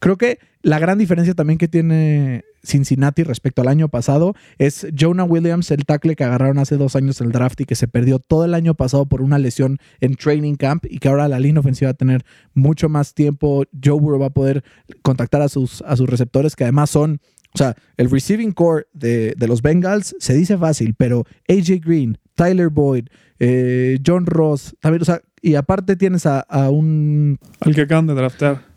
Creo 0.01 0.17
que 0.17 0.39
la 0.63 0.79
gran 0.79 0.99
diferencia 0.99 1.35
también 1.35 1.59
que 1.59 1.69
tiene 1.69 2.45
Cincinnati 2.65 3.23
respecto 3.23 3.63
al 3.63 3.69
año 3.69 3.89
pasado 3.89 4.35
es 4.59 4.87
Jonah 4.99 5.25
Williams, 5.25 5.71
el 5.71 5.85
tackle 5.85 6.17
que 6.17 6.25
agarraron 6.25 6.59
hace 6.59 6.77
dos 6.77 6.97
años 6.97 7.21
el 7.21 7.33
draft 7.33 7.61
y 7.61 7.65
que 7.65 7.75
se 7.75 7.89
perdió 7.89 8.19
todo 8.19 8.45
el 8.45 8.55
año 8.55 8.75
pasado 8.75 9.07
por 9.07 9.23
una 9.23 9.39
lesión 9.39 9.79
en 10.01 10.17
training 10.17 10.57
camp 10.57 10.85
y 10.89 10.99
que 10.99 11.09
ahora 11.09 11.29
la 11.29 11.39
línea 11.39 11.61
ofensiva 11.61 11.89
va 11.89 11.93
a 11.93 11.95
tener 11.95 12.25
mucho 12.55 12.89
más 12.89 13.15
tiempo. 13.15 13.65
Joe 13.83 14.01
Burrow 14.01 14.21
va 14.21 14.27
a 14.27 14.31
poder 14.31 14.65
contactar 15.03 15.43
a 15.43 15.49
sus, 15.49 15.83
a 15.83 15.97
sus 15.97 16.09
receptores 16.09 16.57
que 16.57 16.65
además 16.65 16.91
son, 16.91 17.21
o 17.55 17.59
sea, 17.59 17.77
el 17.97 18.11
receiving 18.11 18.53
core 18.53 18.87
de, 18.93 19.35
de 19.37 19.49
los 19.49 19.63
Bengals 19.63 20.17
se 20.19 20.35
dice 20.35 20.59
fácil, 20.59 20.95
pero 20.97 21.25
AJ 21.49 21.81
Green, 21.85 22.19
Tyler 22.35 22.69
Boyd, 22.69 23.07
eh, 23.39 23.99
John 24.05 24.27
Ross, 24.27 24.77
también, 24.81 25.03
o 25.03 25.05
sea, 25.05 25.21
y 25.41 25.55
aparte 25.55 25.95
tienes 25.95 26.27
a, 26.27 26.41
a 26.41 26.69
un... 26.71 27.39
Al 27.61 27.75
que 27.75 27.83
acaban 27.83 28.09
de 28.09 28.15
draftear. 28.15 28.68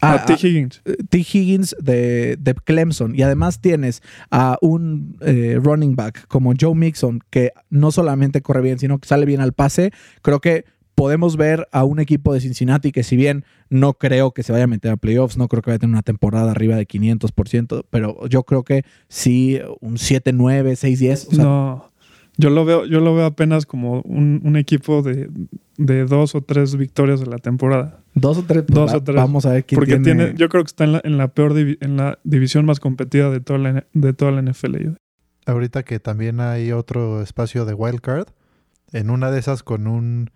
A- 0.00 0.14
A 0.14 0.24
T. 0.26 0.32
a- 0.34 0.36
Higgins. 0.36 0.82
eh, 0.84 0.96
T. 1.08 1.18
Higgins 1.18 1.76
de, 1.80 2.36
de 2.38 2.54
Clemson 2.54 3.14
y 3.14 3.22
además 3.22 3.60
tienes 3.60 4.02
a 4.30 4.58
un 4.60 5.16
eh, 5.20 5.58
running 5.62 5.96
back 5.96 6.26
como 6.28 6.52
Joe 6.58 6.74
Mixon 6.74 7.20
que 7.30 7.52
no 7.70 7.90
solamente 7.92 8.42
corre 8.42 8.62
bien, 8.62 8.78
sino 8.78 8.98
que 8.98 9.08
sale 9.08 9.26
bien 9.26 9.40
al 9.40 9.52
pase, 9.52 9.90
creo 10.22 10.40
que 10.40 10.64
podemos 10.94 11.36
ver 11.36 11.68
a 11.70 11.84
un 11.84 12.00
equipo 12.00 12.34
de 12.34 12.40
Cincinnati 12.40 12.90
que 12.90 13.04
si 13.04 13.14
bien 13.16 13.44
no 13.70 13.94
creo 13.94 14.32
que 14.32 14.42
se 14.42 14.50
vaya 14.50 14.64
a 14.64 14.68
meter 14.68 14.90
a 14.90 14.96
playoffs, 14.96 15.36
no 15.36 15.46
creo 15.46 15.62
que 15.62 15.70
vaya 15.70 15.76
a 15.76 15.78
tener 15.78 15.92
una 15.94 16.02
temporada 16.02 16.50
arriba 16.50 16.74
de 16.74 16.86
500%, 16.88 17.84
pero 17.90 18.26
yo 18.28 18.42
creo 18.42 18.64
que 18.64 18.84
sí 19.08 19.60
un 19.80 19.94
7-9, 19.96 20.72
6-10, 20.72 21.28
o 21.30 21.34
sea, 21.34 21.44
no. 21.44 21.90
Yo 22.40 22.50
lo 22.50 22.64
veo, 22.64 22.84
yo 22.86 23.00
lo 23.00 23.14
veo 23.16 23.26
apenas 23.26 23.66
como 23.66 24.00
un, 24.02 24.40
un 24.44 24.56
equipo 24.56 25.02
de, 25.02 25.28
de 25.76 26.04
dos 26.04 26.36
o 26.36 26.40
tres 26.40 26.76
victorias 26.76 27.18
de 27.18 27.26
la 27.26 27.38
temporada. 27.38 28.00
Dos 28.20 28.38
o 28.38 28.42
tres, 28.44 28.64
pues, 28.66 28.74
Dos 28.74 28.92
va- 28.92 28.96
o 28.96 29.02
tres. 29.02 29.16
vamos 29.16 29.46
a 29.46 29.50
ver 29.52 29.64
quién 29.64 29.76
Porque 29.78 29.96
tiene, 29.98 30.24
tiene, 30.24 30.38
yo 30.38 30.48
creo 30.48 30.62
que 30.62 30.68
está 30.68 30.84
en 30.84 30.92
la, 30.92 31.00
en 31.04 31.18
la 31.18 31.28
peor 31.28 31.54
divi- 31.54 31.78
en 31.80 31.96
la 31.96 32.18
división 32.24 32.64
más 32.66 32.80
competida 32.80 33.30
de 33.30 33.40
toda 33.40 33.58
la, 33.58 33.84
de 33.92 34.12
toda 34.12 34.30
la 34.32 34.40
NFL. 34.42 34.96
Ahorita 35.46 35.82
que 35.82 35.98
también 36.00 36.40
hay 36.40 36.72
otro 36.72 37.22
espacio 37.22 37.64
de 37.64 37.74
wildcard, 37.74 38.26
en 38.92 39.10
una 39.10 39.30
de 39.30 39.38
esas 39.38 39.62
con 39.62 39.86
un 39.86 40.30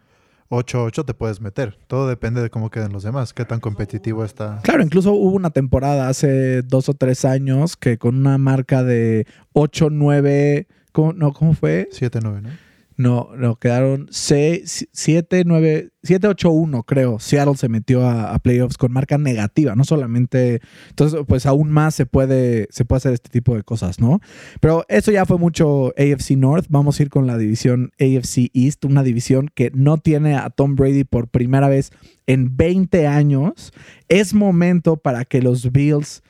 8-8 0.49 1.05
te 1.07 1.15
puedes 1.15 1.41
meter. 1.41 1.79
Todo 1.87 2.07
depende 2.09 2.43
de 2.43 2.51
cómo 2.51 2.69
queden 2.71 2.93
los 2.93 3.03
demás, 3.03 3.33
qué 3.33 3.45
tan 3.47 3.61
competitivo 3.61 4.23
está. 4.25 4.61
Claro, 4.63 4.83
incluso 4.83 5.13
hubo 5.13 5.35
una 5.35 5.49
temporada 5.51 6.09
hace 6.09 6.61
dos 6.63 6.89
o 6.91 6.95
tres 6.95 7.25
años 7.25 7.77
que 7.77 7.97
con 7.97 8.17
una 8.17 8.37
marca 8.39 8.83
de 8.83 9.27
8-9, 9.55 10.67
¿cómo, 10.93 11.13
no, 11.15 11.33
¿cómo 11.33 11.55
fue? 11.55 11.89
7-9, 11.93 12.43
¿no? 12.43 12.51
No, 12.97 13.31
no, 13.37 13.57
quedaron 13.57 14.09
7, 14.11 15.45
9, 15.47 15.91
7, 16.03 16.29
8, 16.29 16.51
1, 16.51 16.83
creo. 16.83 17.19
Seattle 17.19 17.57
se 17.57 17.69
metió 17.69 18.07
a, 18.07 18.35
a 18.35 18.39
playoffs 18.39 18.77
con 18.77 18.93
marca 18.93 19.19
negativa, 19.19 19.75
no 19.75 19.85
solamente. 19.85 20.61
Entonces, 20.91 21.21
pues 21.27 21.47
aún 21.47 21.71
más 21.71 21.95
se 21.95 22.07
puede, 22.07 22.69
se 22.71 22.85
puede 22.85 22.99
hacer 22.99 23.13
este 23.13 23.31
tipo 23.31 23.55
de 23.55 23.63
cosas, 23.63 24.01
¿no? 24.01 24.21
Pero 24.61 24.85
eso 24.89 25.11
ya 25.11 25.27
fue 25.27 25.39
mucho 25.39 25.93
AFC 25.97 26.33
North. 26.33 26.67
Vamos 26.69 26.99
a 26.99 27.03
ir 27.03 27.11
con 27.11 27.27
la 27.27 27.39
división 27.39 27.93
AFC 27.99 28.51
East, 28.53 28.85
una 28.85 29.03
división 29.03 29.51
que 29.55 29.71
no 29.75 29.99
tiene 29.99 30.37
a 30.37 30.51
Tom 30.51 30.77
Brady 30.77 31.05
por 31.05 31.29
primera 31.29 31.69
vez 31.69 31.93
en 32.27 32.57
20 32.57 33.07
años. 33.07 33.73
Es 34.09 34.35
momento 34.35 34.97
para 34.97 35.25
que 35.25 35.41
los 35.41 35.73
Bills 35.73 36.23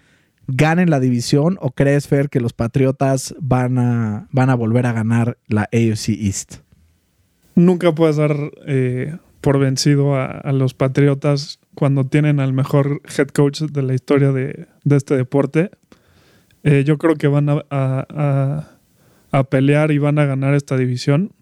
ganen 0.57 0.91
la 0.91 1.01
división 1.01 1.59
o 1.61 1.71
crees, 1.73 2.09
Fer, 2.09 2.29
que 2.29 2.41
los 2.41 2.53
Patriotas 2.53 3.35
van 3.41 3.79
a, 3.79 4.29
van 4.33 4.51
a 4.51 4.55
volver 4.55 4.87
a 4.87 4.93
ganar 4.93 5.39
la 5.49 5.63
AFC 5.73 6.11
East? 6.11 6.57
Nunca 7.55 7.95
puedes 7.95 8.17
dar 8.17 8.35
eh, 8.67 9.17
por 9.41 9.59
vencido 9.59 10.15
a, 10.17 10.51
los 10.53 10.75
Patriotas 10.75 11.59
cuando 11.75 12.05
tienen 12.07 12.41
al 12.41 12.53
mejor 12.53 13.03
head 13.19 13.29
coach 13.29 13.61
de 13.63 13.83
la 13.83 13.95
historia 13.95 14.33
de, 14.33 14.69
este 14.89 15.17
deporte. 15.17 15.71
Eh, 16.65 16.85
yo 16.85 16.97
creo 16.99 17.17
que 17.17 17.27
van 17.29 17.49
a, 17.49 17.63
a- 17.71 18.07
a- 18.11 18.69
a 19.35 19.45
pelear 19.45 19.91
y 19.91 19.99
van 19.99 20.19
a 20.19 20.27
ganar 20.27 20.55
esta 20.55 20.77
división. 20.77 21.33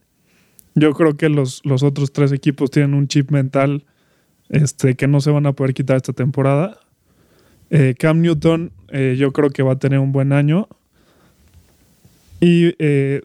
Yo 0.76 0.92
creo 0.94 1.16
que 1.16 1.28
los, 1.28 1.60
los 1.64 1.82
otros 1.82 2.12
tres 2.12 2.30
equipos 2.32 2.70
tienen 2.70 2.94
un 2.94 3.08
chip 3.08 3.30
mental 3.32 3.84
este, 4.48 4.94
que 4.94 5.08
no 5.08 5.20
se 5.20 5.30
van 5.32 5.46
a 5.46 5.52
poder 5.52 5.74
quitar 5.74 5.96
esta 5.96 6.12
temporada. 6.12 6.78
Eh, 7.70 7.94
Cam 7.98 8.20
Newton, 8.20 8.72
eh, 8.88 9.16
yo 9.18 9.32
creo 9.32 9.50
que 9.50 9.62
va 9.62 9.72
a 9.72 9.78
tener 9.78 9.98
un 9.98 10.12
buen 10.12 10.32
año. 10.32 10.68
Y 12.40 12.74
eh, 12.78 13.22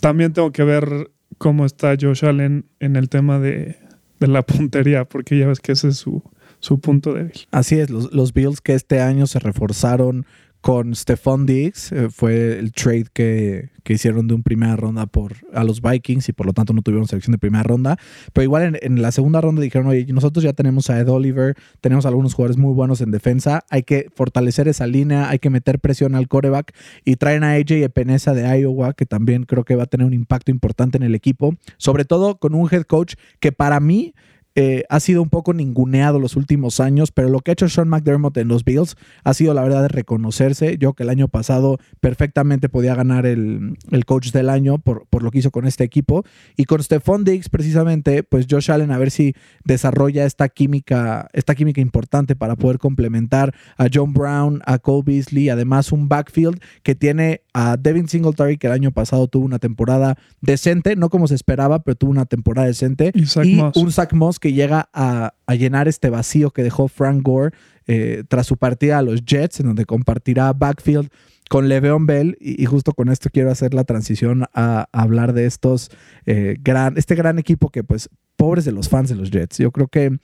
también 0.00 0.32
tengo 0.32 0.52
que 0.52 0.64
ver 0.64 1.10
cómo 1.38 1.66
está 1.66 1.94
Josh 2.00 2.24
Allen 2.24 2.64
en 2.80 2.96
el 2.96 3.08
tema 3.08 3.38
de, 3.38 3.76
de 4.20 4.26
la 4.26 4.42
puntería, 4.42 5.04
porque 5.04 5.38
ya 5.38 5.46
ves 5.46 5.60
que 5.60 5.72
ese 5.72 5.88
es 5.88 5.96
su, 5.96 6.22
su 6.60 6.80
punto 6.80 7.14
débil. 7.14 7.46
Así 7.50 7.78
es, 7.78 7.90
los, 7.90 8.12
los 8.12 8.32
Bills 8.32 8.60
que 8.60 8.74
este 8.74 9.00
año 9.00 9.26
se 9.26 9.38
reforzaron 9.38 10.26
con 10.68 10.94
Stephon 10.94 11.46
Diggs, 11.46 11.92
eh, 11.92 12.10
fue 12.10 12.58
el 12.58 12.72
trade 12.72 13.06
que, 13.14 13.70
que 13.84 13.94
hicieron 13.94 14.28
de 14.28 14.34
un 14.34 14.42
primera 14.42 14.76
ronda 14.76 15.06
por, 15.06 15.36
a 15.54 15.64
los 15.64 15.80
Vikings 15.80 16.28
y 16.28 16.34
por 16.34 16.44
lo 16.44 16.52
tanto 16.52 16.74
no 16.74 16.82
tuvieron 16.82 17.08
selección 17.08 17.32
de 17.32 17.38
primera 17.38 17.62
ronda. 17.62 17.96
Pero 18.34 18.42
igual 18.42 18.78
en, 18.78 19.00
la 19.00 19.10
segunda 19.10 19.40
ronda 19.40 19.62
dijeron, 19.62 19.86
oye, 19.86 20.04
nosotros 20.12 20.44
ya 20.44 20.52
tenemos 20.52 20.90
a 20.90 21.00
Ed 21.00 21.08
Oliver, 21.08 21.56
tenemos 21.80 22.04
algunos 22.04 22.34
jugadores 22.34 22.58
muy 22.58 22.74
buenos 22.74 23.00
en 23.00 23.10
defensa, 23.10 23.64
hay 23.70 23.82
que 23.82 24.10
fortalecer 24.14 24.68
esa 24.68 24.86
línea, 24.86 25.30
hay 25.30 25.38
que 25.38 25.48
meter 25.48 25.78
presión 25.78 26.14
al 26.14 26.28
coreback 26.28 26.74
y 27.02 27.16
traen 27.16 27.44
a 27.44 27.52
AJ 27.52 27.70
Epinesa 27.84 28.34
de 28.34 28.42
Iowa, 28.60 28.92
que 28.92 29.06
también 29.06 29.44
creo 29.44 29.64
que 29.64 29.74
va 29.74 29.84
a 29.84 29.86
tener 29.86 30.06
un 30.06 30.12
impacto 30.12 30.50
importante 30.50 30.98
en 30.98 31.02
el 31.02 31.14
equipo, 31.14 31.54
sobre 31.78 32.04
todo 32.04 32.36
con 32.36 32.54
un 32.54 32.68
head 32.70 32.82
coach 32.82 33.14
que 33.40 33.52
para 33.52 33.80
mí 33.80 34.12
eh, 34.60 34.82
ha 34.88 34.98
sido 34.98 35.22
un 35.22 35.28
poco 35.28 35.54
ninguneado 35.54 36.18
los 36.18 36.34
últimos 36.34 36.80
años, 36.80 37.12
pero 37.12 37.28
lo 37.28 37.38
que 37.38 37.52
ha 37.52 37.54
hecho 37.54 37.68
Sean 37.68 37.88
McDermott 37.88 38.36
en 38.38 38.48
los 38.48 38.64
Bills 38.64 38.96
ha 39.22 39.32
sido 39.32 39.54
la 39.54 39.62
verdad 39.62 39.82
de 39.82 39.88
reconocerse. 39.88 40.78
Yo 40.78 40.94
que 40.94 41.04
el 41.04 41.10
año 41.10 41.28
pasado 41.28 41.78
perfectamente 42.00 42.68
podía 42.68 42.96
ganar 42.96 43.24
el, 43.24 43.78
el 43.92 44.04
coach 44.04 44.32
del 44.32 44.50
año 44.50 44.78
por, 44.78 45.06
por, 45.10 45.22
lo 45.22 45.30
que 45.30 45.38
hizo 45.38 45.52
con 45.52 45.64
este 45.64 45.84
equipo. 45.84 46.24
Y 46.56 46.64
con 46.64 46.82
Stephon 46.82 47.22
Diggs, 47.22 47.48
precisamente, 47.48 48.24
pues 48.24 48.48
Josh 48.50 48.72
Allen 48.72 48.90
a 48.90 48.98
ver 48.98 49.12
si 49.12 49.32
desarrolla 49.62 50.24
esta 50.24 50.48
química, 50.48 51.28
esta 51.34 51.54
química 51.54 51.80
importante 51.80 52.34
para 52.34 52.56
poder 52.56 52.78
complementar 52.78 53.54
a 53.76 53.86
John 53.94 54.12
Brown, 54.12 54.60
a 54.66 54.80
Cole 54.80 55.04
Beasley, 55.06 55.50
además 55.50 55.92
un 55.92 56.08
backfield 56.08 56.60
que 56.82 56.96
tiene 56.96 57.42
a 57.54 57.76
Devin 57.76 58.08
Singletary, 58.08 58.58
que 58.58 58.66
el 58.66 58.72
año 58.72 58.90
pasado 58.90 59.28
tuvo 59.28 59.44
una 59.44 59.60
temporada 59.60 60.16
decente, 60.40 60.96
no 60.96 61.10
como 61.10 61.28
se 61.28 61.36
esperaba, 61.36 61.84
pero 61.84 61.94
tuvo 61.94 62.10
una 62.10 62.26
temporada 62.26 62.66
decente. 62.66 63.12
Y, 63.14 63.26
Zach 63.26 63.46
y 63.46 63.54
Moss. 63.54 63.76
un 63.76 63.92
Zach 63.92 64.12
Moss 64.12 64.40
que 64.40 64.47
llega 64.52 64.88
a, 64.92 65.34
a 65.46 65.54
llenar 65.54 65.88
este 65.88 66.10
vacío 66.10 66.50
que 66.50 66.62
dejó 66.62 66.88
Frank 66.88 67.22
Gore 67.22 67.56
eh, 67.86 68.24
tras 68.28 68.46
su 68.46 68.56
partida 68.56 68.98
a 68.98 69.02
los 69.02 69.24
Jets, 69.24 69.60
en 69.60 69.66
donde 69.66 69.84
compartirá 69.84 70.52
backfield 70.52 71.10
con 71.48 71.68
Le'Veon 71.68 72.06
Bell 72.06 72.36
y, 72.40 72.62
y, 72.62 72.66
justo 72.66 72.92
con 72.92 73.08
esto 73.08 73.30
quiero 73.32 73.50
hacer 73.50 73.72
la 73.72 73.84
transición 73.84 74.44
a, 74.52 74.88
a 74.92 75.02
hablar 75.02 75.32
de 75.32 75.46
estos 75.46 75.90
eh, 76.26 76.56
gran, 76.60 76.98
este 76.98 77.14
gran 77.14 77.38
equipo 77.38 77.70
que 77.70 77.82
pues 77.84 78.10
pobres 78.36 78.64
de 78.64 78.72
los 78.72 78.88
fans 78.88 79.08
de 79.08 79.16
los 79.16 79.30
Jets. 79.30 79.58
Yo 79.58 79.72
creo 79.72 79.88
que 79.88 80.18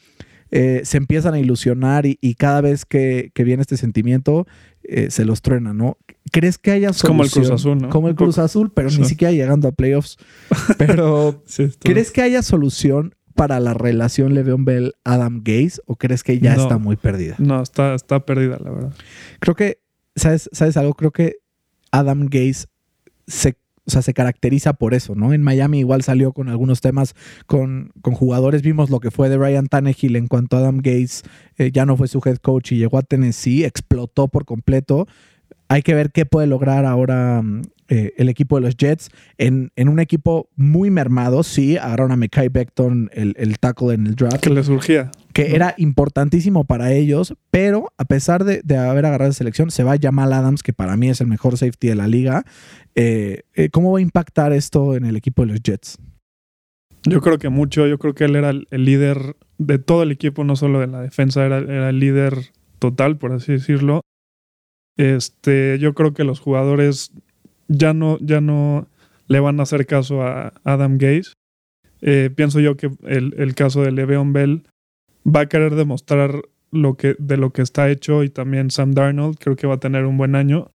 eh, 0.51 0.83
se 0.85 0.99
empiezan 0.99 1.35
a 1.35 1.41
ilusionar 1.41 2.07
y, 2.07 2.19
y 2.21 2.35
cada 2.35 2.61
vez 2.61 2.85
que, 2.85 3.33
que, 3.35 3.43
viene 3.43 3.63
este 3.63 3.77
sentimiento 3.77 4.47
eh, 4.85 5.11
se 5.11 5.25
los 5.25 5.43
truena, 5.43 5.73
¿no? 5.73 5.99
¿Crees 6.31 6.59
que 6.59 6.71
haya 6.71 6.93
solución? 6.93 7.09
como 7.09 7.25
el 7.25 7.31
Cruz 7.31 7.51
Azul, 7.51 7.79
¿no? 7.79 7.89
Como 7.89 8.09
el 8.09 8.15
Cruz 8.15 8.39
Azul, 8.39 8.71
pero 8.73 8.91
sí. 8.91 9.01
ni 9.01 9.09
siquiera 9.09 9.33
llegando 9.33 9.67
a 9.67 9.73
playoffs. 9.73 10.17
Pero 10.79 11.43
sí, 11.47 11.71
¿crees 11.81 12.11
que 12.13 12.23
haya 12.23 12.43
solución 12.43 13.15
para 13.35 13.61
la 13.61 13.75
relación 13.75 14.35
Le'Veon 14.35 14.65
Bell-Adam 14.65 15.43
Gaze 15.45 15.81
o 15.87 15.97
crees 15.97 16.23
que 16.23 16.39
ya 16.39 16.57
no, 16.57 16.63
está 16.63 16.79
muy 16.79 16.97
perdida? 16.97 17.37
No, 17.39 17.63
está, 17.63 17.95
está 17.95 18.25
perdida, 18.25 18.59
la 18.63 18.71
verdad. 18.71 18.95
Creo 19.41 19.55
que, 19.55 19.79
¿sabes, 20.17 20.49
¿sabes 20.53 20.77
algo? 20.77 20.95
Creo 20.95 21.11
que 21.11 21.37
Adam 21.91 22.27
Gaze 22.31 22.67
se, 23.27 23.57
o 23.87 23.91
sea, 23.91 24.03
se 24.03 24.15
caracteriza 24.15 24.73
por 24.73 24.95
eso, 24.95 25.15
¿no? 25.15 25.33
En 25.33 25.43
Miami 25.43 25.81
igual 25.81 26.03
salió 26.03 26.33
con 26.33 26.49
algunos 26.49 26.81
temas 26.81 27.15
con, 27.47 27.93
con 28.01 28.15
jugadores. 28.15 28.63
Vimos 28.63 28.91
lo 28.91 29.01
que 29.01 29.11
fue 29.11 29.29
de 29.29 29.37
Ryan 29.37 29.67
Tannehill 29.67 30.17
en 30.17 30.29
cuanto 30.29 30.57
Adam 30.57 30.79
Gaze 30.79 31.23
eh, 31.59 31.71
ya 31.73 31.87
no 31.87 31.97
fue 31.97 32.09
su 32.09 32.21
head 32.25 32.39
coach 32.39 32.73
y 32.73 32.79
llegó 32.79 32.99
a 32.99 33.03
Tennessee, 33.03 33.65
explotó 33.65 34.29
por 34.29 34.45
completo. 34.45 35.07
Hay 35.69 35.83
que 35.83 35.95
ver 35.95 36.13
qué 36.13 36.27
puede 36.27 36.47
lograr 36.47 36.85
ahora 36.85 37.43
eh, 37.89 38.13
el 38.17 38.29
equipo 38.29 38.57
de 38.57 38.63
los 38.63 38.77
Jets 38.77 39.11
en, 39.39 39.71
en, 39.77 39.89
un 39.89 40.01
equipo 40.01 40.49
muy 40.57 40.91
mermado. 40.91 41.43
Sí, 41.43 41.77
agarraron 41.77 42.13
a 42.13 42.17
Mekai 42.17 42.49
Beckton, 42.49 43.11
el, 43.13 43.35
el, 43.39 43.59
tackle 43.59 43.95
en 43.95 44.07
el 44.07 44.15
draft. 44.15 44.41
Que 44.41 44.51
le 44.51 44.65
surgía. 44.65 45.11
Que 45.33 45.49
¿no? 45.49 45.55
era 45.55 45.75
importantísimo 45.77 46.65
para 46.65 46.93
ellos, 46.93 47.35
pero 47.51 47.93
a 47.99 48.05
pesar 48.05 48.45
de, 48.45 48.63
de, 48.65 48.77
haber 48.77 49.07
agarrado 49.07 49.31
esa 49.31 49.39
selección, 49.39 49.71
se 49.71 49.85
va 49.85 49.97
Jamal 50.01 50.33
Adams, 50.33 50.63
que 50.63 50.73
para 50.73 50.97
mí 50.97 51.11
es 51.11 51.21
el 51.21 51.27
mejor 51.27 51.59
safety 51.59 51.89
de 51.89 51.95
la 51.95 52.09
liga. 52.09 52.45
Eh, 52.95 53.43
eh, 53.55 53.69
¿Cómo 53.71 53.93
va 53.93 53.99
a 53.99 54.03
impactar 54.03 54.53
esto 54.53 54.97
en 54.97 55.05
el 55.05 55.17
equipo 55.17 55.43
de 55.43 55.53
los 55.53 55.63
Jets? 55.63 55.99
Yo 57.05 57.21
creo 57.21 57.39
que 57.39 57.49
mucho. 57.49 57.87
Yo 57.87 57.99
creo 57.99 58.15
que 58.15 58.25
él 58.25 58.37
era 58.37 58.51
el, 58.51 58.67
el 58.71 58.85
líder 58.85 59.37
de 59.59 59.79
todo 59.79 60.03
el 60.03 60.13
equipo, 60.13 60.45
no 60.45 60.57
solo 60.57 60.81
de 60.81 60.87
la 60.87 61.01
defensa, 61.01 61.45
era, 61.45 61.59
era 61.59 61.91
el 61.91 62.01
líder 62.01 62.53
total, 62.79 63.19
por 63.19 63.33
así 63.33 63.53
decirlo. 63.53 64.01
Este, 64.97 65.79
yo 65.79 65.95
creo 65.95 66.15
que 66.15 66.25
los 66.25 66.41
jugadores 66.41 67.13
ya 67.69 67.95
no, 67.95 68.19
ya 68.21 68.41
no 68.41 68.89
le 69.27 69.41
van 69.41 69.61
a 69.61 69.65
hacer 69.65 69.87
caso 69.87 70.23
a 70.23 70.53
Adam 70.65 70.99
Gaze. 70.99 71.33
Eh, 72.01 72.31
pienso 72.35 72.61
yo 72.61 72.77
que 72.77 72.91
el, 73.05 73.35
el, 73.39 73.55
caso 73.55 73.83
de 73.83 73.91
Le'Veon 73.91 74.33
Bell 74.33 74.65
va 75.27 75.41
a 75.41 75.47
querer 75.47 75.75
demostrar 75.75 76.43
lo 76.71 76.97
que, 76.97 77.17
de 77.19 77.37
lo 77.37 77.51
que 77.51 77.63
está 77.63 77.89
hecho 77.89 78.25
y 78.25 78.29
también 78.29 78.71
Sam 78.71 78.93
Darnold 78.93 79.39
creo 79.39 79.57
que 79.57 79.67
va 79.67 79.75
a 79.75 79.81
tener 79.81 80.05
un 80.05 80.19
buen 80.19 80.35
año, 80.35 80.71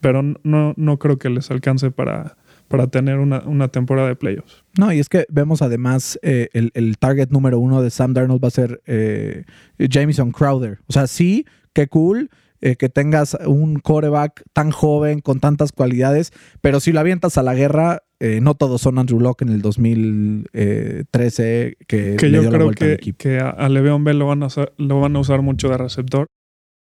pero 0.00 0.22
no, 0.22 0.74
no 0.76 0.98
creo 0.98 1.18
que 1.18 1.30
les 1.30 1.50
alcance 1.50 1.90
para, 1.90 2.36
para 2.68 2.86
tener 2.86 3.18
una, 3.18 3.40
una, 3.40 3.68
temporada 3.68 4.08
de 4.08 4.14
playoffs. 4.14 4.62
No, 4.78 4.92
y 4.92 5.00
es 5.00 5.08
que 5.08 5.26
vemos 5.30 5.62
además 5.62 6.18
eh, 6.22 6.48
el, 6.52 6.70
el, 6.74 6.98
target 6.98 7.30
número 7.30 7.58
uno 7.58 7.82
de 7.82 7.90
Sam 7.90 8.12
Darnold 8.12 8.44
va 8.44 8.48
a 8.48 8.52
ser 8.52 8.80
eh, 8.86 9.44
Jamison 9.90 10.30
Crowder. 10.30 10.78
O 10.86 10.92
sea, 10.92 11.06
sí, 11.06 11.46
qué 11.72 11.88
cool 11.88 12.30
eh, 12.60 12.76
que 12.76 12.88
tengas 12.88 13.36
un 13.46 13.78
coreback 13.78 14.42
tan 14.52 14.70
joven, 14.70 15.20
con 15.20 15.40
tantas 15.40 15.72
cualidades, 15.72 16.32
pero 16.60 16.80
si 16.80 16.92
lo 16.92 17.00
avientas 17.00 17.38
a 17.38 17.42
la 17.42 17.54
guerra, 17.54 18.02
eh, 18.20 18.40
no 18.40 18.54
todos 18.54 18.80
son 18.80 18.98
Andrew 18.98 19.20
Locke 19.20 19.42
en 19.42 19.50
el 19.50 19.62
2013 19.62 21.76
que, 21.86 22.16
que 22.16 22.28
le 22.28 22.36
yo 22.36 22.42
dio 22.42 22.50
creo 22.50 22.58
la 22.58 22.64
vuelta 22.64 22.84
que, 22.84 22.92
al 22.92 22.94
equipo. 22.94 23.18
que 23.18 23.38
a, 23.38 23.50
a 23.50 23.68
Le'Veon 23.68 24.04
Bell 24.04 24.18
lo 24.18 24.26
van, 24.26 24.42
a 24.42 24.46
usar, 24.46 24.72
lo 24.76 25.00
van 25.00 25.14
a 25.14 25.20
usar 25.20 25.42
mucho 25.42 25.68
de 25.68 25.78
receptor 25.78 26.26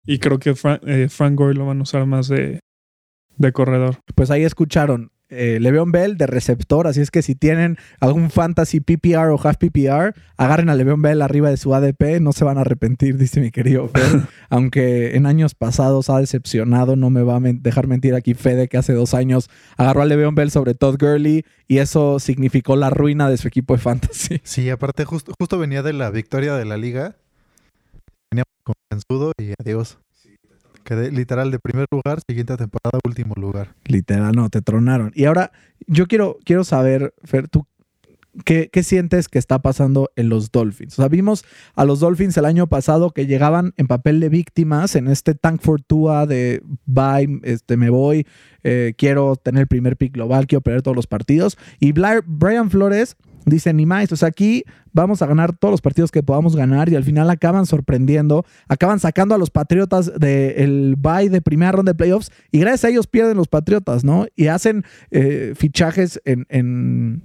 y 0.07 0.21
creo 0.21 0.39
que 0.39 0.55
Frank, 0.55 0.83
eh, 0.87 1.09
Frank 1.09 1.35
Gore 1.35 1.55
lo 1.55 1.67
van 1.67 1.81
a 1.81 1.83
usar 1.83 2.07
más 2.07 2.29
de, 2.29 2.61
de 3.37 3.53
corredor. 3.53 3.99
Pues 4.15 4.31
ahí 4.31 4.45
escucharon 4.45 5.11
eh, 5.29 5.59
Le'Veon 5.61 5.91
Bell 5.91 6.17
de 6.17 6.27
receptor, 6.27 6.87
así 6.87 7.01
es 7.01 7.11
que 7.11 7.23
si 7.23 7.35
tienen 7.35 7.79
algún 8.01 8.31
fantasy 8.31 8.81
PPR 8.81 9.31
o 9.31 9.41
half 9.43 9.57
PPR, 9.57 10.15
agarren 10.37 10.69
a 10.69 10.75
Le'Veon 10.75 11.03
Bell 11.03 11.23
arriba 11.23 11.51
de 11.51 11.57
su 11.57 11.75
ADP, 11.75 12.21
no 12.21 12.33
se 12.33 12.45
van 12.45 12.59
a 12.59 12.61
arrepentir, 12.61 13.17
dice 13.19 13.41
mi 13.41 13.51
querido 13.51 13.89
Fede. 13.89 14.23
Aunque 14.51 15.17
en 15.17 15.27
años 15.27 15.55
pasados 15.55 16.11
ha 16.11 16.19
decepcionado, 16.19 16.97
no 16.97 17.11
me 17.11 17.23
va 17.23 17.37
a 17.37 17.41
men 17.41 17.63
dejar 17.63 17.87
mentir 17.87 18.15
aquí 18.15 18.35
Fede, 18.35 18.69
que 18.69 18.77
hace 18.77 18.93
dos 18.93 19.15
años 19.15 19.51
agarró 19.77 20.03
a 20.03 20.07
Le'Veon 20.07 20.35
Bell 20.35 20.51
sobre 20.51 20.75
Todd 20.75 20.97
Gurley 21.01 21.45
y 21.67 21.79
eso 21.79 22.19
significó 22.21 22.77
la 22.77 22.91
ruina 22.91 23.29
de 23.29 23.37
su 23.37 23.49
equipo 23.49 23.75
de 23.75 23.81
fantasy. 23.81 24.41
Sí, 24.57 24.71
aparte 24.71 25.05
justo, 25.05 25.33
justo 25.39 25.59
venía 25.59 25.83
de 25.83 25.93
la 25.93 26.11
victoria 26.11 26.55
de 26.55 26.65
la 26.65 26.77
liga, 26.77 27.17
venía 28.31 28.45
confianzudo 28.65 29.33
y 29.39 29.53
adiós. 29.61 29.99
Quedé 30.87 31.11
literal 31.11 31.51
de 31.51 31.59
primer 31.59 31.89
lugar, 31.91 32.21
siguiente 32.29 32.57
temporada, 32.57 33.01
último 33.05 33.35
lugar. 33.37 33.75
Literal, 33.87 34.33
no, 34.37 34.49
te 34.51 34.63
tronaron. 34.63 35.11
Y 35.17 35.25
ahora, 35.25 35.51
yo 35.89 36.07
quiero, 36.07 36.39
quiero 36.45 36.63
saber, 36.63 37.13
Fer, 37.25 37.49
tú, 37.49 37.67
¿qué, 38.45 38.71
¿qué, 38.73 38.85
sientes 38.85 39.27
que 39.27 39.41
está 39.41 39.59
pasando 39.59 40.13
en 40.15 40.29
los 40.29 40.53
Dolphins? 40.53 40.97
O 40.97 41.03
sea, 41.03 41.09
vimos 41.09 41.45
a 41.75 41.85
los 41.85 41.99
Dolphins 41.99 42.37
el 42.37 42.45
año 42.45 42.69
pasado 42.69 43.11
que 43.11 43.27
llegaban 43.27 43.75
en 43.79 43.89
papel 43.89 44.21
de 44.21 44.29
víctimas 44.29 44.95
en 44.95 45.09
este 45.09 45.35
Tank 45.35 45.61
for 45.61 45.83
Tua 45.83 46.25
de 46.25 46.63
bye, 46.85 47.41
este, 47.43 47.77
me 47.77 47.91
voy, 47.91 48.25
eh, 48.63 48.95
quiero 48.97 49.35
tener 49.35 49.63
el 49.63 49.67
primer 49.67 49.97
pick 49.97 50.13
global, 50.13 50.47
quiero 50.47 50.61
perder 50.61 50.83
todos 50.83 50.97
los 50.97 51.09
partidos. 51.09 51.59
Y 51.81 51.95
Brian 51.95 52.71
Flores 52.71 53.17
dice 53.47 53.73
ni 53.73 53.87
más. 53.87 54.13
O 54.13 54.17
sea, 54.17 54.29
aquí 54.29 54.65
vamos 54.93 55.23
a 55.23 55.27
ganar 55.27 55.57
todos 55.57 55.73
los 55.73 55.81
partidos 55.81 56.11
que 56.11 56.23
podamos 56.23 56.57
ganar 56.57 56.89
y 56.89 56.97
al 56.97 57.05
final 57.05 57.31
acaban 57.31 57.65
sorprendiendo, 57.65 58.45
acaban 58.69 59.01
sacando 59.01 59.35
a 59.35 59.39
los 59.39 59.51
Patriotas 59.51 60.13
del 60.19 60.97
bye 60.99 61.31
de 61.31 61.41
primera 61.41 61.73
ronda 61.73 61.93
de 61.93 61.97
playoffs 61.97 62.31
y 62.51 62.59
gracias 62.59 62.85
a 62.85 62.89
ellos 62.91 63.07
pierden 63.07 63.37
los 63.37 63.49
Patriotas, 63.49 64.05
¿no? 64.05 64.27
Y 64.37 64.49
hacen 64.49 64.85
eh, 65.11 65.55
fichajes 65.57 66.21
en, 66.25 66.47
en 66.49 67.23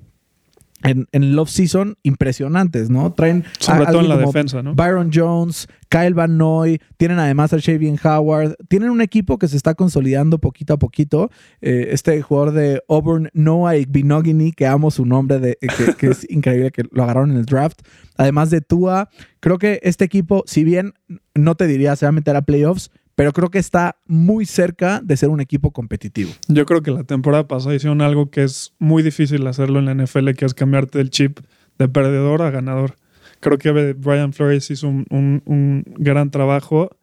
en, 0.84 1.08
en 1.12 1.24
el 1.24 1.40
off-season 1.40 1.98
impresionantes, 2.04 2.90
¿no? 2.90 3.14
Traen 3.14 3.44
sobre 3.60 3.86
todo 3.86 4.00
en 4.00 4.10
la 4.10 4.18
defensa, 4.18 4.62
¿no? 4.62 4.76
Byron 4.76 5.12
Jones, 5.14 5.68
Kyle 5.90 6.14
Van 6.14 6.38
Noy, 6.38 6.80
tienen 6.98 7.20
además 7.20 7.54
a 7.54 7.58
Shavian 7.58 7.98
Howard, 8.04 8.56
tienen 8.70 8.90
un 8.90 9.02
equipo 9.02 9.38
que 9.38 9.48
se 9.48 9.58
está 9.58 9.76
consolidando 9.76 10.40
poquito 10.40 10.74
a 10.74 10.80
poquito. 10.80 11.30
Eh, 11.62 11.90
este 11.92 12.22
jugador 12.22 12.54
de 12.54 12.82
Auburn, 12.88 13.30
Noah 13.34 13.78
Igbinogini, 13.78 14.54
que 14.54 14.68
amo 14.68 14.92
su 14.92 15.06
nombre, 15.06 15.40
de, 15.40 15.58
que, 15.60 15.94
que 15.96 16.08
es 16.08 16.26
increíble 16.30 16.72
que 16.72 16.84
lo 16.92 17.04
agarraron 17.04 17.32
en 17.32 17.38
el 17.38 17.46
draft. 17.46 17.82
Además 18.18 18.50
de 18.50 18.62
Tua, 18.62 19.10
creo 19.40 19.58
que 19.58 19.80
este 19.84 20.06
equipo, 20.06 20.44
si 20.46 20.64
bien 20.64 20.94
no 21.36 21.56
te 21.56 21.68
diría 21.68 21.96
se 21.96 22.06
va 22.06 22.10
a 22.10 22.14
meter 22.14 22.36
a 22.36 22.42
playoffs, 22.42 22.92
pero 23.22 23.34
creo 23.34 23.52
que 23.52 23.60
está 23.60 23.98
muy 24.08 24.48
cerca 24.48 25.00
de 25.04 25.16
ser 25.16 25.30
un 25.30 25.42
equipo 25.42 25.70
competitivo. 25.70 26.32
Yo 26.48 26.66
creo 26.66 26.82
que 26.82 26.90
la 26.90 27.04
temporada 27.04 27.48
pasada 27.48 27.76
hicieron 27.76 28.02
algo 28.02 28.32
que 28.32 28.42
es 28.42 28.74
muy 28.80 29.04
difícil 29.04 29.46
hacerlo 29.46 29.78
en 29.78 29.86
la 29.86 29.94
NFL, 29.94 30.32
que 30.32 30.44
es 30.44 30.56
cambiarte 30.56 31.00
el 31.00 31.12
chip 31.12 31.40
de 31.78 31.88
perdedor 31.88 32.42
a 32.42 32.50
ganador. 32.50 32.96
Creo 33.40 33.60
que 33.60 33.94
Brian 33.94 34.34
Flores 34.34 34.72
hizo 34.72 34.88
un, 34.88 35.84
gran 36.00 36.32
trabajo. 36.32 36.98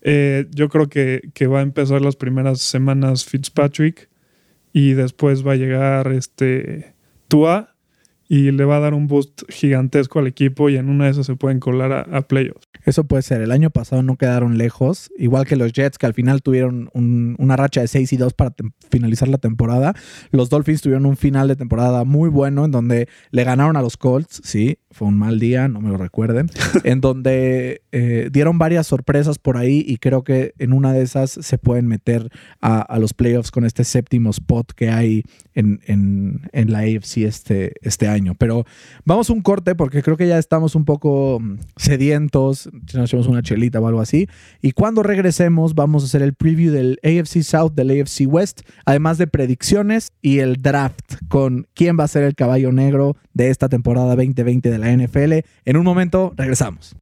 Eh, 0.00 0.46
yo 0.50 0.70
creo 0.70 0.88
que, 0.88 1.28
que, 1.34 1.46
va 1.46 1.58
a 1.58 1.62
empezar 1.62 2.00
las 2.00 2.16
primeras 2.16 2.62
semanas 2.62 3.26
Fitzpatrick 3.26 4.08
y 4.72 4.94
después 4.94 5.46
va 5.46 5.52
a 5.52 5.56
llegar 5.56 6.10
este 6.10 6.94
Tua 7.28 7.76
y 8.30 8.52
le 8.52 8.64
va 8.64 8.76
a 8.76 8.80
dar 8.80 8.94
un 8.94 9.08
boost 9.08 9.42
gigantesco 9.48 10.20
al 10.20 10.28
equipo 10.28 10.70
y 10.70 10.76
en 10.76 10.88
una 10.88 11.06
de 11.06 11.10
esas 11.10 11.26
se 11.26 11.34
pueden 11.34 11.58
colar 11.58 11.90
a, 11.90 12.16
a 12.16 12.22
playoffs. 12.22 12.68
Eso 12.84 13.02
puede 13.02 13.24
ser. 13.24 13.40
El 13.40 13.50
año 13.50 13.70
pasado 13.70 14.04
no 14.04 14.16
quedaron 14.16 14.56
lejos, 14.56 15.10
igual 15.18 15.46
que 15.46 15.56
los 15.56 15.72
Jets 15.72 15.98
que 15.98 16.06
al 16.06 16.14
final 16.14 16.40
tuvieron 16.40 16.90
un, 16.94 17.34
una 17.40 17.56
racha 17.56 17.80
de 17.80 17.88
6 17.88 18.12
y 18.12 18.16
2 18.16 18.34
para 18.34 18.54
finalizar 18.88 19.26
la 19.26 19.38
temporada. 19.38 19.94
Los 20.30 20.48
Dolphins 20.48 20.80
tuvieron 20.80 21.06
un 21.06 21.16
final 21.16 21.48
de 21.48 21.56
temporada 21.56 22.04
muy 22.04 22.30
bueno 22.30 22.64
en 22.64 22.70
donde 22.70 23.08
le 23.32 23.42
ganaron 23.42 23.76
a 23.76 23.82
los 23.82 23.96
Colts, 23.96 24.40
sí, 24.44 24.78
fue 24.92 25.08
un 25.08 25.18
mal 25.18 25.40
día, 25.40 25.66
no 25.66 25.80
me 25.80 25.90
lo 25.90 25.96
recuerden, 25.96 26.50
en 26.84 27.00
donde 27.00 27.82
eh, 27.90 28.28
dieron 28.30 28.58
varias 28.58 28.86
sorpresas 28.86 29.40
por 29.40 29.56
ahí 29.56 29.84
y 29.84 29.96
creo 29.96 30.22
que 30.22 30.54
en 30.58 30.72
una 30.72 30.92
de 30.92 31.02
esas 31.02 31.32
se 31.32 31.58
pueden 31.58 31.88
meter 31.88 32.30
a, 32.60 32.80
a 32.80 32.98
los 33.00 33.12
playoffs 33.12 33.50
con 33.50 33.64
este 33.64 33.82
séptimo 33.82 34.30
spot 34.30 34.70
que 34.72 34.90
hay 34.90 35.24
en, 35.54 35.80
en, 35.86 36.48
en 36.52 36.72
la 36.72 36.80
AFC 36.80 37.18
este, 37.18 37.72
este 37.82 38.06
año. 38.06 38.19
Pero 38.38 38.64
vamos 39.04 39.30
a 39.30 39.32
un 39.32 39.42
corte 39.42 39.74
porque 39.74 40.02
creo 40.02 40.16
que 40.16 40.28
ya 40.28 40.38
estamos 40.38 40.74
un 40.74 40.84
poco 40.84 41.38
mm, 41.40 41.58
sedientos, 41.76 42.68
nos 42.94 43.08
echamos 43.08 43.26
una 43.26 43.42
chelita 43.42 43.80
o 43.80 43.86
algo 43.86 44.00
así. 44.00 44.28
Y 44.60 44.72
cuando 44.72 45.02
regresemos 45.02 45.74
vamos 45.74 46.02
a 46.02 46.06
hacer 46.06 46.22
el 46.22 46.34
preview 46.34 46.72
del 46.72 46.98
AFC 47.02 47.42
South, 47.42 47.72
del 47.72 47.90
AFC 47.90 48.26
West, 48.26 48.62
además 48.84 49.18
de 49.18 49.26
predicciones 49.26 50.12
y 50.22 50.38
el 50.38 50.62
draft 50.62 51.16
con 51.28 51.66
quién 51.74 51.98
va 51.98 52.04
a 52.04 52.08
ser 52.08 52.22
el 52.24 52.34
caballo 52.34 52.72
negro 52.72 53.16
de 53.34 53.50
esta 53.50 53.68
temporada 53.68 54.16
2020 54.16 54.70
de 54.70 54.78
la 54.78 54.92
NFL. 54.92 55.46
En 55.64 55.76
un 55.76 55.84
momento 55.84 56.32
regresamos. 56.36 56.96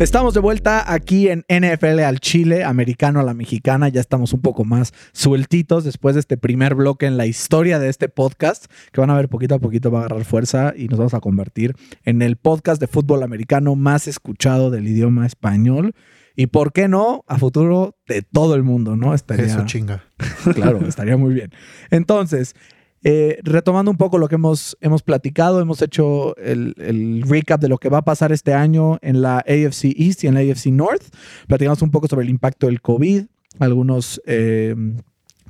Estamos 0.00 0.32
de 0.32 0.40
vuelta 0.40 0.90
aquí 0.90 1.28
en 1.28 1.44
NFL 1.50 2.00
al 2.00 2.20
Chile, 2.20 2.64
americano 2.64 3.20
a 3.20 3.22
la 3.22 3.34
mexicana. 3.34 3.90
Ya 3.90 4.00
estamos 4.00 4.32
un 4.32 4.40
poco 4.40 4.64
más 4.64 4.94
sueltitos 5.12 5.84
después 5.84 6.14
de 6.14 6.20
este 6.20 6.38
primer 6.38 6.74
bloque 6.74 7.04
en 7.04 7.18
la 7.18 7.26
historia 7.26 7.78
de 7.78 7.90
este 7.90 8.08
podcast, 8.08 8.64
que 8.92 9.02
van 9.02 9.10
a 9.10 9.14
ver 9.14 9.28
poquito 9.28 9.56
a 9.56 9.58
poquito 9.58 9.90
va 9.90 9.98
a 9.98 10.04
agarrar 10.06 10.24
fuerza 10.24 10.72
y 10.74 10.88
nos 10.88 10.98
vamos 10.98 11.12
a 11.12 11.20
convertir 11.20 11.74
en 12.06 12.22
el 12.22 12.36
podcast 12.36 12.80
de 12.80 12.86
fútbol 12.86 13.22
americano 13.22 13.76
más 13.76 14.08
escuchado 14.08 14.70
del 14.70 14.88
idioma 14.88 15.26
español. 15.26 15.92
Y 16.34 16.46
por 16.46 16.72
qué 16.72 16.88
no, 16.88 17.22
a 17.26 17.36
futuro 17.36 17.98
de 18.08 18.22
todo 18.22 18.54
el 18.54 18.62
mundo, 18.62 18.96
¿no? 18.96 19.12
Estaría, 19.12 19.44
Eso 19.44 19.66
chinga. 19.66 20.04
claro, 20.54 20.80
estaría 20.88 21.18
muy 21.18 21.34
bien. 21.34 21.52
Entonces, 21.90 22.54
eh, 23.02 23.38
retomando 23.42 23.90
un 23.90 23.96
poco 23.96 24.18
lo 24.18 24.28
que 24.28 24.34
hemos, 24.34 24.76
hemos 24.80 25.02
platicado, 25.02 25.60
hemos 25.60 25.80
hecho 25.80 26.36
el, 26.36 26.74
el, 26.78 27.22
recap 27.22 27.60
de 27.60 27.68
lo 27.68 27.78
que 27.78 27.88
va 27.88 27.98
a 27.98 28.04
pasar 28.04 28.30
este 28.30 28.52
año 28.52 28.98
en 29.00 29.22
la 29.22 29.38
AFC 29.38 29.94
East 29.96 30.24
y 30.24 30.26
en 30.26 30.34
la 30.34 30.40
AFC 30.40 30.66
North. 30.66 31.04
Platicamos 31.46 31.80
un 31.82 31.90
poco 31.90 32.08
sobre 32.08 32.24
el 32.24 32.30
impacto 32.30 32.66
del 32.66 32.82
COVID, 32.82 33.24
algunos 33.58 34.20
eh, 34.26 34.74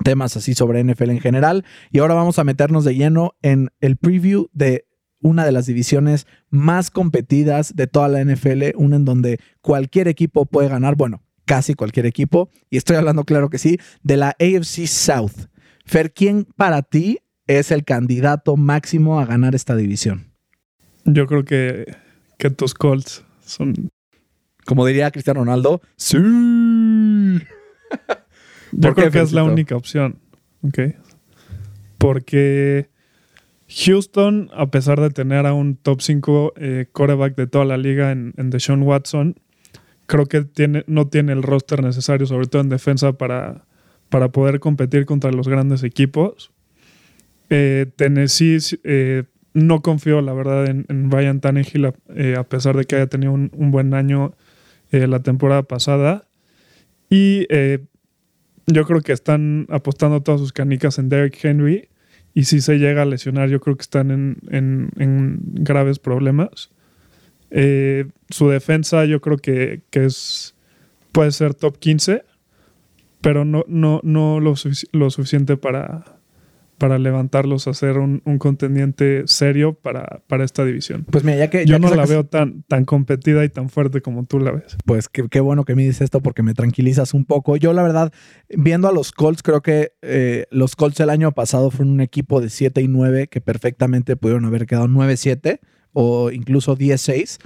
temas 0.03 0.37
así 0.37 0.53
sobre 0.53 0.83
NFL 0.83 1.09
en 1.09 1.19
general. 1.19 1.65
Y 1.91 1.99
ahora 1.99 2.13
vamos 2.13 2.39
a 2.39 2.43
meternos 2.43 2.85
de 2.85 2.95
lleno 2.95 3.35
en 3.41 3.69
el 3.81 3.97
preview 3.97 4.47
de 4.53 4.85
una 5.21 5.45
de 5.45 5.51
las 5.51 5.65
divisiones 5.65 6.27
más 6.49 6.89
competidas 6.89 7.75
de 7.75 7.87
toda 7.87 8.07
la 8.07 8.23
NFL, 8.23 8.75
una 8.75 8.95
en 8.95 9.05
donde 9.05 9.39
cualquier 9.61 10.07
equipo 10.07 10.45
puede 10.45 10.69
ganar, 10.69 10.95
bueno, 10.95 11.21
casi 11.45 11.73
cualquier 11.73 12.05
equipo, 12.05 12.49
y 12.69 12.77
estoy 12.77 12.95
hablando 12.95 13.23
claro 13.23 13.49
que 13.49 13.57
sí, 13.57 13.77
de 14.03 14.17
la 14.17 14.29
AFC 14.39 14.87
South. 14.87 15.47
Fer, 15.85 16.13
¿quién 16.13 16.47
para 16.55 16.81
ti 16.81 17.19
es 17.47 17.71
el 17.71 17.83
candidato 17.83 18.57
máximo 18.57 19.19
a 19.19 19.25
ganar 19.25 19.55
esta 19.55 19.75
división? 19.75 20.31
Yo 21.05 21.27
creo 21.27 21.43
que, 21.43 21.95
que 22.37 22.49
tus 22.49 22.73
Colts 22.73 23.23
son. 23.45 23.89
Como 24.65 24.85
diría 24.85 25.11
Cristiano 25.11 25.41
Ronaldo, 25.41 25.81
sí. 25.95 26.17
Yo 28.71 28.93
creo 28.93 29.11
que 29.11 29.19
es 29.21 29.33
la 29.33 29.43
única 29.43 29.75
opción. 29.75 30.19
¿ok? 30.61 30.79
Porque 31.97 32.89
Houston, 33.67 34.49
a 34.53 34.71
pesar 34.71 34.99
de 34.99 35.09
tener 35.09 35.45
a 35.45 35.53
un 35.53 35.75
top 35.75 36.01
5 36.01 36.53
eh, 36.55 36.85
quarterback 36.91 37.35
de 37.35 37.47
toda 37.47 37.65
la 37.65 37.77
liga 37.77 38.11
en, 38.11 38.33
en 38.37 38.49
Deshaun 38.49 38.83
Watson, 38.83 39.35
creo 40.07 40.25
que 40.25 40.41
tiene, 40.41 40.83
no 40.87 41.07
tiene 41.07 41.31
el 41.31 41.43
roster 41.43 41.83
necesario, 41.83 42.27
sobre 42.27 42.47
todo 42.47 42.61
en 42.61 42.69
defensa, 42.69 43.13
para, 43.13 43.65
para 44.09 44.31
poder 44.31 44.59
competir 44.59 45.05
contra 45.05 45.31
los 45.31 45.47
grandes 45.47 45.83
equipos. 45.83 46.51
Eh, 47.53 47.85
Tennessee 47.97 48.59
eh, 48.85 49.25
no 49.53 49.81
confío, 49.81 50.21
la 50.21 50.31
verdad, 50.31 50.67
en, 50.67 50.85
en 50.87 51.09
Brian 51.09 51.41
Tannehill, 51.41 51.85
a, 51.85 51.93
eh, 52.15 52.41
pesar 52.47 52.77
de 52.77 52.85
que 52.85 52.95
haya 52.95 53.07
tenido 53.07 53.33
un, 53.33 53.71
buen 53.71 53.93
año 53.93 54.33
eh, 54.91 55.05
la 55.05 55.19
temporada 55.21 55.63
pasada. 55.63 56.29
Y 57.09 57.45
yo 58.67 58.85
creo 58.85 59.01
que 59.01 59.11
están 59.11 59.67
apostando 59.69 60.23
todas 60.23 60.39
sus 60.39 60.53
canicas 60.53 60.97
en 60.97 61.09
Derrick 61.09 61.43
Henry. 61.43 61.89
Y 62.33 62.45
si 62.45 62.61
se 62.61 62.77
llega 62.77 63.01
a 63.01 63.05
lesionar, 63.05 63.49
yo 63.49 63.59
creo 63.59 63.75
que 63.75 63.81
están 63.81 64.11
en, 64.11 64.37
en, 64.49 64.89
en 64.95 65.41
graves 65.43 65.99
problemas. 65.99 66.71
su 68.29 68.49
defensa, 68.49 69.03
yo 69.03 69.19
creo 69.19 69.35
que, 69.35 69.81
que, 69.89 70.05
es, 70.05 70.55
puede 71.11 71.31
ser 71.31 71.53
top 71.53 71.77
15, 71.79 72.23
pero 73.19 73.43
no, 73.43 73.65
no, 73.67 73.99
no 74.03 74.39
lo, 74.39 74.53
lo 74.93 75.09
suficiente 75.09 75.57
para, 75.57 76.20
para 76.81 76.97
levantarlos 76.97 77.67
a 77.67 77.75
ser 77.75 77.99
un, 77.99 78.23
un 78.25 78.39
contendiente 78.39 79.21
serio 79.27 79.75
para, 79.75 80.23
para, 80.25 80.43
esta 80.43 80.65
división. 80.65 81.05
Pues 81.11 81.23
mira, 81.23 81.37
ya 81.37 81.47
que 81.51 81.63
yo 81.63 81.73
ya 81.73 81.79
no 81.79 81.91
que 81.91 81.95
la 81.95 82.07
veo 82.07 82.25
tan, 82.25 82.63
tan 82.63 82.85
competida 82.85 83.45
y 83.45 83.49
tan 83.49 83.69
fuerte 83.69 84.01
como 84.01 84.25
tú 84.25 84.39
la 84.39 84.49
ves. 84.49 84.77
Pues 84.83 85.07
qué, 85.07 85.29
qué, 85.29 85.41
bueno 85.41 85.63
que 85.63 85.75
me 85.75 85.83
dices 85.83 86.01
esto 86.01 86.21
porque 86.21 86.41
me 86.41 86.55
tranquilizas 86.55 87.13
un 87.13 87.25
poco. 87.25 87.55
Yo 87.55 87.73
la 87.73 87.83
verdad, 87.83 88.11
viendo 88.49 88.87
a 88.87 88.91
los 88.91 89.11
Colts, 89.11 89.43
creo 89.43 89.61
que 89.61 89.93
eh, 90.01 90.47
los 90.49 90.75
Colts 90.75 90.99
el 91.01 91.11
año 91.11 91.31
pasado 91.33 91.69
fueron 91.69 91.93
un 91.93 92.01
equipo 92.01 92.41
de 92.41 92.49
7 92.49 92.81
y 92.81 92.87
9 92.87 93.27
que 93.27 93.41
perfectamente 93.41 94.15
pudieron 94.15 94.45
haber 94.45 94.65
quedado 94.65 94.87
9-7 94.87 95.59
o 95.93 96.31
incluso 96.31 96.77
10-6. 96.77 97.37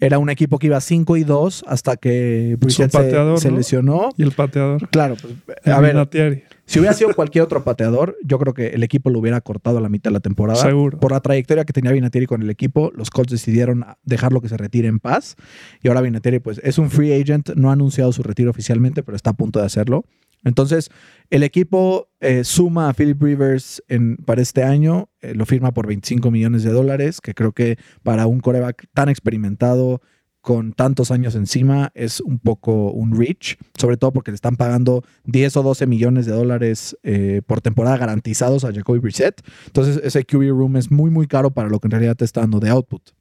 Era 0.00 0.18
un 0.18 0.30
equipo 0.30 0.58
que 0.58 0.66
iba 0.66 0.80
5 0.80 1.16
y 1.16 1.24
2 1.24 1.64
hasta 1.66 1.96
que 1.96 2.56
Brissett 2.58 2.90
se, 2.90 3.38
se 3.38 3.50
¿no? 3.50 3.56
lesionó. 3.56 4.08
Y 4.16 4.22
el 4.22 4.32
pateador. 4.32 4.88
Claro, 4.90 5.16
pues, 5.20 5.34
a 5.66 5.80
ver, 5.80 6.44
si 6.66 6.78
hubiera 6.78 6.94
sido 6.94 7.14
cualquier 7.14 7.44
otro 7.44 7.62
pateador, 7.62 8.16
yo 8.24 8.38
creo 8.38 8.54
que 8.54 8.68
el 8.68 8.82
equipo 8.82 9.10
lo 9.10 9.18
hubiera 9.18 9.40
cortado 9.40 9.78
a 9.78 9.80
la 9.80 9.88
mitad 9.88 10.10
de 10.10 10.14
la 10.14 10.20
temporada. 10.20 10.60
Seguro. 10.60 10.98
Por 10.98 11.12
la 11.12 11.20
trayectoria 11.20 11.64
que 11.64 11.72
tenía 11.72 11.92
Vinatieri 11.92 12.26
con 12.26 12.42
el 12.42 12.50
equipo, 12.50 12.90
los 12.94 13.10
Colts 13.10 13.32
decidieron 13.32 13.84
dejarlo 14.02 14.40
que 14.40 14.48
se 14.48 14.56
retire 14.56 14.88
en 14.88 14.98
paz. 14.98 15.36
Y 15.82 15.88
ahora 15.88 16.00
Vinatieri, 16.00 16.38
pues, 16.38 16.60
es 16.64 16.78
un 16.78 16.90
free 16.90 17.12
agent, 17.12 17.50
no 17.54 17.70
ha 17.70 17.74
anunciado 17.74 18.12
su 18.12 18.22
retiro 18.22 18.50
oficialmente, 18.50 19.02
pero 19.02 19.16
está 19.16 19.30
a 19.30 19.34
punto 19.34 19.60
de 19.60 19.66
hacerlo. 19.66 20.04
Entonces, 20.44 20.90
el 21.30 21.42
equipo 21.42 22.08
eh, 22.20 22.44
suma 22.44 22.88
a 22.88 22.94
Philip 22.94 23.20
Rivers 23.20 23.82
para 24.24 24.42
este 24.42 24.62
año, 24.62 25.08
eh, 25.20 25.34
lo 25.34 25.46
firma 25.46 25.72
por 25.72 25.86
25 25.86 26.30
millones 26.30 26.62
de 26.62 26.70
dólares, 26.70 27.20
que 27.20 27.34
creo 27.34 27.52
que 27.52 27.78
para 28.02 28.26
un 28.26 28.40
coreback 28.40 28.86
tan 28.92 29.08
experimentado, 29.08 30.00
con 30.42 30.74
tantos 30.74 31.10
años 31.10 31.34
encima, 31.36 31.90
es 31.94 32.20
un 32.20 32.38
poco 32.38 32.90
un 32.90 33.18
reach, 33.18 33.56
sobre 33.78 33.96
todo 33.96 34.12
porque 34.12 34.30
le 34.30 34.34
están 34.34 34.56
pagando 34.56 35.02
10 35.24 35.56
o 35.56 35.62
12 35.62 35.86
millones 35.86 36.26
de 36.26 36.32
dólares 36.32 36.98
eh, 37.02 37.40
por 37.46 37.62
temporada 37.62 37.96
garantizados 37.96 38.62
a 38.66 38.72
Jacoby 38.72 38.98
Brissett. 38.98 39.40
Entonces, 39.66 40.02
ese 40.04 40.26
QB 40.26 40.50
room 40.50 40.76
es 40.76 40.90
muy, 40.90 41.10
muy 41.10 41.26
caro 41.26 41.52
para 41.52 41.70
lo 41.70 41.80
que 41.80 41.86
en 41.86 41.92
realidad 41.92 42.14
te 42.14 42.26
está 42.26 42.42
dando 42.42 42.60
de 42.60 42.68
output. 42.68 43.12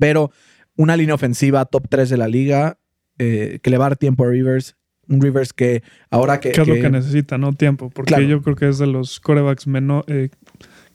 Pero 0.00 0.32
una 0.76 0.96
línea 0.96 1.14
ofensiva 1.14 1.64
top 1.64 1.86
3 1.88 2.10
de 2.10 2.16
la 2.16 2.26
liga, 2.26 2.80
que 3.16 3.60
le 3.62 3.78
va 3.78 3.86
a 3.86 3.90
dar 3.90 3.96
tiempo 3.96 4.24
a 4.24 4.28
Rivers, 4.28 4.76
un 5.08 5.20
Rivers 5.20 5.52
que 5.52 5.82
ahora 6.10 6.40
que... 6.40 6.52
¿Qué 6.52 6.60
es 6.60 6.68
que, 6.68 6.74
lo 6.74 6.82
que 6.82 6.90
necesita, 6.90 7.38
no? 7.38 7.52
Tiempo. 7.52 7.90
Porque 7.90 8.14
claro. 8.14 8.24
yo 8.24 8.42
creo 8.42 8.56
que 8.56 8.68
es 8.68 8.78
de 8.78 8.86
los 8.86 9.20
corebacks 9.20 9.66
menos... 9.66 10.04
Eh, 10.08 10.30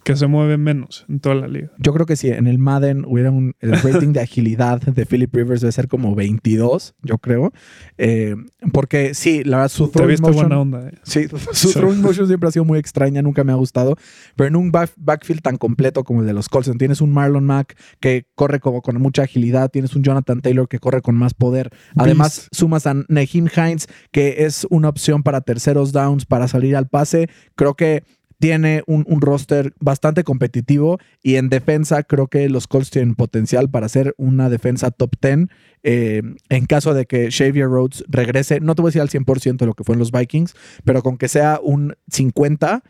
que 0.04 0.16
se 0.16 0.28
mueve 0.28 0.58
menos 0.58 1.06
en 1.10 1.20
toda 1.20 1.36
la 1.36 1.48
liga. 1.48 1.72
Yo 1.78 1.94
creo 1.94 2.06
que 2.06 2.16
si 2.16 2.30
en 2.30 2.48
el 2.48 2.58
Madden 2.58 3.06
hubiera 3.06 3.32
un 3.32 3.56
el 3.60 3.72
rating 3.82 4.14
de 4.14 4.22
agilidad 4.22 4.82
de 4.82 5.06
Philip 5.06 5.34
Rivers 5.34 5.62
debe 5.62 5.72
ser 5.72 5.88
como 5.88 6.16
22, 6.16 6.96
yo 7.02 7.18
creo. 7.18 7.54
Eh, 7.98 8.36
porque 8.72 9.14
sí, 9.14 9.44
la 9.44 9.58
verdad, 9.58 9.70
su 9.70 9.88
throwing 9.90 10.22
motion... 10.22 10.36
buena 10.36 10.60
onda. 10.60 10.90
Eh. 10.90 10.94
Sí, 11.04 11.28
su 11.54 11.72
throwing 11.72 12.02
motion 12.02 12.28
siempre 12.28 12.50
ha 12.50 12.52
sido 12.52 12.66
muy 12.66 12.80
extraña, 12.80 13.22
nunca 13.22 13.44
me 13.44 13.52
ha 13.52 13.56
gustado. 13.56 13.96
Pero 14.36 14.48
en 14.48 14.56
un 14.56 14.72
back, 14.72 14.92
backfield 14.98 15.42
tan 15.42 15.58
completo 15.58 16.04
como 16.04 16.22
el 16.22 16.28
de 16.28 16.34
los 16.34 16.50
Colts, 16.50 16.72
tienes 16.78 17.02
un 17.02 17.12
Marlon 17.12 17.46
Mack 17.46 17.78
que 18.00 18.26
corre 18.36 18.60
como 18.60 18.82
con 18.82 19.02
mucha 19.02 19.24
agilidad, 19.24 19.70
tienes 19.70 19.96
un 19.96 20.04
Jonathan 20.04 20.42
Taylor 20.42 20.68
que 20.68 20.80
corre 20.80 21.02
con 21.02 21.16
más 21.16 21.34
poder. 21.34 21.70
Además, 21.96 22.38
Beast. 22.38 22.56
sumas 22.56 22.88
a 22.88 22.96
Nahim 23.08 23.48
Hines, 23.56 23.88
que 24.12 24.46
es 24.46 24.68
una 24.70 24.90
opción 24.90 25.24
para 25.24 25.42
terceros 25.42 25.92
downs, 25.92 26.26
para 26.26 26.48
salir 26.48 26.76
al 26.76 26.88
pase. 26.88 27.30
Creo 27.56 27.76
que 27.76 28.04
tiene 28.44 28.84
un, 28.88 29.06
roster 29.22 29.74
bastante 29.80 30.26
competitivo 30.26 31.00
y 31.22 31.36
en 31.38 31.48
defensa 31.48 32.04
creo 32.04 32.28
que 32.28 32.50
los 32.50 32.68
Colts 32.68 32.90
tienen 32.90 33.16
potencial 33.16 33.70
para 33.70 33.86
hacer 33.86 34.16
una 34.18 34.50
defensa 34.50 34.92
top 34.92 35.12
10 35.22 35.48
eh, 35.84 36.22
en 36.50 36.66
caso 36.66 36.94
de 36.94 37.06
que 37.06 37.32
Xavier 37.32 37.68
Rhodes 37.68 38.04
regrese, 38.10 38.60
no 38.60 38.76
te 38.76 38.82
voy 38.82 38.90
a 38.90 38.92
decir 38.92 39.02
al 39.02 39.08
100% 39.08 39.56
de 39.56 39.66
lo 39.66 39.76
que 39.76 39.86
fue 39.86 39.96
en 39.96 40.00
los 40.00 40.12
Vikings, 40.12 40.56
pero 40.84 41.02
con 41.04 41.18
que 41.18 41.30
sea 41.30 41.62
un 41.64 41.96
50, 42.10 42.84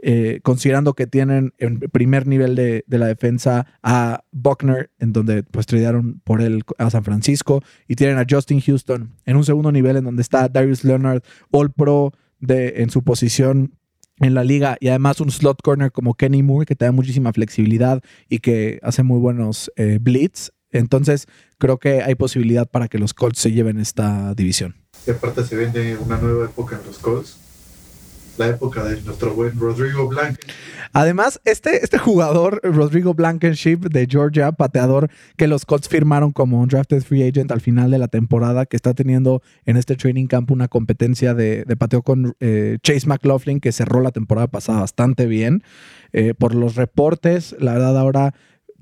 eh, 0.00 0.38
considerando 0.44 0.94
que 0.94 1.08
tienen 1.08 1.54
en 1.58 1.80
primer 1.80 2.28
nivel 2.28 2.54
de, 2.54 2.84
de, 2.86 2.98
la 2.98 3.08
defensa 3.08 3.66
a 3.82 4.22
Buckner, 4.30 4.92
en 5.00 5.12
donde 5.12 5.42
pues 5.42 5.66
tradearon 5.66 6.20
por 6.22 6.40
él 6.40 6.62
a 6.78 6.88
San 6.88 7.02
Francisco, 7.02 7.64
y 7.88 7.96
tienen 7.96 8.18
a 8.18 8.26
Justin 8.30 8.60
Houston 8.60 9.10
en 9.26 9.36
un 9.36 9.42
segundo 9.42 9.72
nivel 9.72 9.96
en 9.96 10.04
donde 10.04 10.22
está 10.22 10.48
Darius 10.48 10.84
Leonard, 10.84 11.24
All 11.50 11.72
Pro 11.72 12.12
de, 12.38 12.74
en 12.76 12.90
su 12.90 13.02
posición 13.02 13.72
en 14.20 14.34
la 14.34 14.44
liga 14.44 14.76
y 14.80 14.88
además 14.88 15.20
un 15.20 15.30
slot 15.30 15.62
corner 15.62 15.90
como 15.90 16.14
Kenny 16.14 16.42
Moore 16.42 16.66
que 16.66 16.76
te 16.76 16.84
da 16.84 16.92
muchísima 16.92 17.32
flexibilidad 17.32 18.02
y 18.28 18.38
que 18.38 18.78
hace 18.82 19.02
muy 19.02 19.18
buenos 19.18 19.72
eh, 19.76 19.98
blitz. 20.00 20.50
Entonces 20.70 21.26
creo 21.58 21.78
que 21.78 22.02
hay 22.02 22.14
posibilidad 22.14 22.68
para 22.68 22.88
que 22.88 22.98
los 22.98 23.14
Colts 23.14 23.40
se 23.40 23.52
lleven 23.52 23.80
esta 23.80 24.34
división. 24.34 24.76
Y 25.06 25.10
aparte 25.10 25.44
se 25.44 25.56
vende 25.56 25.96
una 25.96 26.18
nueva 26.18 26.44
época 26.44 26.78
en 26.78 26.86
los 26.86 26.98
Colts. 26.98 27.38
La 28.40 28.48
época 28.48 28.82
de 28.82 29.00
nuestro 29.02 29.34
buen 29.34 29.58
Rodrigo 29.58 30.08
Blanco. 30.08 30.40
Además, 30.92 31.40
este, 31.44 31.84
este 31.84 31.98
jugador, 31.98 32.60
Rodrigo 32.64 33.14
Blankenship 33.14 33.80
de 33.90 34.08
Georgia, 34.10 34.50
pateador 34.50 35.08
que 35.36 35.46
los 35.46 35.64
Colts 35.64 35.88
firmaron 35.88 36.32
como 36.32 36.60
un 36.60 36.68
drafted 36.68 37.02
free 37.02 37.22
agent 37.22 37.52
al 37.52 37.60
final 37.60 37.90
de 37.90 37.98
la 37.98 38.08
temporada, 38.08 38.66
que 38.66 38.76
está 38.76 38.94
teniendo 38.94 39.42
en 39.66 39.76
este 39.76 39.94
training 39.94 40.26
camp 40.26 40.50
una 40.50 40.66
competencia 40.66 41.34
de, 41.34 41.64
de 41.64 41.76
pateo 41.76 42.02
con 42.02 42.34
eh, 42.40 42.78
Chase 42.82 43.06
McLaughlin, 43.06 43.60
que 43.60 43.72
cerró 43.72 44.00
la 44.00 44.10
temporada 44.10 44.48
pasada 44.48 44.80
bastante 44.80 45.26
bien. 45.26 45.62
Eh, 46.12 46.34
por 46.34 46.54
los 46.54 46.74
reportes, 46.74 47.54
la 47.60 47.74
verdad 47.74 47.96
ahora 47.96 48.34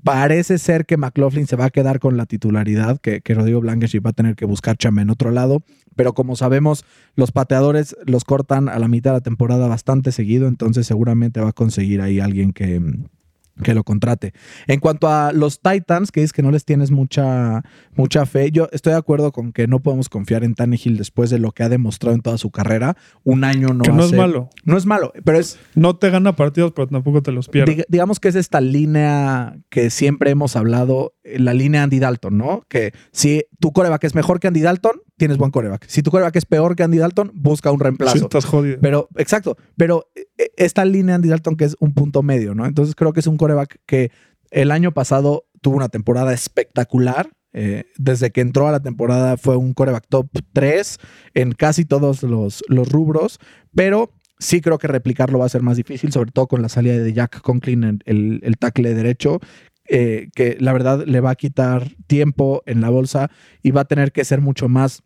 parece 0.03 0.57
ser 0.57 0.85
que 0.85 0.97
McLaughlin 0.97 1.47
se 1.47 1.55
va 1.55 1.65
a 1.65 1.69
quedar 1.69 1.99
con 1.99 2.17
la 2.17 2.25
titularidad, 2.25 2.99
que, 2.99 3.21
que 3.21 3.33
Rodrigo 3.33 3.61
Blankenship 3.61 4.01
va 4.05 4.11
a 4.11 4.13
tener 4.13 4.35
que 4.35 4.45
buscar 4.45 4.77
chamba 4.77 5.01
en 5.01 5.09
otro 5.09 5.31
lado. 5.31 5.63
Pero 5.95 6.13
como 6.13 6.35
sabemos, 6.35 6.85
los 7.15 7.31
pateadores 7.31 7.95
los 8.05 8.23
cortan 8.23 8.69
a 8.69 8.79
la 8.79 8.87
mitad 8.87 9.11
de 9.11 9.17
la 9.17 9.21
temporada 9.21 9.67
bastante 9.67 10.11
seguido, 10.11 10.47
entonces 10.47 10.87
seguramente 10.87 11.41
va 11.41 11.49
a 11.49 11.53
conseguir 11.53 12.01
ahí 12.01 12.19
alguien 12.19 12.53
que, 12.53 12.81
que 13.63 13.73
lo 13.73 13.83
contrate. 13.83 14.33
En 14.67 14.79
cuanto 14.79 15.07
a 15.07 15.31
los 15.33 15.61
Titans, 15.61 16.11
que 16.11 16.21
dices 16.21 16.33
que 16.33 16.41
no 16.41 16.51
les 16.51 16.65
tienes 16.65 16.91
mucha, 16.91 17.63
mucha 17.95 18.25
fe, 18.25 18.51
yo 18.51 18.67
estoy 18.71 18.93
de 18.93 18.99
acuerdo 18.99 19.31
con 19.31 19.51
que 19.51 19.67
no 19.67 19.79
podemos 19.81 20.09
confiar 20.09 20.43
en 20.43 20.55
Tannehill 20.55 20.97
después 20.97 21.29
de 21.29 21.39
lo 21.39 21.51
que 21.51 21.63
ha 21.63 21.69
demostrado 21.69 22.15
en 22.15 22.21
toda 22.21 22.37
su 22.37 22.51
carrera. 22.51 22.95
Un 23.23 23.43
año 23.43 23.69
no 23.69 23.83
que 23.83 23.91
no 23.91 24.03
es 24.05 24.13
malo. 24.13 24.49
No 24.65 24.77
es 24.77 24.85
malo, 24.85 25.11
pero 25.23 25.39
es, 25.39 25.59
No 25.75 25.95
te 25.97 26.09
gana 26.09 26.35
partidos, 26.35 26.71
pero 26.73 26.87
tampoco 26.87 27.21
te 27.21 27.31
los 27.31 27.49
pierde. 27.49 27.73
Diga- 27.75 27.85
digamos 27.89 28.19
que 28.19 28.27
es 28.29 28.35
esta 28.35 28.61
línea 28.61 29.57
que 29.69 29.89
siempre 29.89 30.29
hemos 30.31 30.55
hablado, 30.55 31.13
la 31.23 31.53
línea 31.53 31.83
Andy 31.83 31.99
Dalton, 31.99 32.37
¿no? 32.37 32.63
Que 32.69 32.93
si 33.11 33.43
tu 33.59 33.71
coreback 33.71 34.03
es 34.05 34.15
mejor 34.15 34.39
que 34.39 34.47
Andy 34.47 34.61
Dalton, 34.61 34.93
tienes 35.17 35.37
buen 35.37 35.51
coreback. 35.51 35.85
Si 35.87 36.01
tu 36.01 36.11
coreback 36.11 36.35
es 36.37 36.45
peor 36.45 36.75
que 36.75 36.83
Andy 36.83 36.97
Dalton, 36.97 37.31
busca 37.33 37.71
un 37.71 37.79
reemplazo. 37.79 38.17
Sí, 38.17 38.23
estás 38.23 38.45
jodido. 38.45 38.77
Pero, 38.81 39.09
exacto, 39.17 39.57
pero 39.75 40.07
eh, 40.15 40.27
esta 40.57 40.85
línea 40.85 41.15
Andy 41.15 41.29
Dalton 41.29 41.55
que 41.55 41.65
es 41.65 41.75
un 41.79 41.93
punto 41.93 42.23
medio, 42.23 42.55
¿no? 42.55 42.65
Entonces 42.65 42.95
creo 42.95 43.13
que 43.13 43.19
es 43.19 43.27
un 43.27 43.37
coreback 43.37 43.79
que 43.85 44.11
el 44.51 44.71
año 44.71 44.91
pasado 44.93 45.45
tuvo 45.61 45.77
una 45.77 45.89
temporada 45.89 46.33
espectacular. 46.33 47.29
eh, 47.51 47.85
desde 47.97 48.31
que 48.31 48.41
entró 48.41 48.67
a 48.67 48.71
la 48.71 48.79
temporada 48.79 49.35
fue 49.35 49.57
un 49.57 49.73
coreback 49.73 50.05
top 50.07 50.27
3 50.53 50.97
en 51.33 51.51
casi 51.53 51.83
todos 51.83 52.21
los, 52.21 52.63
los 52.67 52.89
rubros, 52.91 53.39
pero 53.73 54.11
sí 54.37 54.61
creo 54.61 54.77
que 54.77 54.87
replicarlo 54.87 55.39
va 55.39 55.45
a 55.45 55.49
ser 55.49 55.63
más 55.63 55.75
difícil, 55.77 56.11
sobre 56.11 56.31
todo 56.31 56.47
con 56.47 56.61
la 56.61 56.69
salida 56.69 56.97
de 56.97 57.11
Jack 57.11 57.41
Conklin, 57.41 57.83
el, 57.83 57.99
el, 58.05 58.39
el 58.43 58.57
tackle 58.57 58.93
derecho, 58.93 59.39
eh, 59.87 60.29
que 60.35 60.57
la 60.59 60.71
verdad 60.73 61.03
le 61.07 61.19
va 61.19 61.31
a 61.31 61.35
quitar 61.35 61.89
tiempo 62.05 62.61
en 62.67 62.81
la 62.81 62.89
bolsa 62.89 63.31
y 63.63 63.71
va 63.71 63.81
a 63.81 63.85
tener 63.85 64.11
que 64.11 64.23
ser 64.23 64.39
mucho 64.41 64.69
más 64.69 65.01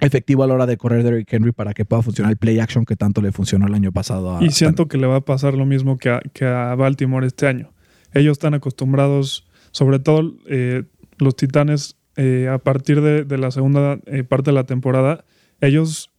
efectivo 0.00 0.42
a 0.44 0.46
la 0.46 0.54
hora 0.54 0.66
de 0.66 0.76
correr 0.76 1.02
Derrick 1.02 1.32
Henry 1.32 1.52
para 1.52 1.72
que 1.74 1.84
pueda 1.84 2.02
funcionar 2.02 2.32
el 2.32 2.36
play 2.38 2.58
action 2.58 2.84
que 2.84 2.96
tanto 2.96 3.20
le 3.22 3.32
funcionó 3.32 3.66
el 3.66 3.74
año 3.74 3.92
pasado. 3.92 4.36
A 4.36 4.44
Y 4.44 4.50
siento 4.50 4.88
que 4.88 4.98
le 4.98 5.06
va 5.06 5.16
a 5.16 5.20
pasar 5.22 5.54
lo 5.54 5.64
mismo 5.66 5.96
que 5.96 6.10
a, 6.10 6.20
que 6.32 6.44
a 6.44 6.74
Baltimore 6.74 7.26
este 7.26 7.46
año. 7.46 7.72
Ellos 8.12 8.32
están 8.32 8.54
acostumbrados, 8.54 9.46
sobre 9.72 9.98
todo 9.98 10.34
eh, 10.46 10.84
los 11.18 11.36
Titanes, 11.36 11.96
eh, 12.16 12.48
a 12.50 12.58
partir 12.58 13.00
de, 13.02 13.24
de 13.24 13.38
la 13.38 13.50
segunda 13.50 13.98
eh, 14.06 14.22
parte 14.24 14.50
de 14.50 14.54
la 14.54 14.64
temporada, 14.64 15.24
ellos 15.60 16.10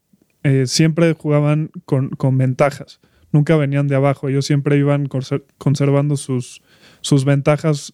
eh, 0.43 0.65
siempre 0.67 1.13
jugaban 1.13 1.71
con, 1.85 2.09
con 2.09 2.37
ventajas. 2.37 2.99
Nunca 3.31 3.55
venían 3.57 3.87
de 3.87 3.95
abajo. 3.95 4.29
Ellos 4.29 4.45
siempre 4.45 4.77
iban 4.77 5.07
conser- 5.09 5.43
conservando 5.57 6.15
sus, 6.17 6.61
sus 7.01 7.25
ventajas 7.25 7.93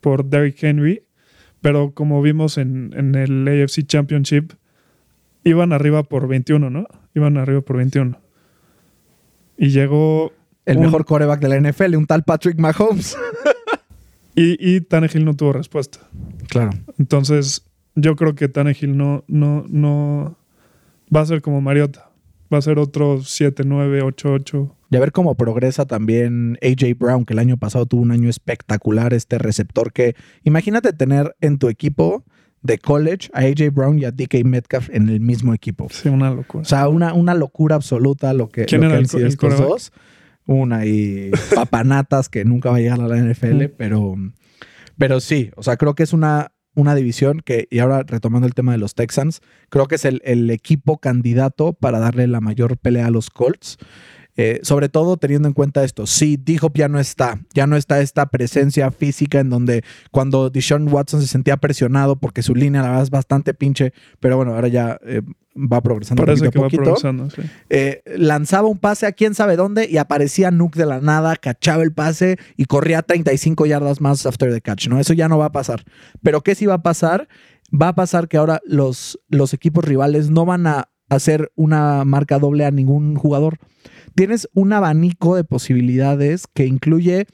por 0.00 0.24
Derrick 0.24 0.62
Henry. 0.62 1.02
Pero 1.60 1.92
como 1.94 2.20
vimos 2.22 2.58
en, 2.58 2.92
en 2.96 3.14
el 3.14 3.46
AFC 3.46 3.86
Championship, 3.86 4.52
iban 5.44 5.72
arriba 5.72 6.02
por 6.02 6.28
21, 6.28 6.70
¿no? 6.70 6.86
Iban 7.14 7.36
arriba 7.36 7.60
por 7.60 7.76
21. 7.76 8.18
Y 9.58 9.68
llegó 9.70 10.32
el 10.64 10.78
un- 10.78 10.84
mejor 10.84 11.04
coreback 11.04 11.40
de 11.40 11.48
la 11.48 11.56
NFL, 11.70 11.96
un 11.96 12.06
tal 12.06 12.22
Patrick 12.24 12.58
Mahomes. 12.58 13.16
Y, 14.34 14.56
y 14.58 14.80
Tannehill 14.80 15.26
no 15.26 15.34
tuvo 15.34 15.52
respuesta. 15.52 15.98
Claro. 16.48 16.70
Entonces, 16.98 17.66
yo 17.94 18.16
creo 18.16 18.34
que 18.34 18.48
Tannehill 18.48 18.96
no, 18.96 19.24
no, 19.28 19.66
no 19.68 20.38
va 21.14 21.20
a 21.20 21.26
ser 21.26 21.42
como 21.42 21.60
Mariota. 21.60 22.10
Va 22.50 22.56
a 22.56 22.62
ser 22.62 22.78
otro 22.78 23.18
7-9, 23.18 24.00
8-8. 24.02 24.72
Y 24.90 24.96
a 24.96 25.00
ver 25.00 25.12
cómo 25.12 25.34
progresa 25.34 25.84
también 25.84 26.58
AJ 26.62 26.96
Brown, 26.98 27.26
que 27.26 27.34
el 27.34 27.40
año 27.40 27.58
pasado 27.58 27.84
tuvo 27.84 28.00
un 28.00 28.10
año 28.10 28.30
espectacular, 28.30 29.12
este 29.12 29.36
receptor 29.36 29.92
que 29.92 30.16
imagínate 30.44 30.94
tener 30.94 31.36
en 31.42 31.58
tu 31.58 31.68
equipo 31.68 32.24
de 32.62 32.78
college 32.78 33.28
a 33.32 33.40
AJ 33.40 33.72
Brown 33.72 33.98
y 33.98 34.04
a 34.04 34.10
DK 34.12 34.44
Metcalf 34.44 34.88
en 34.92 35.08
el 35.08 35.20
mismo 35.20 35.52
equipo. 35.54 35.88
Sí, 35.90 36.08
una 36.08 36.30
locura. 36.30 36.62
O 36.62 36.64
sea, 36.64 36.88
una, 36.88 37.12
una 37.14 37.34
locura 37.34 37.74
absoluta 37.76 38.32
lo 38.32 38.48
que, 38.48 38.66
¿Quién 38.66 38.82
lo 38.82 38.86
era 38.88 38.96
que 38.96 38.98
el 39.00 39.04
han 39.04 39.08
co- 39.08 39.16
sido 39.18 39.26
el 39.26 39.32
estos 39.32 39.58
dos. 39.58 39.92
Una 40.46 40.86
y 40.86 41.30
papanatas 41.54 42.28
que 42.28 42.44
nunca 42.44 42.70
va 42.70 42.76
a 42.76 42.80
llegar 42.80 43.00
a 43.00 43.06
la 43.08 43.16
NFL, 43.16 43.64
pero, 43.76 44.14
pero 44.98 45.20
sí, 45.20 45.50
o 45.56 45.62
sea, 45.62 45.76
creo 45.76 45.94
que 45.94 46.02
es 46.02 46.12
una, 46.12 46.52
una 46.74 46.94
división 46.94 47.40
que, 47.44 47.68
y 47.70 47.78
ahora 47.78 48.02
retomando 48.06 48.46
el 48.46 48.54
tema 48.54 48.72
de 48.72 48.78
los 48.78 48.94
Texans, 48.94 49.40
creo 49.68 49.86
que 49.86 49.94
es 49.96 50.04
el, 50.04 50.20
el 50.24 50.50
equipo 50.50 50.98
candidato 50.98 51.74
para 51.74 51.98
darle 52.00 52.26
la 52.26 52.40
mayor 52.40 52.76
pelea 52.76 53.06
a 53.06 53.10
los 53.10 53.30
Colts. 53.30 53.78
Eh, 54.36 54.60
sobre 54.62 54.88
todo 54.88 55.18
teniendo 55.18 55.46
en 55.46 55.52
cuenta 55.52 55.84
esto, 55.84 56.06
sí, 56.06 56.38
D-Hop 56.42 56.72
ya 56.74 56.88
no 56.88 56.98
está, 56.98 57.38
ya 57.52 57.66
no 57.66 57.76
está 57.76 58.00
esta 58.00 58.26
presencia 58.26 58.90
física 58.90 59.40
en 59.40 59.50
donde 59.50 59.84
cuando 60.10 60.48
Deshaun 60.48 60.90
Watson 60.90 61.20
se 61.20 61.26
sentía 61.26 61.58
presionado 61.58 62.16
porque 62.16 62.42
su 62.42 62.54
línea 62.54 62.80
la 62.80 62.88
verdad 62.88 63.02
es 63.02 63.10
bastante 63.10 63.52
pinche, 63.52 63.92
pero 64.20 64.38
bueno, 64.38 64.54
ahora 64.54 64.68
ya 64.68 64.98
eh, 65.04 65.20
va 65.54 65.82
progresando 65.82 66.24
Parece 66.24 66.48
que 66.48 66.58
poquito 66.58 66.82
a 66.82 66.84
va 66.84 66.94
progresando. 66.96 67.30
sí. 67.30 67.42
Eh, 67.68 68.02
lanzaba 68.06 68.68
un 68.68 68.78
pase 68.78 69.06
a 69.06 69.12
quién 69.12 69.34
sabe 69.34 69.56
dónde 69.56 69.86
y 69.86 69.98
aparecía 69.98 70.50
Nuke 70.50 70.78
de 70.78 70.86
la 70.86 71.00
nada, 71.00 71.36
cachaba 71.36 71.82
el 71.82 71.92
pase 71.92 72.38
y 72.56 72.64
corría 72.64 73.02
35 73.02 73.66
yardas 73.66 74.00
más 74.00 74.24
after 74.24 74.50
the 74.50 74.62
catch, 74.62 74.88
¿no? 74.88 74.98
Eso 74.98 75.12
ya 75.12 75.28
no 75.28 75.36
va 75.36 75.46
a 75.46 75.52
pasar. 75.52 75.84
Pero 76.22 76.40
¿qué 76.40 76.54
sí 76.54 76.64
va 76.64 76.74
a 76.74 76.82
pasar? 76.82 77.28
Va 77.70 77.88
a 77.88 77.94
pasar 77.94 78.28
que 78.28 78.38
ahora 78.38 78.60
los, 78.64 79.18
los 79.28 79.52
equipos 79.52 79.84
rivales 79.84 80.30
no 80.30 80.46
van 80.46 80.66
a 80.66 80.88
hacer 81.10 81.52
una 81.54 82.04
marca 82.04 82.38
doble 82.38 82.64
a 82.64 82.70
ningún 82.70 83.16
jugador. 83.16 83.58
Tienes 84.14 84.48
un 84.54 84.72
abanico 84.72 85.36
de 85.36 85.44
posibilidades 85.44 86.46
que 86.52 86.66
incluye 86.66 87.26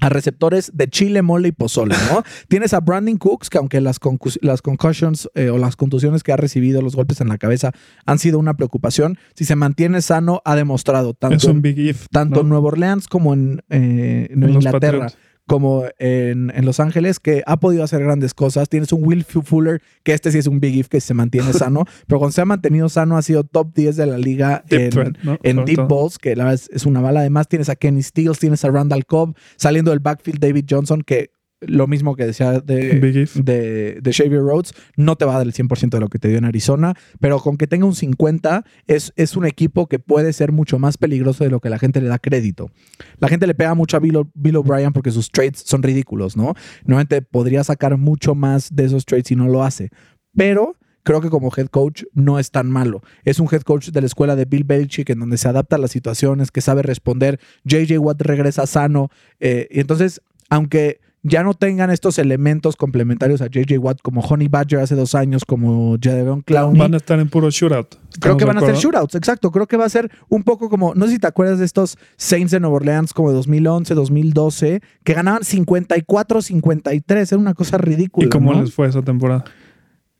a 0.00 0.08
receptores 0.10 0.70
de 0.74 0.86
chile, 0.88 1.22
mole 1.22 1.48
y 1.48 1.52
pozole, 1.52 1.96
¿no? 2.12 2.22
Tienes 2.48 2.72
a 2.72 2.78
Brandon 2.78 3.16
Cooks, 3.16 3.50
que 3.50 3.58
aunque 3.58 3.80
las, 3.80 4.00
concus- 4.00 4.38
las 4.42 4.62
concussions 4.62 5.28
eh, 5.34 5.50
o 5.50 5.58
las 5.58 5.74
contusiones 5.74 6.22
que 6.22 6.32
ha 6.32 6.36
recibido, 6.36 6.82
los 6.82 6.94
golpes 6.94 7.20
en 7.20 7.26
la 7.28 7.36
cabeza, 7.36 7.72
han 8.06 8.20
sido 8.20 8.38
una 8.38 8.54
preocupación, 8.54 9.18
si 9.34 9.44
se 9.44 9.56
mantiene 9.56 10.00
sano, 10.00 10.40
ha 10.44 10.54
demostrado 10.54 11.10
Es 11.10 11.18
tanto, 11.18 11.46
un 11.50 11.56
en, 11.56 11.62
big 11.62 11.78
if. 11.80 12.06
tanto 12.12 12.36
¿no? 12.36 12.40
en 12.42 12.48
Nueva 12.50 12.68
Orleans 12.68 13.08
como 13.08 13.34
en, 13.34 13.60
eh, 13.70 14.28
En 14.30 14.48
Inglaterra. 14.48 14.98
Patriots. 15.06 15.18
Como 15.48 15.84
en, 15.98 16.52
en 16.54 16.64
Los 16.64 16.78
Ángeles, 16.78 17.18
que 17.18 17.42
ha 17.46 17.58
podido 17.58 17.82
hacer 17.82 18.02
grandes 18.04 18.34
cosas. 18.34 18.68
Tienes 18.68 18.92
un 18.92 19.04
Will 19.04 19.24
Fuller, 19.24 19.82
que 20.04 20.12
este 20.12 20.30
sí 20.30 20.38
es 20.38 20.46
un 20.46 20.60
big 20.60 20.76
if 20.76 20.88
que 20.88 21.00
se 21.00 21.14
mantiene 21.14 21.52
sano, 21.54 21.84
pero 22.06 22.20
cuando 22.20 22.32
se 22.32 22.40
ha 22.42 22.44
mantenido 22.44 22.88
sano, 22.88 23.16
ha 23.16 23.22
sido 23.22 23.42
top 23.42 23.74
10 23.74 23.96
de 23.96 24.06
la 24.06 24.18
liga 24.18 24.62
Deep 24.68 24.80
en, 24.80 24.90
threat, 24.90 25.18
¿no? 25.22 25.38
en 25.42 25.64
deep 25.64 25.76
todo. 25.76 25.88
balls, 25.88 26.18
que 26.18 26.36
la 26.36 26.44
verdad 26.44 26.54
es, 26.62 26.70
es 26.70 26.86
una 26.86 27.00
bala. 27.00 27.20
Además, 27.20 27.48
tienes 27.48 27.68
a 27.68 27.76
Kenny 27.76 28.02
Stills, 28.02 28.38
tienes 28.38 28.64
a 28.64 28.70
Randall 28.70 29.06
Cobb, 29.06 29.34
saliendo 29.56 29.90
del 29.90 30.00
backfield 30.00 30.38
David 30.38 30.66
Johnson, 30.68 31.02
que 31.02 31.32
lo 31.60 31.86
mismo 31.86 32.14
que 32.14 32.26
decía 32.26 32.60
de, 32.60 33.28
de, 33.34 33.98
de 34.00 34.12
Xavier 34.12 34.40
Rhodes, 34.40 34.72
no 34.96 35.16
te 35.16 35.24
va 35.24 35.34
a 35.34 35.38
dar 35.38 35.46
el 35.46 35.52
100% 35.52 35.90
de 35.90 36.00
lo 36.00 36.08
que 36.08 36.18
te 36.18 36.28
dio 36.28 36.38
en 36.38 36.44
Arizona, 36.44 36.94
pero 37.20 37.40
con 37.40 37.56
que 37.56 37.66
tenga 37.66 37.86
un 37.86 37.94
50 37.94 38.64
es, 38.86 39.12
es 39.16 39.36
un 39.36 39.44
equipo 39.44 39.88
que 39.88 39.98
puede 39.98 40.32
ser 40.32 40.52
mucho 40.52 40.78
más 40.78 40.98
peligroso 40.98 41.44
de 41.44 41.50
lo 41.50 41.60
que 41.60 41.70
la 41.70 41.78
gente 41.78 42.00
le 42.00 42.08
da 42.08 42.18
crédito. 42.18 42.70
La 43.18 43.28
gente 43.28 43.46
le 43.46 43.54
pega 43.54 43.74
mucho 43.74 43.96
a 43.96 44.00
Bill, 44.00 44.56
O'Brien 44.56 44.92
porque 44.92 45.10
sus 45.10 45.30
trades 45.30 45.62
son 45.64 45.82
ridículos, 45.82 46.36
¿no? 46.36 46.54
Normalmente 46.84 47.22
podría 47.22 47.64
sacar 47.64 47.96
mucho 47.96 48.34
más 48.34 48.74
de 48.74 48.84
esos 48.84 49.04
trades 49.04 49.30
y 49.30 49.36
no 49.36 49.48
lo 49.48 49.64
hace, 49.64 49.90
pero 50.36 50.76
creo 51.02 51.20
que 51.20 51.30
como 51.30 51.50
head 51.56 51.68
coach 51.68 52.04
no 52.12 52.38
es 52.38 52.50
tan 52.50 52.70
malo. 52.70 53.02
Es 53.24 53.40
un 53.40 53.48
head 53.50 53.62
coach 53.62 53.88
de 53.88 54.00
la 54.00 54.06
escuela 54.06 54.36
de 54.36 54.44
Bill 54.44 54.64
Belichick 54.64 55.08
en 55.10 55.20
donde 55.20 55.38
se 55.38 55.48
adapta 55.48 55.76
a 55.76 55.78
las 55.78 55.90
situaciones, 55.90 56.50
que 56.50 56.60
sabe 56.60 56.82
responder. 56.82 57.40
JJ 57.64 57.98
Watt 57.98 58.20
regresa 58.20 58.66
sano. 58.66 59.08
eh, 59.40 59.68
y 59.70 59.80
entonces, 59.80 60.20
aunque 60.50 61.00
ya 61.22 61.42
no 61.42 61.54
tengan 61.54 61.90
estos 61.90 62.18
elementos 62.18 62.76
complementarios 62.76 63.40
a 63.40 63.46
JJ 63.46 63.78
Watt 63.78 64.00
como 64.02 64.20
Honey 64.20 64.48
Badger 64.48 64.80
hace 64.80 64.94
dos 64.94 65.14
años, 65.14 65.44
como 65.44 65.96
Jadavion 66.00 66.42
Clowney, 66.42 66.80
Van 66.80 66.94
a 66.94 66.98
estar 66.98 67.18
en 67.18 67.28
puro 67.28 67.50
shootout. 67.50 67.96
Creo 68.20 68.36
¿Estamos 68.36 68.38
que 68.38 68.44
van 68.44 68.58
a 68.58 68.60
ser 68.60 68.76
shootouts, 68.76 69.14
exacto. 69.14 69.50
Creo 69.50 69.66
que 69.66 69.76
va 69.76 69.84
a 69.84 69.88
ser 69.88 70.10
un 70.28 70.42
poco 70.42 70.68
como, 70.68 70.94
no 70.94 71.06
sé 71.06 71.12
si 71.12 71.18
te 71.18 71.26
acuerdas 71.26 71.58
de 71.58 71.64
estos 71.64 71.98
Saints 72.16 72.52
de 72.52 72.60
Nueva 72.60 72.76
Orleans 72.76 73.12
como 73.12 73.30
de 73.30 73.36
2011, 73.36 73.94
2012, 73.94 74.80
que 75.04 75.14
ganaban 75.14 75.44
54, 75.44 76.42
53. 76.42 77.32
Era 77.32 77.40
una 77.40 77.54
cosa 77.54 77.78
ridícula. 77.78 78.26
¿Y 78.26 78.30
cómo 78.30 78.54
¿no? 78.54 78.62
les 78.62 78.72
fue 78.72 78.88
esa 78.88 79.02
temporada? 79.02 79.44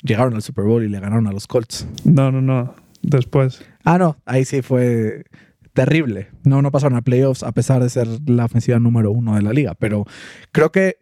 Llegaron 0.02 0.34
al 0.34 0.42
Super 0.42 0.64
Bowl 0.64 0.84
y 0.84 0.88
le 0.88 1.00
ganaron 1.00 1.26
a 1.26 1.32
los 1.32 1.46
Colts. 1.46 1.87
No, 2.04 2.30
no, 2.30 2.40
no. 2.40 2.74
Después. 3.02 3.62
Ah, 3.84 3.98
no, 3.98 4.16
ahí 4.26 4.44
sí 4.44 4.62
fue 4.62 5.24
terrible. 5.79 6.29
No, 6.45 6.61
no 6.62 6.71
pasaron 6.71 6.97
a 6.97 7.03
playoffs 7.03 7.43
a 7.43 7.53
pesar 7.53 7.83
de 7.83 7.88
ser 7.88 8.09
la 8.27 8.47
ofensiva 8.47 8.79
número 8.79 9.12
uno 9.12 9.37
de 9.37 9.43
la 9.43 9.53
liga. 9.53 9.75
Pero 9.75 10.05
creo 10.53 10.73
que 10.73 10.97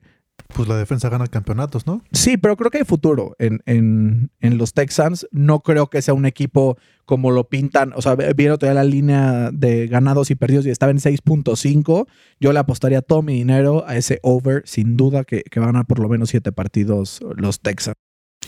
Pues 0.54 0.68
la 0.68 0.76
defensa 0.76 1.08
gana 1.08 1.26
campeonatos, 1.26 1.86
¿no? 1.86 2.02
Sí, 2.12 2.36
pero 2.36 2.56
creo 2.56 2.70
que 2.70 2.78
hay 2.78 2.84
futuro 2.84 3.34
en, 3.38 3.60
en, 3.66 4.30
en 4.40 4.58
los 4.58 4.74
Texans. 4.74 5.26
No 5.32 5.60
creo 5.60 5.88
que 5.88 6.02
sea 6.02 6.14
un 6.14 6.26
equipo 6.26 6.76
como 7.06 7.30
lo 7.30 7.48
pintan. 7.48 7.92
O 7.96 8.02
sea, 8.02 8.14
vieron 8.14 8.58
todavía 8.58 8.82
la 8.82 8.88
línea 8.88 9.50
de 9.50 9.86
ganados 9.88 10.30
y 10.30 10.34
perdidos 10.34 10.66
y 10.66 10.70
estaba 10.70 10.92
en 10.92 10.98
6.5. 10.98 12.06
Yo 12.38 12.52
le 12.52 12.58
apostaría 12.58 13.00
todo 13.00 13.22
mi 13.22 13.34
dinero 13.34 13.84
a 13.86 13.96
ese 13.96 14.20
over, 14.22 14.62
sin 14.66 14.96
duda, 14.96 15.24
que, 15.24 15.42
que 15.42 15.58
van 15.58 15.70
a 15.70 15.72
ganar 15.72 15.86
por 15.86 16.00
lo 16.00 16.08
menos 16.08 16.28
siete 16.30 16.52
partidos 16.52 17.20
los 17.36 17.60
Texans. 17.60 17.96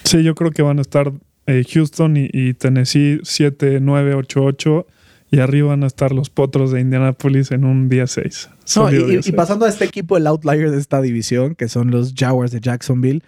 Sí, 0.05 0.23
yo 0.23 0.35
creo 0.35 0.51
que 0.51 0.63
van 0.63 0.79
a 0.79 0.83
estar 0.83 1.13
eh, 1.47 1.65
Houston 1.73 2.17
y, 2.17 2.29
y 2.33 2.55
Tennessee 2.55 3.21
7, 3.23 3.79
9, 3.81 4.15
8, 4.15 4.45
8. 4.45 4.87
Y 5.31 5.41
arriba 5.41 5.69
van 5.69 5.85
a 5.85 5.87
estar 5.87 6.13
los 6.13 6.31
potros 6.31 6.73
de 6.73 6.81
Indianapolis 6.81 7.51
en 7.51 7.65
un 7.65 7.89
día 7.89 8.07
6. 8.07 8.51
No, 8.77 8.93
y, 8.93 9.21
y, 9.25 9.33
pasando 9.33 9.67
a 9.67 9.69
este 9.69 9.85
equipo, 9.85 10.17
el 10.17 10.27
outlier 10.27 10.71
de 10.71 10.79
esta 10.79 11.03
división, 11.03 11.55
que 11.55 11.69
son 11.69 11.91
los 11.91 12.15
Jaguars 12.17 12.53
de 12.53 12.61
Jacksonville, 12.61 13.23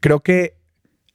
creo 0.00 0.20
que, 0.20 0.58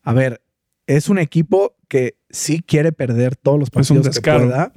a 0.01 0.13
ver, 0.13 0.41
es 0.87 1.09
un 1.09 1.19
equipo 1.19 1.75
que 1.87 2.15
sí 2.29 2.63
quiere 2.65 2.91
perder 2.91 3.35
todos 3.35 3.59
los 3.59 3.69
partidos 3.69 4.09
que 4.09 4.21
pueda, 4.21 4.71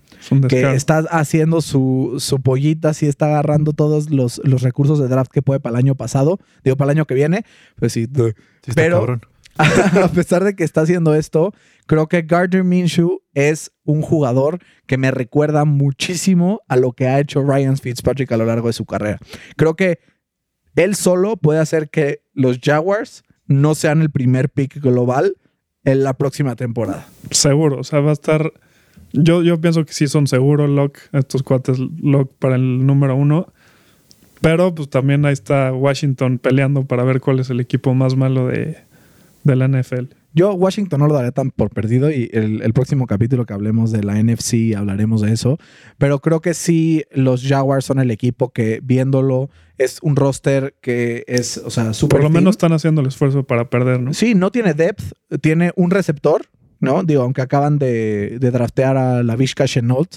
que 0.48 0.74
está 0.74 0.98
haciendo 1.10 1.60
su, 1.60 2.16
su 2.18 2.40
pollita, 2.40 2.92
sí 2.92 3.06
está 3.06 3.26
agarrando 3.26 3.72
todos 3.72 4.10
los, 4.10 4.40
los 4.44 4.62
recursos 4.62 4.98
de 4.98 5.08
draft 5.08 5.30
que 5.30 5.40
puede 5.42 5.60
para 5.60 5.74
el 5.74 5.84
año 5.84 5.94
pasado, 5.94 6.40
digo, 6.64 6.76
para 6.76 6.90
el 6.90 6.98
año 6.98 7.06
que 7.06 7.14
viene, 7.14 7.44
pues 7.76 7.92
sí, 7.92 8.06
Sí, 8.06 8.22
está 8.70 8.82
pero 8.82 8.98
cabrón. 8.98 9.22
a 10.02 10.08
pesar 10.08 10.42
de 10.42 10.56
que 10.56 10.64
está 10.64 10.82
haciendo 10.82 11.14
esto, 11.14 11.52
creo 11.86 12.08
que 12.08 12.22
Gardner 12.22 12.64
Minshew 12.64 13.22
es 13.34 13.72
un 13.84 14.02
jugador 14.02 14.58
que 14.86 14.98
me 14.98 15.10
recuerda 15.10 15.64
muchísimo 15.64 16.60
a 16.68 16.76
lo 16.76 16.92
que 16.92 17.06
ha 17.06 17.20
hecho 17.20 17.42
Ryan 17.42 17.76
Fitzpatrick 17.76 18.32
a 18.32 18.36
lo 18.36 18.46
largo 18.46 18.68
de 18.68 18.72
su 18.72 18.84
carrera. 18.84 19.18
Creo 19.56 19.74
que 19.74 20.00
él 20.74 20.96
solo 20.96 21.36
puede 21.36 21.60
hacer 21.60 21.88
que 21.88 22.22
los 22.32 22.58
Jaguars 22.60 23.22
no 23.46 23.74
sean 23.74 24.02
el 24.02 24.10
primer 24.10 24.50
pick 24.50 24.80
global 24.80 25.36
en 25.84 26.02
la 26.02 26.14
próxima 26.14 26.56
temporada. 26.56 27.06
Seguro, 27.30 27.78
o 27.80 27.84
sea, 27.84 28.00
va 28.00 28.10
a 28.10 28.14
estar. 28.14 28.52
Yo, 29.12 29.42
yo 29.42 29.60
pienso 29.60 29.84
que 29.84 29.92
sí 29.92 30.08
son 30.08 30.26
seguros 30.26 30.68
Lock, 30.68 30.98
estos 31.12 31.42
cuates 31.44 31.78
Lock 31.78 32.32
para 32.38 32.56
el 32.56 32.84
número 32.86 33.14
uno. 33.14 33.52
Pero 34.40 34.74
pues 34.74 34.90
también 34.90 35.24
ahí 35.24 35.32
está 35.32 35.72
Washington 35.72 36.38
peleando 36.38 36.84
para 36.84 37.04
ver 37.04 37.20
cuál 37.20 37.38
es 37.38 37.48
el 37.48 37.60
equipo 37.60 37.94
más 37.94 38.14
malo 38.14 38.48
de, 38.48 38.76
de 39.44 39.56
la 39.56 39.68
NFL. 39.68 40.06
Yo 40.32 40.52
Washington 40.54 41.00
no 41.00 41.06
lo 41.06 41.14
daré 41.14 41.30
tan 41.30 41.50
por 41.50 41.70
perdido 41.70 42.10
y 42.10 42.28
el, 42.32 42.62
el, 42.62 42.72
próximo 42.72 43.06
capítulo 43.06 43.46
que 43.46 43.52
hablemos 43.52 43.92
de 43.92 44.02
la 44.02 44.20
NFC 44.20 44.74
hablaremos 44.76 45.20
de 45.20 45.32
eso, 45.32 45.58
pero 45.96 46.18
creo 46.18 46.40
que 46.40 46.54
sí 46.54 47.04
los 47.12 47.46
Jaguars 47.46 47.84
son 47.84 48.00
el 48.00 48.10
equipo 48.10 48.52
que 48.52 48.80
viéndolo 48.82 49.50
es 49.78 49.98
un 50.02 50.16
roster 50.16 50.74
que 50.80 51.24
es, 51.28 51.58
o 51.58 51.70
sea, 51.70 51.92
súper 51.94 52.20
Por 52.20 52.24
lo 52.24 52.30
menos 52.30 52.54
están 52.54 52.72
haciendo 52.72 53.00
el 53.00 53.06
esfuerzo 53.06 53.44
para 53.44 53.70
perder, 53.70 54.00
¿no? 54.00 54.12
Sí, 54.12 54.34
no 54.34 54.50
tiene 54.50 54.74
depth, 54.74 55.12
tiene 55.40 55.72
un 55.76 55.90
receptor, 55.90 56.46
¿no? 56.80 57.04
Digo, 57.04 57.22
aunque 57.22 57.42
acaban 57.42 57.78
de, 57.78 58.38
de 58.40 58.50
draftear 58.50 58.96
a 58.96 59.22
la 59.22 59.36
Vishka 59.36 59.66
Chenault, 59.66 60.16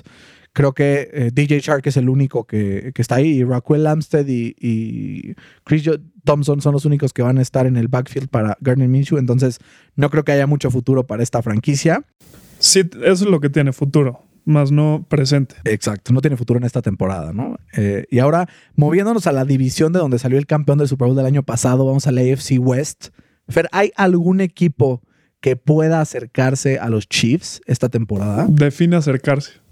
creo 0.58 0.74
que 0.74 1.12
eh, 1.14 1.30
DJ 1.32 1.60
Shark 1.60 1.86
es 1.86 1.97
el 1.97 2.10
único 2.10 2.45
que, 2.45 2.91
que, 2.95 3.01
está 3.03 3.18
ahí 3.18 3.28
y 3.28 3.43
Raquel 3.43 3.84
Lamstead 3.84 4.26
y, 4.26 4.55
y 4.60 5.36
Chris 5.64 5.88
Thompson 6.24 6.62
son 6.62 6.74
los 6.74 6.84
únicos 6.84 7.14
que 7.14 7.22
van 7.22 7.38
a 7.38 7.43
estar 7.43 7.68
en 7.68 7.78
el 7.78 7.89
backfield 7.89 8.28
para 8.28 8.58
Gardner 8.60 8.88
Minshew, 8.88 9.20
entonces 9.20 9.60
no 9.95 10.10
creo 10.10 10.24
que 10.26 10.32
haya 10.32 10.47
mucho 10.47 10.72
futuro 10.72 11.05
para 11.05 11.22
esta 11.22 11.43
franquicia. 11.43 12.05
Sí, 12.58 12.89
eso 13.03 13.26
es 13.26 13.30
lo 13.30 13.39
que 13.39 13.51
tiene 13.51 13.72
futuro, 13.72 14.24
más 14.45 14.72
no 14.72 15.05
presente. 15.08 15.58
Exacto, 15.64 16.12
no 16.12 16.22
tiene 16.22 16.38
futuro 16.38 16.58
en 16.58 16.64
esta 16.64 16.82
temporada, 16.82 17.34
¿no? 17.34 17.58
Eh, 17.76 18.08
y 18.10 18.18
ahora, 18.18 18.49
moviéndonos 18.76 19.28
a 19.28 19.34
la 19.34 19.45
división 19.45 19.93
de 19.93 19.99
donde 19.99 20.18
salió 20.18 20.39
el 20.39 20.47
campeón 20.47 20.80
del 20.80 20.88
Super 20.88 21.05
Bowl 21.05 21.16
del 21.16 21.28
año 21.28 21.43
pasado, 21.43 21.86
vamos 21.86 22.08
a 22.08 22.12
la 22.12 22.22
AFC 22.22 22.53
West. 22.58 23.10
Fer, 23.47 23.70
¿hay 23.72 23.91
algún 23.95 24.41
equipo 24.41 25.03
que 25.39 25.55
pueda 25.55 26.01
acercarse 26.01 26.80
a 26.80 26.89
los 26.89 27.08
Chiefs 27.08 27.62
esta 27.68 27.89
temporada? 27.89 28.47
Define 28.49 28.95
acercarse. 28.95 29.66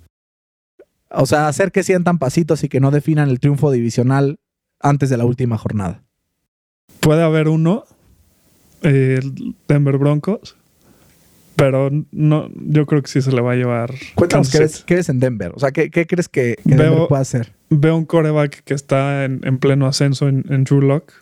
O 1.17 1.25
sea, 1.25 1.47
hacer 1.47 1.71
que 1.71 1.83
sientan 1.83 2.17
pasitos 2.19 2.63
y 2.63 2.69
que 2.69 2.79
no 2.79 2.91
definan 2.91 3.29
el 3.29 3.39
triunfo 3.39 3.71
divisional 3.71 4.39
antes 4.79 5.09
de 5.09 5.17
la 5.17 5.25
última 5.25 5.57
jornada. 5.57 6.03
Puede 6.99 7.23
haber 7.23 7.47
uno, 7.47 7.83
eh, 8.83 9.19
Denver 9.67 9.97
Broncos, 9.97 10.55
pero 11.55 11.89
no, 12.11 12.49
yo 12.55 12.85
creo 12.85 13.01
que 13.01 13.07
sí 13.09 13.21
se 13.21 13.31
le 13.31 13.41
va 13.41 13.53
a 13.53 13.55
llevar. 13.55 13.93
Cuéntanos, 14.15 14.49
¿qué 14.51 14.59
ves, 14.59 14.83
¿qué 14.85 14.95
ves, 14.95 15.09
en 15.09 15.19
Denver? 15.19 15.51
O 15.55 15.59
sea, 15.59 15.71
¿qué, 15.71 15.89
qué 15.89 16.05
crees 16.05 16.27
que, 16.27 16.57
que 16.67 16.75
Veo- 16.75 16.89
Denver 16.91 17.07
puede 17.07 17.21
hacer? 17.21 17.53
Veo 17.69 17.95
un 17.95 18.05
coreback 18.05 18.63
que 18.63 18.73
está 18.73 19.23
en, 19.25 19.41
en 19.43 19.57
pleno 19.57 19.87
ascenso 19.87 20.27
en, 20.27 20.45
en 20.49 20.63
Drew 20.65 20.81
Lock. 20.81 21.13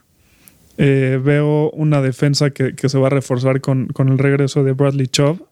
veo 0.78 1.70
una 1.72 2.02
defensa 2.02 2.50
que, 2.50 2.76
que 2.76 2.90
se 2.90 2.98
va 2.98 3.08
a 3.08 3.12
reforzar 3.12 3.62
con, 3.62 3.88
con 3.88 4.10
el 4.10 4.18
regreso 4.18 4.64
de 4.64 4.72
Bradley 4.74 5.08
Chubb. 5.08 5.46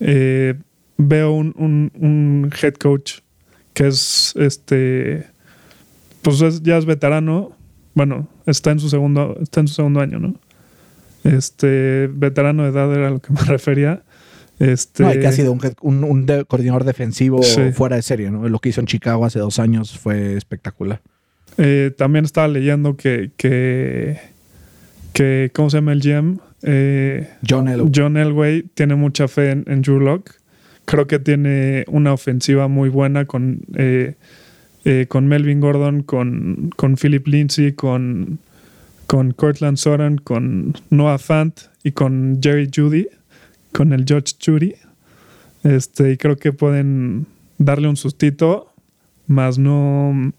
Eh, 0.00 0.54
veo 0.98 1.32
un, 1.32 1.54
un- 1.56 1.92
un 1.94 2.50
head 2.60 2.74
coach 2.74 3.20
que 3.74 3.88
es 3.88 4.34
este. 4.36 5.26
Pues 6.22 6.40
es- 6.40 6.62
ya 6.62 6.76
es 6.78 6.84
veterano. 6.86 7.52
Bueno, 7.94 8.28
está 8.46 8.70
en 8.70 8.78
su 8.80 8.88
segundo, 8.88 9.36
está 9.40 9.60
en 9.60 9.68
su 9.68 9.74
segundo 9.74 10.00
año, 10.00 10.18
¿no? 10.18 10.34
Este 11.24 12.08
veterano 12.12 12.64
de 12.64 12.70
edad 12.70 12.92
era 12.92 13.08
a 13.08 13.10
lo 13.10 13.20
que 13.20 13.32
me 13.32 13.40
refería. 13.46 14.02
Este, 14.58 15.02
No, 15.02 15.12
y 15.14 15.18
que 15.18 15.26
ha 15.26 15.32
sido 15.32 15.50
un, 15.52 15.60
un- 15.80 16.04
un 16.04 16.26
de- 16.26 16.44
coordinador 16.44 16.84
defensivo 16.84 17.42
Sí. 17.42 17.72
fuera 17.72 17.96
de 17.96 18.02
serie, 18.02 18.30
¿no? 18.30 18.48
Lo 18.48 18.58
que 18.60 18.68
hizo 18.68 18.80
en 18.80 18.86
Chicago 18.86 19.24
hace 19.24 19.38
dos 19.40 19.58
años 19.58 19.98
fue 19.98 20.36
espectacular. 20.36 21.00
Eh, 21.58 21.92
también 21.96 22.24
estaba 22.24 22.48
leyendo 22.48 22.96
que, 22.96 23.30
que, 23.36 24.18
que 25.12 25.50
¿cómo 25.54 25.68
se 25.70 25.78
llama 25.78 25.92
el 25.92 26.00
GM? 26.00 26.38
Eh, 26.62 27.28
John 27.48 27.66
Elway. 27.68 27.90
John 27.94 28.16
Elway 28.16 28.62
tiene 28.74 28.94
mucha 28.94 29.26
fe 29.28 29.50
en, 29.50 29.64
en 29.66 29.82
Drew 29.82 29.98
Lock. 30.00 30.30
Creo 30.84 31.06
que 31.06 31.18
tiene 31.18 31.84
una 31.88 32.12
ofensiva 32.12 32.68
muy 32.68 32.88
buena 32.88 33.24
con, 33.24 33.60
eh, 33.76 34.14
eh, 34.84 35.06
con 35.08 35.26
Melvin 35.26 35.60
Gordon, 35.60 36.02
con, 36.02 36.70
con 36.76 36.96
Philip 36.96 37.26
Lindsay, 37.26 37.72
con, 37.72 38.38
con 39.06 39.32
Cortland 39.32 39.76
Sutton, 39.76 40.18
con 40.18 40.74
Noah 40.90 41.18
Fant 41.18 41.60
y 41.84 41.92
con 41.92 42.40
Jerry 42.42 42.68
Judy, 42.74 43.06
con 43.72 43.92
el 43.92 44.04
Judge 44.08 44.34
Judy. 44.44 44.74
Este, 45.62 46.12
y 46.12 46.16
creo 46.16 46.36
que 46.36 46.52
pueden 46.52 47.26
darle 47.58 47.88
un 47.88 47.96
sustito, 47.96 48.72
más 49.26 49.58
no 49.58 50.32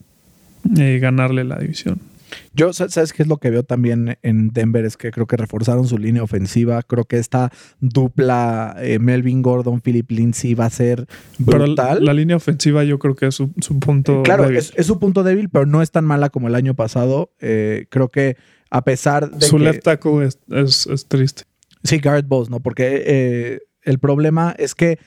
eh, 0.77 0.99
ganarle 0.99 1.43
la 1.43 1.57
división. 1.57 2.12
Yo, 2.53 2.73
sa- 2.73 2.89
¿sabes 2.89 3.13
qué 3.13 3.23
es 3.23 3.27
lo 3.29 3.37
que 3.37 3.49
veo 3.49 3.63
también 3.63 4.17
en 4.21 4.49
Denver? 4.49 4.85
Es 4.85 4.97
que 4.97 5.11
creo 5.11 5.25
que 5.27 5.37
reforzaron 5.37 5.87
su 5.87 5.97
línea 5.97 6.23
ofensiva. 6.23 6.81
Creo 6.83 7.05
que 7.05 7.17
esta 7.17 7.51
dupla 7.79 8.75
eh, 8.79 8.99
Melvin 8.99 9.41
Gordon, 9.41 9.81
Philip 9.81 10.09
Lindsay 10.11 10.53
va 10.53 10.65
a 10.65 10.69
ser 10.69 11.05
brutal. 11.39 11.75
la, 11.99 11.99
la 11.99 12.13
línea 12.13 12.35
ofensiva 12.35 12.83
yo 12.83 12.99
creo 12.99 13.15
que 13.15 13.27
es 13.27 13.35
su, 13.35 13.51
su 13.59 13.79
punto 13.79 14.23
claro, 14.23 14.43
débil. 14.43 14.57
es, 14.57 14.73
es 14.75 14.85
su 14.87 14.99
punto 14.99 15.23
débil, 15.23 15.49
pero 15.49 15.65
no 15.65 15.81
es 15.81 15.91
tan 15.91 16.05
mala 16.05 16.29
como 16.29 16.47
el 16.47 16.55
año 16.55 16.73
pasado. 16.73 17.31
Eh, 17.39 17.87
creo 17.89 18.09
que 18.09 18.37
a 18.69 18.83
pesar 18.83 19.29
de 19.31 19.45
Su 19.45 19.57
que... 19.57 19.63
left 19.63 19.83
tackle 19.83 20.25
es, 20.25 20.39
es- 20.49 20.87
es 20.87 21.05
triste. 21.07 21.43
Sí, 21.83 21.97
Garrett 21.99 22.27
Bowles, 22.27 22.49
¿no? 22.49 22.59
Porque 22.61 23.03
eh, 23.05 23.59
el 23.83 23.99
problema 23.99 24.55
es 24.57 24.73
que 24.73 24.97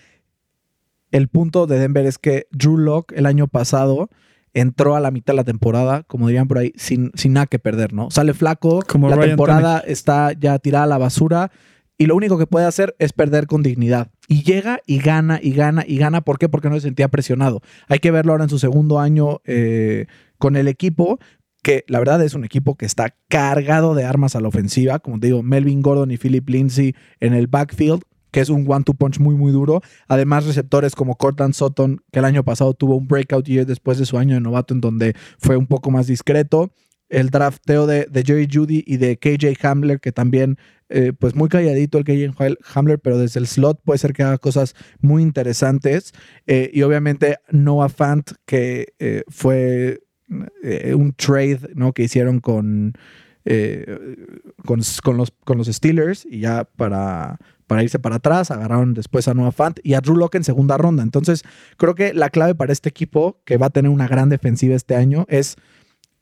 el 1.10 1.28
punto 1.28 1.66
de 1.66 1.78
Denver 1.78 2.04
es 2.06 2.18
que 2.18 2.46
Drew 2.50 2.76
Lock 2.76 3.12
el 3.12 3.26
año 3.26 3.48
pasado 3.48 4.10
entró 4.56 4.96
a 4.96 5.00
la 5.00 5.10
mitad 5.10 5.34
de 5.34 5.36
la 5.36 5.44
temporada, 5.44 6.02
como 6.04 6.28
dirían 6.28 6.48
por 6.48 6.56
ahí, 6.56 6.72
sin, 6.76 7.12
sin 7.14 7.34
nada 7.34 7.46
que 7.46 7.58
perder, 7.58 7.92
¿no? 7.92 8.10
Sale 8.10 8.32
flaco, 8.32 8.80
Como 8.88 9.10
la 9.10 9.16
Ryan 9.16 9.28
temporada 9.30 9.78
está 9.86 10.32
ya 10.32 10.58
tirada 10.58 10.84
a 10.84 10.88
la 10.88 10.96
basura 10.96 11.50
y 11.98 12.06
lo 12.06 12.16
único 12.16 12.38
que 12.38 12.46
puede 12.46 12.64
hacer 12.64 12.96
es 12.98 13.12
perder 13.12 13.46
con 13.46 13.62
dignidad. 13.62 14.10
Y 14.28 14.44
llega 14.44 14.80
y 14.86 14.98
gana 14.98 15.38
y 15.42 15.52
gana 15.52 15.84
y 15.86 15.98
gana. 15.98 16.22
¿Por 16.22 16.38
qué? 16.38 16.48
Porque 16.48 16.70
no 16.70 16.74
se 16.76 16.82
sentía 16.82 17.08
presionado. 17.08 17.60
Hay 17.88 17.98
que 17.98 18.10
verlo 18.10 18.32
ahora 18.32 18.44
en 18.44 18.50
su 18.50 18.58
segundo 18.58 18.98
año 18.98 19.40
eh, 19.44 20.06
con 20.38 20.56
el 20.56 20.68
equipo, 20.68 21.18
que 21.62 21.84
la 21.86 21.98
verdad 21.98 22.22
es 22.22 22.32
un 22.32 22.44
equipo 22.44 22.76
que 22.76 22.86
está 22.86 23.14
cargado 23.28 23.94
de 23.94 24.04
armas 24.04 24.36
a 24.36 24.40
la 24.40 24.48
ofensiva. 24.48 25.00
Como 25.00 25.20
te 25.20 25.26
digo, 25.26 25.42
Melvin 25.42 25.82
Gordon 25.82 26.10
y 26.10 26.16
Philip 26.16 26.48
Lindsay 26.48 26.94
en 27.20 27.34
el 27.34 27.46
backfield, 27.46 28.02
que 28.36 28.42
es 28.42 28.50
un 28.50 28.70
one-two 28.70 28.92
punch 28.92 29.18
muy, 29.18 29.34
muy 29.34 29.50
duro. 29.50 29.80
Además, 30.08 30.44
receptores 30.44 30.94
como 30.94 31.16
Cortland 31.16 31.54
Sutton, 31.54 32.02
que 32.12 32.18
el 32.18 32.26
año 32.26 32.44
pasado 32.44 32.74
tuvo 32.74 32.94
un 32.94 33.08
breakout 33.08 33.46
year 33.46 33.64
después 33.64 33.96
de 33.96 34.04
su 34.04 34.18
año 34.18 34.34
de 34.34 34.42
novato, 34.42 34.74
en 34.74 34.82
donde 34.82 35.16
fue 35.38 35.56
un 35.56 35.66
poco 35.66 35.90
más 35.90 36.06
discreto. 36.06 36.70
El 37.08 37.30
drafteo 37.30 37.86
de, 37.86 38.04
de 38.04 38.22
Jerry 38.22 38.46
Judy 38.52 38.84
y 38.86 38.98
de 38.98 39.16
KJ 39.16 39.56
Hamler, 39.66 40.00
que 40.00 40.12
también, 40.12 40.58
eh, 40.90 41.14
pues 41.18 41.34
muy 41.34 41.48
calladito 41.48 41.96
el 41.96 42.04
KJ 42.04 42.58
Hamler, 42.74 42.98
pero 42.98 43.16
desde 43.16 43.40
el 43.40 43.46
slot 43.46 43.80
puede 43.82 43.96
ser 43.96 44.12
que 44.12 44.22
haga 44.22 44.36
cosas 44.36 44.74
muy 45.00 45.22
interesantes. 45.22 46.12
Eh, 46.46 46.70
y 46.74 46.82
obviamente 46.82 47.38
Noah 47.50 47.88
Fant, 47.88 48.32
que 48.44 48.92
eh, 48.98 49.22
fue 49.28 50.02
un 50.28 51.14
trade 51.14 51.70
¿no? 51.74 51.94
que 51.94 52.02
hicieron 52.02 52.40
con, 52.40 52.92
con, 54.62 54.80
con 55.02 55.16
los, 55.16 55.32
con 55.42 55.56
los 55.56 55.68
Steelers 55.68 56.26
y 56.28 56.40
ya 56.40 56.64
para, 56.76 57.38
para 57.66 57.82
irse 57.82 57.98
para 57.98 58.16
atrás, 58.16 58.50
agarraron 58.50 58.94
después 58.94 59.28
a 59.28 59.34
Noah 59.34 59.52
Fant 59.52 59.78
y 59.82 59.94
a 59.94 60.00
Drew 60.00 60.16
Lock 60.16 60.36
en 60.36 60.44
segunda 60.44 60.76
ronda. 60.76 61.02
Entonces, 61.02 61.42
creo 61.76 61.94
que 61.94 62.14
la 62.14 62.30
clave 62.30 62.54
para 62.54 62.72
este 62.72 62.88
equipo, 62.88 63.40
que 63.44 63.56
va 63.56 63.66
a 63.66 63.70
tener 63.70 63.90
una 63.90 64.08
gran 64.08 64.28
defensiva 64.28 64.74
este 64.74 64.94
año, 64.94 65.26
es 65.28 65.56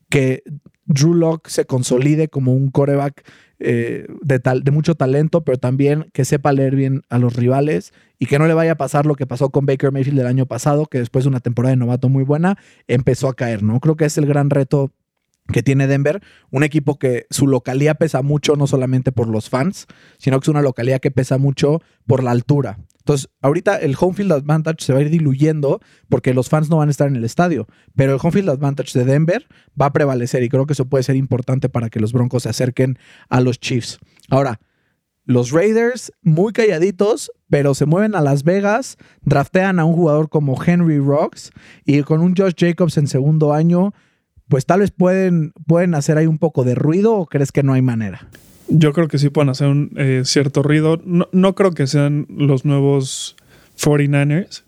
que 0.09 0.43
Drew 0.87 1.15
Lock 1.15 1.49
se 1.49 1.65
consolide 1.65 2.29
como 2.29 2.55
un 2.55 2.71
coreback 2.71 3.25
eh, 3.59 4.07
de, 4.21 4.41
tal, 4.41 4.63
de 4.63 4.71
mucho 4.71 4.95
talento, 4.95 5.45
pero 5.45 5.59
también 5.59 6.11
que 6.13 6.25
sepa 6.25 6.53
leer 6.53 6.77
bien 6.77 7.03
a 7.09 7.19
los 7.19 7.35
rivales 7.35 7.93
y 8.19 8.27
que 8.27 8.39
no 8.39 8.47
le 8.47 8.55
vaya 8.55 8.73
a 8.73 8.77
pasar 8.77 9.07
lo 9.07 9.15
que 9.15 9.27
pasó 9.27 9.51
con 9.51 9.65
Baker 9.65 9.93
Mayfield 9.93 10.21
el 10.21 10.27
año 10.27 10.47
pasado, 10.47 10.87
que 10.87 10.99
después 10.99 11.25
de 11.25 11.31
una 11.31 11.41
temporada 11.41 11.71
de 11.71 11.77
novato 11.77 12.09
muy 12.09 12.25
buena, 12.25 12.59
empezó 12.89 13.29
a 13.29 13.35
caer, 13.35 13.63
¿no? 13.63 13.81
Creo 13.81 13.97
que 13.97 14.05
es 14.05 14.19
el 14.19 14.27
gran 14.27 14.51
reto 14.51 14.93
que 15.53 15.63
tiene 15.63 15.87
Denver, 15.87 16.23
un 16.51 16.63
equipo 16.63 16.99
que 16.99 17.27
su 17.31 17.47
localía 17.47 17.95
pesa 17.95 18.23
mucho, 18.23 18.57
no 18.57 18.67
solamente 18.67 19.13
por 19.13 19.29
los 19.29 19.51
fans, 19.51 19.87
sino 20.19 20.41
que 20.41 20.45
es 20.45 20.49
una 20.49 20.63
localía 20.63 20.99
que 20.99 21.11
pesa 21.11 21.39
mucho 21.39 21.81
por 22.07 22.23
la 22.23 22.31
altura. 22.31 22.79
Entonces, 22.99 23.29
ahorita 23.43 23.77
el 23.77 23.95
home 24.01 24.15
field 24.15 24.33
advantage 24.33 24.83
se 24.83 24.95
va 24.95 25.01
a 25.01 25.03
ir 25.03 25.11
diluyendo 25.11 25.81
porque 26.09 26.33
los 26.33 26.49
fans 26.49 26.71
no 26.71 26.79
van 26.79 26.89
a 26.89 26.91
estar 26.91 27.07
en 27.07 27.17
el 27.17 27.25
estadio, 27.25 27.67
pero 27.95 28.15
el 28.15 28.21
home 28.23 28.33
field 28.33 28.49
advantage 28.49 28.99
de 28.99 29.05
Denver 29.05 29.47
va 29.79 29.87
a 29.87 29.93
prevalecer 29.93 30.43
y 30.43 30.49
creo 30.49 30.65
que 30.65 30.73
eso 30.73 30.87
puede 30.87 31.05
ser 31.05 31.17
importante 31.17 31.69
para 31.69 31.91
que 31.91 32.01
los 32.01 32.15
Broncos 32.15 32.45
se 32.45 32.49
acerquen 32.49 32.99
a 33.29 33.43
los 33.43 33.61
Chiefs. 33.61 33.99
Ahora, 34.31 34.59
los 35.27 35.51
Raiders 35.51 36.13
muy 36.23 36.53
calladitos, 36.53 37.31
pero 37.51 37.75
se 37.75 37.85
mueven 37.85 38.15
a 38.15 38.23
Las 38.23 38.43
Vegas, 38.43 38.97
draftean 39.23 39.79
a 39.79 39.85
un 39.85 39.95
jugador 39.95 40.31
como 40.31 40.63
Henry 40.63 40.99
Rocks 40.99 41.51
y 41.85 42.03
con 42.03 42.21
un 42.21 42.35
Josh 42.35 42.55
Jacobs 42.57 42.97
en 42.97 43.07
segundo 43.07 43.53
año, 43.53 43.93
pues 44.49 44.67
tal 44.67 44.81
vez 44.81 44.91
pueden, 44.91 45.53
pueden 45.67 45.95
hacer 45.95 46.19
ahí 46.19 46.27
un 46.27 46.39
poco 46.39 46.65
de 46.65 46.75
ruido 46.75 47.15
o 47.15 47.27
crees 47.27 47.53
que 47.53 47.63
no 47.63 47.73
hay 47.73 47.83
manera. 47.83 48.29
Yo 48.69 48.93
creo 48.93 49.09
que 49.09 49.19
sí 49.19 49.31
pueden 49.31 49.51
hacer 49.51 49.69
un 49.69 49.93
eh, 49.97 50.23
cierto 50.25 50.63
ruido. 50.63 51.01
No, 51.05 51.29
no, 51.33 51.55
creo 51.55 51.73
que 51.73 51.87
sean 51.87 52.27
los 52.29 52.65
nuevos 52.65 53.37
49ers. 53.79 54.63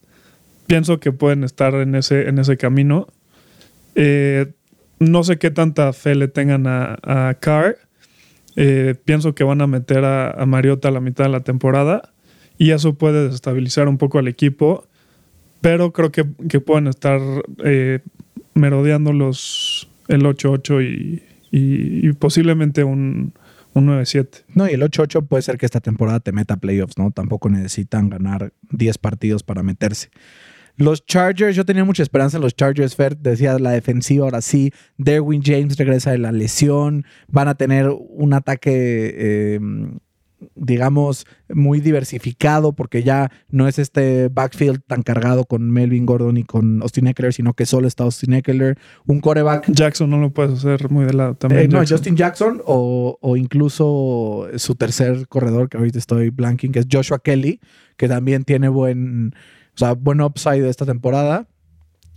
Pienso 0.66 1.00
que 1.00 1.12
pueden 1.12 1.44
estar 1.44 1.74
en 1.74 1.94
ese, 1.94 2.28
en 2.28 2.38
ese 2.38 2.56
camino. 2.56 3.06
Eh, 3.94 4.52
no 4.98 5.24
sé 5.24 5.38
qué 5.38 5.50
tanta 5.50 5.92
fe 5.92 6.14
le 6.14 6.28
tengan 6.28 6.66
a, 6.66 6.98
a 7.02 7.34
Carr. 7.34 7.78
Eh, 8.56 8.94
pienso 9.04 9.34
que 9.34 9.44
van 9.44 9.60
a 9.60 9.66
meter 9.66 10.04
a, 10.04 10.30
a, 10.30 10.46
Mariota 10.46 10.88
a 10.88 10.90
la 10.90 11.00
mitad 11.00 11.24
de 11.24 11.30
la 11.30 11.40
temporada 11.40 12.14
y 12.56 12.70
eso 12.70 12.94
puede 12.94 13.24
desestabilizar 13.24 13.88
un 13.88 13.98
poco 13.98 14.18
al 14.18 14.28
equipo. 14.28 14.86
Pero 15.60 15.92
creo 15.92 16.12
que, 16.12 16.26
que 16.48 16.60
pueden 16.60 16.86
estar 16.86 17.20
merodeando 18.56 19.12
los, 19.12 19.88
el 20.08 20.22
8-8 20.22 20.82
y, 20.82 21.22
y, 21.50 22.12
posiblemente 22.14 22.84
un 22.84 23.32
un 23.76 23.88
9-7. 23.88 24.44
No, 24.54 24.68
y 24.68 24.72
el 24.72 24.82
8-8 24.82 25.26
puede 25.26 25.42
ser 25.42 25.58
que 25.58 25.66
esta 25.66 25.80
temporada 25.80 26.20
te 26.20 26.32
meta 26.32 26.56
playoffs, 26.56 26.96
¿no? 26.96 27.10
Tampoco 27.10 27.50
necesitan 27.50 28.08
ganar 28.08 28.52
10 28.70 28.98
partidos 28.98 29.42
para 29.42 29.62
meterse. 29.62 30.08
Los 30.76 31.04
Chargers, 31.06 31.56
yo 31.56 31.64
tenía 31.64 31.84
mucha 31.84 32.02
esperanza 32.02 32.36
en 32.38 32.42
los 32.42 32.54
Chargers, 32.54 32.96
Fer, 32.96 33.16
decía 33.16 33.58
la 33.58 33.70
defensiva, 33.70 34.24
ahora 34.24 34.42
sí, 34.42 34.72
Derwin 34.98 35.42
James 35.42 35.76
regresa 35.76 36.10
de 36.10 36.18
la 36.18 36.32
lesión, 36.32 37.04
van 37.28 37.48
a 37.48 37.54
tener 37.54 37.88
un 37.88 38.34
ataque 38.34 39.14
eh, 39.16 39.60
digamos, 40.54 41.26
muy 41.48 41.80
diversificado 41.80 42.74
porque 42.74 43.02
ya 43.02 43.30
no 43.48 43.68
es 43.68 43.78
este 43.78 44.28
backfield 44.28 44.82
tan 44.86 45.02
cargado 45.02 45.44
con 45.44 45.70
Melvin 45.70 46.06
Gordon 46.06 46.36
y 46.36 46.44
con 46.44 46.82
Austin 46.82 47.06
Eckler, 47.06 47.32
sino 47.32 47.54
que 47.54 47.66
solo 47.66 47.88
está 47.88 48.04
Austin 48.04 48.34
Eckler, 48.34 48.78
un 49.06 49.20
coreback. 49.20 49.70
Jackson 49.70 50.10
no 50.10 50.18
lo 50.18 50.30
puedes 50.30 50.52
hacer 50.52 50.90
muy 50.90 51.04
de 51.04 51.14
lado 51.14 51.34
también. 51.34 51.62
Eh, 51.62 51.68
no, 51.68 51.78
Jackson. 51.78 51.96
Justin 51.96 52.16
Jackson 52.16 52.62
o, 52.66 53.18
o, 53.20 53.36
incluso 53.36 54.48
su 54.56 54.74
tercer 54.74 55.26
corredor, 55.28 55.68
que 55.68 55.78
ahorita 55.78 55.98
estoy 55.98 56.30
blanking, 56.30 56.72
que 56.72 56.80
es 56.80 56.86
Joshua 56.90 57.18
Kelly, 57.18 57.60
que 57.96 58.08
también 58.08 58.44
tiene 58.44 58.68
buen, 58.68 59.34
o 59.74 59.78
sea, 59.78 59.92
buen 59.94 60.20
upside 60.20 60.62
de 60.62 60.70
esta 60.70 60.84
temporada 60.84 61.48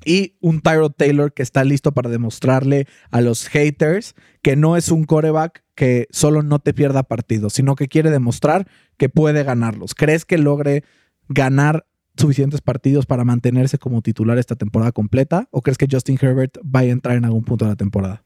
y 0.05 0.37
un 0.41 0.61
Tyrod 0.61 0.91
Taylor 0.91 1.33
que 1.33 1.43
está 1.43 1.63
listo 1.63 1.91
para 1.91 2.09
demostrarle 2.09 2.87
a 3.11 3.21
los 3.21 3.47
haters 3.47 4.15
que 4.41 4.55
no 4.55 4.77
es 4.77 4.89
un 4.89 5.03
coreback 5.03 5.63
que 5.75 6.07
solo 6.11 6.43
no 6.43 6.59
te 6.59 6.73
pierda 6.73 7.03
partidos, 7.03 7.53
sino 7.53 7.75
que 7.75 7.87
quiere 7.87 8.09
demostrar 8.09 8.67
que 8.97 9.09
puede 9.09 9.43
ganarlos. 9.43 9.95
¿Crees 9.95 10.25
que 10.25 10.37
logre 10.37 10.83
ganar 11.27 11.85
suficientes 12.17 12.61
partidos 12.61 13.05
para 13.05 13.23
mantenerse 13.23 13.77
como 13.77 14.01
titular 14.01 14.37
esta 14.37 14.55
temporada 14.55 14.91
completa? 14.91 15.47
¿O 15.51 15.61
crees 15.61 15.77
que 15.77 15.87
Justin 15.89 16.17
Herbert 16.21 16.57
va 16.63 16.81
a 16.81 16.85
entrar 16.85 17.15
en 17.15 17.25
algún 17.25 17.43
punto 17.43 17.65
de 17.65 17.71
la 17.71 17.77
temporada? 17.77 18.23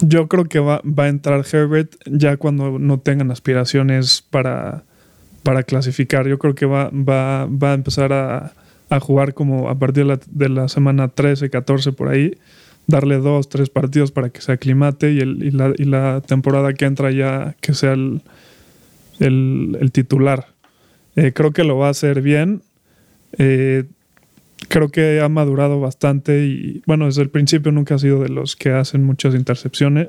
Yo 0.00 0.28
creo 0.28 0.44
que 0.44 0.60
va, 0.60 0.80
va 0.86 1.04
a 1.04 1.08
entrar 1.08 1.44
Herbert 1.50 1.96
ya 2.06 2.36
cuando 2.36 2.78
no 2.78 3.00
tengan 3.00 3.30
aspiraciones 3.30 4.22
para, 4.22 4.84
para 5.42 5.62
clasificar. 5.62 6.26
Yo 6.26 6.38
creo 6.38 6.54
que 6.54 6.64
va, 6.64 6.90
va, 6.90 7.46
va 7.46 7.72
a 7.72 7.74
empezar 7.74 8.12
a, 8.12 8.54
a 8.90 9.00
jugar 9.00 9.34
como 9.34 9.70
a 9.70 9.78
partir 9.78 10.04
de 10.04 10.08
la, 10.08 10.20
de 10.26 10.48
la, 10.48 10.68
semana 10.68 11.08
13, 11.08 11.48
14 11.48 11.92
por 11.92 12.08
ahí, 12.08 12.36
darle 12.86 13.18
dos, 13.18 13.48
tres 13.48 13.70
partidos 13.70 14.10
para 14.10 14.30
que 14.30 14.40
se 14.40 14.52
aclimate 14.52 15.12
y, 15.12 15.20
el, 15.20 15.42
y, 15.44 15.50
la, 15.52 15.72
y 15.76 15.84
la, 15.84 16.20
temporada 16.20 16.74
que 16.74 16.84
entra 16.84 17.12
ya 17.12 17.54
que 17.60 17.72
sea 17.72 17.92
el, 17.92 18.20
el, 19.20 19.90
titular. 19.92 20.48
Eh, 21.14 21.32
creo 21.32 21.52
que 21.52 21.64
lo 21.64 21.78
va 21.78 21.86
a 21.86 21.90
hacer 21.90 22.20
bien. 22.20 22.62
Eh, 23.38 23.84
creo 24.68 24.88
que 24.88 25.20
ha 25.20 25.28
madurado 25.28 25.80
bastante 25.80 26.44
y 26.44 26.82
bueno, 26.84 27.06
desde 27.06 27.22
el 27.22 27.30
principio 27.30 27.70
nunca 27.70 27.94
ha 27.94 27.98
sido 27.98 28.20
de 28.20 28.28
los 28.28 28.56
que 28.56 28.72
hacen 28.72 29.04
muchas 29.04 29.36
intercepciones. 29.36 30.08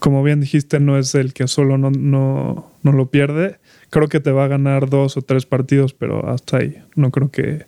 Como 0.00 0.24
bien 0.24 0.40
dijiste, 0.40 0.80
no 0.80 0.98
es 0.98 1.14
el 1.14 1.32
que 1.32 1.46
solo 1.46 1.78
no, 1.78 1.90
no, 1.90 2.72
no 2.82 2.92
lo 2.92 3.06
pierde 3.06 3.58
creo 3.90 4.08
que 4.08 4.20
te 4.20 4.30
va 4.30 4.44
a 4.44 4.48
ganar 4.48 4.88
dos 4.88 5.16
o 5.16 5.22
tres 5.22 5.46
partidos, 5.46 5.94
pero 5.94 6.28
hasta 6.28 6.58
ahí. 6.58 6.78
No 6.94 7.10
creo 7.10 7.30
que, 7.30 7.64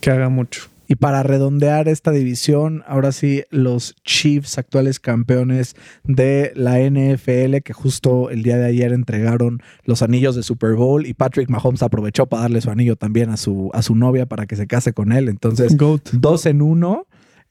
que 0.00 0.10
haga 0.10 0.28
mucho. 0.28 0.70
Y 0.90 0.96
para 0.96 1.22
redondear 1.22 1.86
esta 1.86 2.10
división, 2.10 2.82
ahora 2.84 3.12
sí, 3.12 3.44
los 3.50 3.94
Chiefs, 4.02 4.58
actuales 4.58 4.98
campeones 4.98 5.76
de 6.02 6.50
la 6.56 6.80
NFL, 6.80 7.58
que 7.62 7.72
justo 7.72 8.28
el 8.28 8.42
día 8.42 8.56
de 8.56 8.66
ayer 8.66 8.92
entregaron 8.92 9.62
los 9.84 10.02
anillos 10.02 10.34
de 10.34 10.42
Super 10.42 10.74
Bowl 10.74 11.06
y 11.06 11.14
Patrick 11.14 11.48
Mahomes 11.48 11.84
aprovechó 11.84 12.26
para 12.26 12.42
darle 12.42 12.60
su 12.60 12.72
anillo 12.72 12.96
también 12.96 13.30
a 13.30 13.36
su, 13.36 13.70
a 13.72 13.82
su 13.82 13.94
novia 13.94 14.26
para 14.26 14.46
que 14.46 14.56
se 14.56 14.66
case 14.66 14.92
con 14.92 15.12
él. 15.12 15.28
Entonces, 15.28 15.76
Goat. 15.76 16.10
dos 16.10 16.44
en 16.46 16.60
uno. 16.60 17.06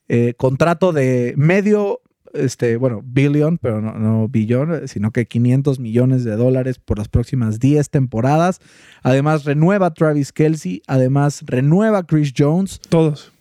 Eh, 0.08 0.34
contrato 0.36 0.92
de 0.92 1.32
medio 1.38 2.02
este, 2.34 2.76
bueno, 2.76 3.02
billion, 3.04 3.58
pero 3.58 3.80
no, 3.80 3.94
no 3.94 4.28
billón, 4.28 4.86
sino 4.88 5.10
que 5.10 5.26
500 5.26 5.78
millones 5.78 6.24
de 6.24 6.36
dólares 6.36 6.78
por 6.78 6.98
las 6.98 7.08
próximas 7.08 7.58
10 7.58 7.90
temporadas. 7.90 8.60
Además, 9.02 9.44
renueva 9.44 9.92
Travis 9.92 10.32
Kelsey, 10.32 10.82
además, 10.86 11.42
renueva 11.46 12.04
Chris 12.04 12.32
Jones. 12.36 12.80
Todos. 12.88 13.32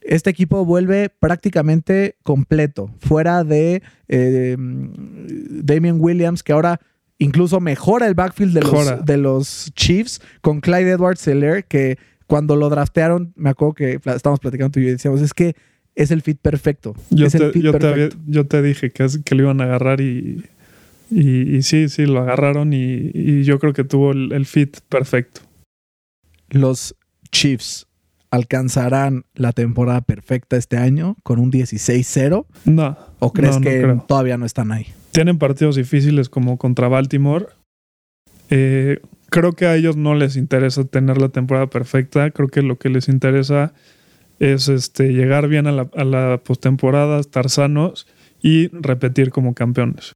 Este 0.00 0.30
equipo 0.30 0.64
vuelve 0.64 1.08
prácticamente 1.08 2.16
completo, 2.22 2.90
fuera 3.00 3.42
de 3.42 3.82
eh, 4.08 4.56
Damian 4.58 6.00
Williams, 6.00 6.44
que 6.44 6.52
ahora 6.52 6.80
incluso 7.18 7.60
mejora 7.60 8.06
el 8.06 8.14
backfield 8.14 8.54
de 8.54 8.60
los, 8.60 9.04
de 9.04 9.16
los 9.16 9.72
Chiefs 9.74 10.20
con 10.42 10.60
Clyde 10.60 10.92
Edwards 10.92 11.20
Seller, 11.20 11.64
que 11.64 11.98
cuando 12.26 12.54
lo 12.54 12.68
draftearon, 12.68 13.32
me 13.36 13.50
acuerdo 13.50 13.74
que 13.74 13.94
estábamos 14.04 14.40
platicando 14.40 14.70
tú 14.72 14.80
y 14.80 14.84
yo 14.84 14.88
y 14.90 14.92
decíamos, 14.92 15.20
es 15.22 15.34
que 15.34 15.56
es 15.96 16.10
el 16.12 16.22
fit 16.22 16.38
perfecto. 16.38 16.94
Yo, 17.10 17.26
es 17.26 17.32
te, 17.32 17.38
el 17.38 17.52
fit 17.52 17.62
yo, 17.62 17.72
te 17.72 17.78
perfecto. 17.78 18.16
había, 18.18 18.32
yo 18.32 18.46
te, 18.46 18.62
dije 18.62 18.90
que, 18.90 19.06
que, 19.24 19.34
lo 19.34 19.42
iban 19.42 19.60
a 19.60 19.64
agarrar 19.64 20.00
y, 20.00 20.44
y, 21.10 21.56
y 21.56 21.62
sí, 21.62 21.88
sí, 21.88 22.06
lo 22.06 22.20
agarraron 22.20 22.72
y, 22.72 23.10
y 23.12 23.42
yo 23.42 23.58
creo 23.58 23.72
que 23.72 23.82
tuvo 23.82 24.12
el, 24.12 24.32
el, 24.32 24.46
fit 24.46 24.78
perfecto. 24.88 25.40
Los 26.50 26.94
Chiefs 27.32 27.86
alcanzarán 28.30 29.24
la 29.34 29.52
temporada 29.52 30.02
perfecta 30.02 30.56
este 30.56 30.76
año 30.76 31.16
con 31.22 31.38
un 31.38 31.50
16-0? 31.50 32.46
No. 32.66 32.98
¿O 33.18 33.32
crees 33.32 33.54
no, 33.54 33.60
no 33.60 33.64
que 33.64 33.80
creo. 33.80 34.04
todavía 34.06 34.36
no 34.36 34.46
están 34.46 34.72
ahí? 34.72 34.86
Tienen 35.12 35.38
partidos 35.38 35.76
difíciles 35.76 36.28
como 36.28 36.58
contra 36.58 36.88
Baltimore. 36.88 37.46
Eh, 38.50 39.00
creo 39.30 39.52
que 39.52 39.66
a 39.66 39.74
ellos 39.74 39.96
no 39.96 40.14
les 40.14 40.36
interesa 40.36 40.84
tener 40.84 41.18
la 41.18 41.30
temporada 41.30 41.68
perfecta. 41.68 42.30
Creo 42.30 42.48
que 42.48 42.62
lo 42.62 42.76
que 42.76 42.90
les 42.90 43.08
interesa 43.08 43.64
es 43.64 43.95
este, 44.40 45.12
llegar 45.12 45.48
bien 45.48 45.66
a 45.66 45.72
la, 45.72 45.90
a 45.94 46.04
la 46.04 46.40
postemporada, 46.42 47.20
estar 47.20 47.50
sanos 47.50 48.06
y 48.42 48.68
repetir 48.68 49.30
como 49.30 49.54
campeones. 49.54 50.12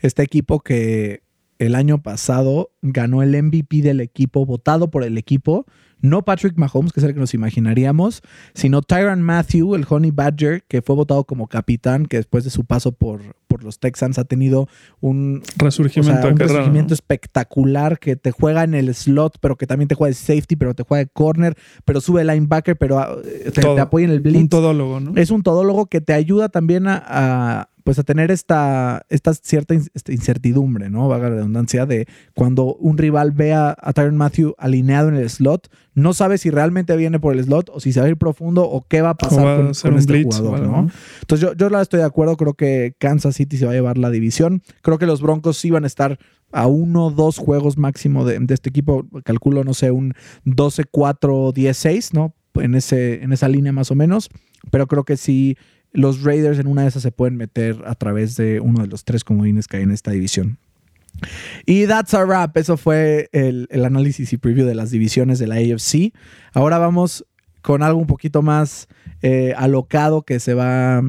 Este 0.00 0.22
equipo 0.22 0.60
que 0.60 1.22
el 1.60 1.74
año 1.74 2.02
pasado 2.02 2.70
ganó 2.80 3.22
el 3.22 3.40
MVP 3.40 3.82
del 3.82 4.00
equipo, 4.00 4.46
votado 4.46 4.90
por 4.90 5.04
el 5.04 5.18
equipo, 5.18 5.66
no 6.00 6.24
Patrick 6.24 6.56
Mahomes, 6.56 6.92
que 6.92 7.00
es 7.00 7.04
el 7.04 7.12
que 7.12 7.20
nos 7.20 7.34
imaginaríamos, 7.34 8.22
sino 8.54 8.80
Tyron 8.80 9.20
Matthew, 9.20 9.74
el 9.74 9.84
Honey 9.86 10.10
Badger, 10.10 10.62
que 10.66 10.80
fue 10.80 10.96
votado 10.96 11.24
como 11.24 11.48
capitán, 11.48 12.06
que 12.06 12.16
después 12.16 12.44
de 12.44 12.50
su 12.50 12.64
paso 12.64 12.92
por, 12.92 13.36
por 13.46 13.62
los 13.62 13.78
Texans 13.78 14.18
ha 14.18 14.24
tenido 14.24 14.68
un 15.00 15.42
resurgimiento, 15.56 16.18
o 16.18 16.22
sea, 16.22 16.30
un 16.30 16.36
carrera, 16.38 16.54
resurgimiento 16.54 16.92
¿no? 16.92 16.94
espectacular, 16.94 17.98
que 17.98 18.16
te 18.16 18.30
juega 18.30 18.64
en 18.64 18.74
el 18.74 18.94
slot, 18.94 19.36
pero 19.40 19.56
que 19.56 19.66
también 19.66 19.88
te 19.88 19.94
juega 19.94 20.08
de 20.08 20.14
safety, 20.14 20.56
pero 20.56 20.74
te 20.74 20.84
juega 20.84 21.04
de 21.04 21.10
corner, 21.10 21.54
pero 21.84 22.00
sube 22.00 22.24
linebacker, 22.24 22.76
pero 22.76 23.20
te, 23.22 23.50
te, 23.50 23.80
apoya 23.80 24.06
en 24.06 24.12
el 24.12 24.20
blitz. 24.20 24.38
Un 24.38 24.48
todólogo, 24.48 25.00
¿no? 25.00 25.20
Es 25.20 25.30
un 25.30 25.42
todólogo 25.42 25.86
que 25.86 26.00
te 26.00 26.14
ayuda 26.14 26.48
también 26.48 26.86
a, 26.86 27.02
a 27.06 27.69
pues 27.84 27.98
a 27.98 28.02
tener 28.02 28.30
esta, 28.30 29.04
esta 29.08 29.34
cierta 29.34 29.74
incertidumbre, 29.74 30.90
¿no? 30.90 31.08
Vaga 31.08 31.30
la 31.30 31.36
redundancia 31.36 31.86
de 31.86 32.06
cuando 32.34 32.74
un 32.74 32.98
rival 32.98 33.32
vea 33.32 33.76
a 33.78 33.92
Tyron 33.92 34.16
Matthew 34.16 34.54
alineado 34.58 35.08
en 35.08 35.16
el 35.16 35.28
slot, 35.28 35.68
no 35.94 36.14
sabe 36.14 36.38
si 36.38 36.50
realmente 36.50 36.96
viene 36.96 37.18
por 37.18 37.34
el 37.34 37.44
slot 37.44 37.70
o 37.72 37.80
si 37.80 37.92
se 37.92 38.00
va 38.00 38.06
a 38.06 38.08
ir 38.08 38.16
profundo 38.16 38.64
o 38.64 38.86
qué 38.86 39.02
va 39.02 39.10
a 39.10 39.16
pasar 39.16 39.40
O 39.40 39.44
va 39.44 39.56
con, 39.56 39.68
este 39.96 40.12
blitz 40.12 40.40
o 40.40 40.44
jugador, 40.44 40.66
¿no? 40.66 40.82
¿no? 40.82 40.90
Entonces 41.20 41.48
yo, 41.48 41.54
yo 41.54 41.68
la 41.70 41.82
estoy 41.82 42.00
de 42.00 42.06
acuerdo, 42.06 42.36
creo 42.36 42.54
que 42.54 42.94
Kansas 42.98 43.36
City 43.36 43.56
se 43.56 43.66
va 43.66 43.72
a 43.72 43.74
llevar 43.74 43.98
la 43.98 44.10
división. 44.10 44.62
Creo 44.82 44.98
que 44.98 45.06
los 45.06 45.20
Broncos 45.20 45.56
sí 45.56 45.70
van 45.70 45.84
a 45.84 45.86
estar 45.86 46.18
a 46.52 46.66
uno, 46.66 47.10
dos 47.10 47.38
juegos 47.38 47.78
máximo 47.78 48.24
de, 48.24 48.38
de 48.38 48.54
este 48.54 48.68
equipo. 48.68 49.06
Calculo, 49.24 49.64
no 49.64 49.74
sé, 49.74 49.90
un 49.90 50.14
12-4-10-6, 50.46 52.12
¿no? 52.12 52.34
En, 52.54 52.74
ese, 52.74 53.22
en 53.22 53.32
esa 53.32 53.48
línea 53.48 53.72
más 53.72 53.90
o 53.90 53.94
menos. 53.94 54.28
Pero 54.70 54.86
creo 54.86 55.04
que 55.04 55.16
sí, 55.16 55.56
los 55.92 56.22
Raiders 56.22 56.58
en 56.58 56.66
una 56.66 56.82
de 56.82 56.88
esas 56.88 57.02
se 57.02 57.12
pueden 57.12 57.36
meter 57.36 57.82
a 57.86 57.94
través 57.94 58.36
de 58.36 58.60
uno 58.60 58.82
de 58.82 58.88
los 58.88 59.04
tres 59.04 59.24
comodines 59.24 59.66
que 59.66 59.78
hay 59.78 59.82
en 59.82 59.90
esta 59.90 60.10
división. 60.10 60.58
Y 61.66 61.86
that's 61.86 62.14
a 62.14 62.24
wrap. 62.24 62.56
Eso 62.56 62.76
fue 62.76 63.28
el, 63.32 63.68
análisis 63.84 64.32
y 64.32 64.36
preview 64.36 64.66
de 64.66 64.74
las 64.74 64.90
divisiones 64.90 65.38
de 65.38 65.46
la 65.46 65.56
AFC. 65.56 66.12
Ahora 66.52 66.78
vamos 66.78 67.26
con 67.62 67.82
algo 67.82 67.98
un 67.98 68.06
poquito 68.06 68.42
más 68.42 68.88
eh, 69.22 69.52
alocado 69.56 70.22
que 70.22 70.40
se 70.40 70.54
va, 70.54 71.02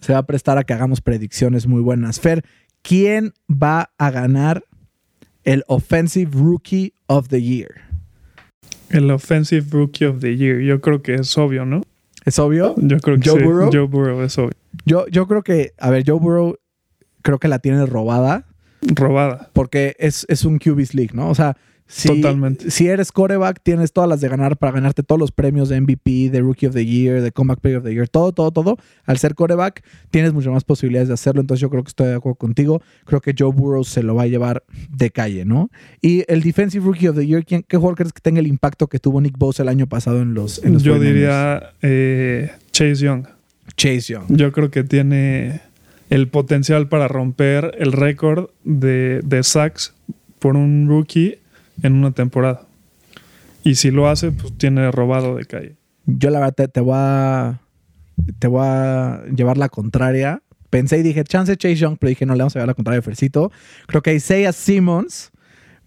se 0.00 0.12
va 0.12 0.20
a 0.20 0.26
prestar 0.26 0.58
a 0.58 0.64
que 0.64 0.74
hagamos 0.74 1.00
predicciones 1.00 1.66
muy 1.66 1.80
buenas. 1.80 2.20
Fer, 2.20 2.44
¿quién 2.82 3.32
va 3.50 3.92
a 3.98 4.10
ganar 4.10 4.64
el 5.44 5.64
Offensive 5.66 6.30
Rookie 6.34 6.94
of 7.06 7.28
the 7.28 7.42
Year? 7.42 7.70
El 8.90 9.10
Offensive 9.10 9.66
Rookie 9.70 10.04
of 10.04 10.20
the 10.20 10.36
Year. 10.36 10.60
Yo 10.60 10.80
creo 10.80 11.02
que 11.02 11.14
es 11.14 11.36
obvio, 11.38 11.64
¿no? 11.64 11.82
¿Es 12.24 12.38
obvio? 12.38 12.74
Yo 12.78 12.98
creo 12.98 13.18
que 13.18 13.28
¿Joe 13.28 13.40
sí. 13.40 13.46
Burrow? 13.46 13.70
Joe 13.72 13.86
Burrow 13.86 14.22
es 14.22 14.38
obvio. 14.38 14.52
Yo, 14.84 15.06
yo 15.08 15.26
creo 15.26 15.42
que, 15.42 15.72
a 15.78 15.90
ver, 15.90 16.04
Joe 16.06 16.18
Burrow 16.18 16.56
creo 17.22 17.38
que 17.38 17.48
la 17.48 17.58
tiene 17.58 17.84
robada 17.86 18.46
Robada. 18.82 19.50
porque 19.52 19.94
es, 19.98 20.26
es 20.28 20.44
un 20.44 20.58
QB's 20.58 20.94
League, 20.94 21.12
¿no? 21.14 21.28
O 21.28 21.34
sea, 21.34 21.56
si, 21.94 22.08
Totalmente. 22.08 22.70
si 22.70 22.88
eres 22.88 23.12
coreback, 23.12 23.60
tienes 23.62 23.92
todas 23.92 24.08
las 24.08 24.22
de 24.22 24.28
ganar 24.30 24.56
para 24.56 24.72
ganarte 24.72 25.02
todos 25.02 25.18
los 25.18 25.30
premios 25.30 25.68
de 25.68 25.78
MVP, 25.78 26.30
de 26.30 26.40
Rookie 26.40 26.66
of 26.66 26.72
the 26.74 26.86
Year, 26.86 27.20
de 27.20 27.32
Comeback 27.32 27.60
Player 27.60 27.76
of 27.76 27.84
the 27.84 27.92
Year, 27.92 28.08
todo, 28.08 28.32
todo, 28.32 28.50
todo. 28.50 28.78
Al 29.04 29.18
ser 29.18 29.34
coreback, 29.34 29.84
tienes 30.10 30.32
muchas 30.32 30.54
más 30.54 30.64
posibilidades 30.64 31.08
de 31.08 31.14
hacerlo. 31.14 31.42
Entonces, 31.42 31.60
yo 31.60 31.68
creo 31.68 31.84
que 31.84 31.90
estoy 31.90 32.06
de 32.06 32.14
acuerdo 32.14 32.36
contigo. 32.36 32.80
Creo 33.04 33.20
que 33.20 33.34
Joe 33.38 33.52
Burrow 33.52 33.84
se 33.84 34.02
lo 34.02 34.14
va 34.14 34.22
a 34.22 34.26
llevar 34.26 34.64
de 34.88 35.10
calle, 35.10 35.44
¿no? 35.44 35.68
Y 36.00 36.24
el 36.28 36.40
Defensive 36.40 36.82
Rookie 36.82 37.08
of 37.08 37.16
the 37.16 37.26
Year, 37.26 37.44
¿quién, 37.44 37.62
¿qué 37.68 37.76
jugador 37.76 37.96
crees 37.96 38.14
que 38.14 38.22
tenga 38.22 38.40
el 38.40 38.46
impacto 38.46 38.86
que 38.86 38.98
tuvo 38.98 39.20
Nick 39.20 39.36
Bosa 39.36 39.62
el 39.62 39.68
año 39.68 39.86
pasado 39.86 40.22
en 40.22 40.32
los, 40.32 40.64
en 40.64 40.72
los 40.72 40.82
Yo 40.82 40.96
49ers? 40.96 41.00
diría 41.00 41.72
eh, 41.82 42.52
Chase 42.70 43.04
Young. 43.04 43.26
Chase 43.76 44.14
Young. 44.14 44.24
Yo 44.30 44.50
creo 44.52 44.70
que 44.70 44.82
tiene 44.82 45.60
el 46.08 46.28
potencial 46.28 46.88
para 46.88 47.06
romper 47.06 47.76
el 47.78 47.92
récord 47.92 48.48
de, 48.64 49.20
de 49.24 49.42
sacks 49.42 49.92
por 50.38 50.56
un 50.56 50.86
rookie 50.88 51.36
en 51.82 51.94
una 51.94 52.12
temporada. 52.12 52.66
Y 53.64 53.76
si 53.76 53.90
lo 53.90 54.08
hace, 54.08 54.32
pues 54.32 54.56
tiene 54.58 54.90
robado 54.90 55.36
de 55.36 55.44
calle. 55.44 55.76
Yo 56.06 56.30
la 56.30 56.40
verdad 56.40 56.54
te, 56.54 56.68
te 56.68 56.80
voy 56.80 56.96
a 56.96 57.60
te 58.38 58.46
voy 58.48 58.62
a 58.64 59.22
llevar 59.34 59.58
la 59.58 59.68
contraria. 59.68 60.42
Pensé 60.70 60.98
y 60.98 61.02
dije, 61.02 61.24
chance 61.24 61.56
Chase 61.56 61.76
Young, 61.76 61.96
pero 61.98 62.08
dije, 62.08 62.24
no, 62.24 62.34
le 62.34 62.38
vamos 62.38 62.56
a 62.56 62.58
llevar 62.58 62.68
la 62.68 62.74
contraria 62.74 63.00
a 63.00 63.02
Fercito. 63.02 63.52
Creo 63.86 64.02
que 64.02 64.14
Isaiah 64.14 64.52
Simmons 64.52 65.31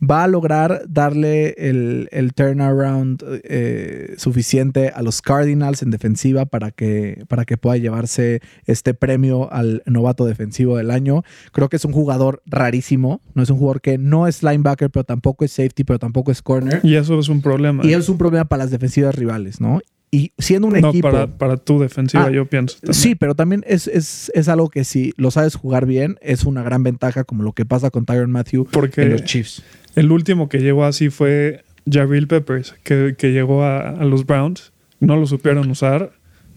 va 0.01 0.23
a 0.23 0.27
lograr 0.27 0.83
darle 0.87 1.55
el, 1.57 2.09
el 2.11 2.33
turnaround 2.33 3.23
eh, 3.43 4.13
suficiente 4.17 4.89
a 4.89 5.01
los 5.01 5.21
Cardinals 5.21 5.81
en 5.81 5.91
defensiva 5.91 6.45
para 6.45 6.71
que, 6.71 7.23
para 7.27 7.45
que 7.45 7.57
pueda 7.57 7.77
llevarse 7.77 8.41
este 8.65 8.93
premio 8.93 9.51
al 9.51 9.83
novato 9.85 10.25
defensivo 10.25 10.77
del 10.77 10.91
año. 10.91 11.23
Creo 11.51 11.69
que 11.69 11.77
es 11.77 11.85
un 11.85 11.93
jugador 11.93 12.41
rarísimo. 12.45 13.21
No 13.33 13.43
es 13.43 13.49
un 13.49 13.57
jugador 13.57 13.81
que 13.81 13.97
no 13.97 14.27
es 14.27 14.43
linebacker, 14.43 14.89
pero 14.89 15.03
tampoco 15.03 15.45
es 15.45 15.51
safety, 15.51 15.83
pero 15.83 15.99
tampoco 15.99 16.31
es 16.31 16.41
corner. 16.41 16.81
Y 16.83 16.95
eso 16.95 17.19
es 17.19 17.29
un 17.29 17.41
problema. 17.41 17.85
Y 17.85 17.93
es 17.93 18.09
un 18.09 18.17
problema 18.17 18.45
para 18.45 18.63
las 18.63 18.71
defensivas 18.71 19.15
rivales, 19.15 19.61
¿no? 19.61 19.79
Y 20.11 20.31
siendo 20.37 20.67
un 20.67 20.79
no, 20.79 20.89
equipo. 20.89 21.09
para, 21.11 21.27
para 21.27 21.57
tu 21.57 21.79
defensiva, 21.79 22.25
Ah, 22.25 22.31
yo 22.31 22.45
pienso. 22.45 22.77
también. 22.79 22.93
Sí, 22.93 23.15
pero 23.15 23.35
también 23.35 23.63
es, 23.67 23.87
es, 23.87 24.31
es 24.33 24.47
algo 24.47 24.69
que 24.69 24.83
si 24.85 25.13
lo 25.17 25.29
sabes 25.31 25.55
jugar 25.55 25.85
bien, 25.85 26.17
es 26.21 26.45
una 26.45 26.63
gran 26.63 26.83
ventaja, 26.83 27.23
como 27.25 27.43
lo 27.43 27.51
que 27.53 27.65
pasa 27.65 27.89
con 27.89 28.05
Tyron 28.05 28.31
Matthew 28.31 28.65
Porque 28.71 29.01
en 29.01 29.11
los 29.11 29.23
Chiefs. 29.25 29.63
El 29.95 30.11
último 30.11 30.49
que 30.49 30.59
llegó 30.59 30.85
así 30.85 31.09
fue 31.09 31.63
Jabril 31.89 32.27
Peppers, 32.27 32.73
que, 32.83 33.15
que 33.17 33.31
llegó 33.31 33.63
a, 33.63 33.89
a 33.89 34.05
los 34.05 34.25
Browns. 34.25 34.73
No 34.99 35.17
lo 35.17 35.27
supieron 35.27 35.69
usar. 35.69 36.11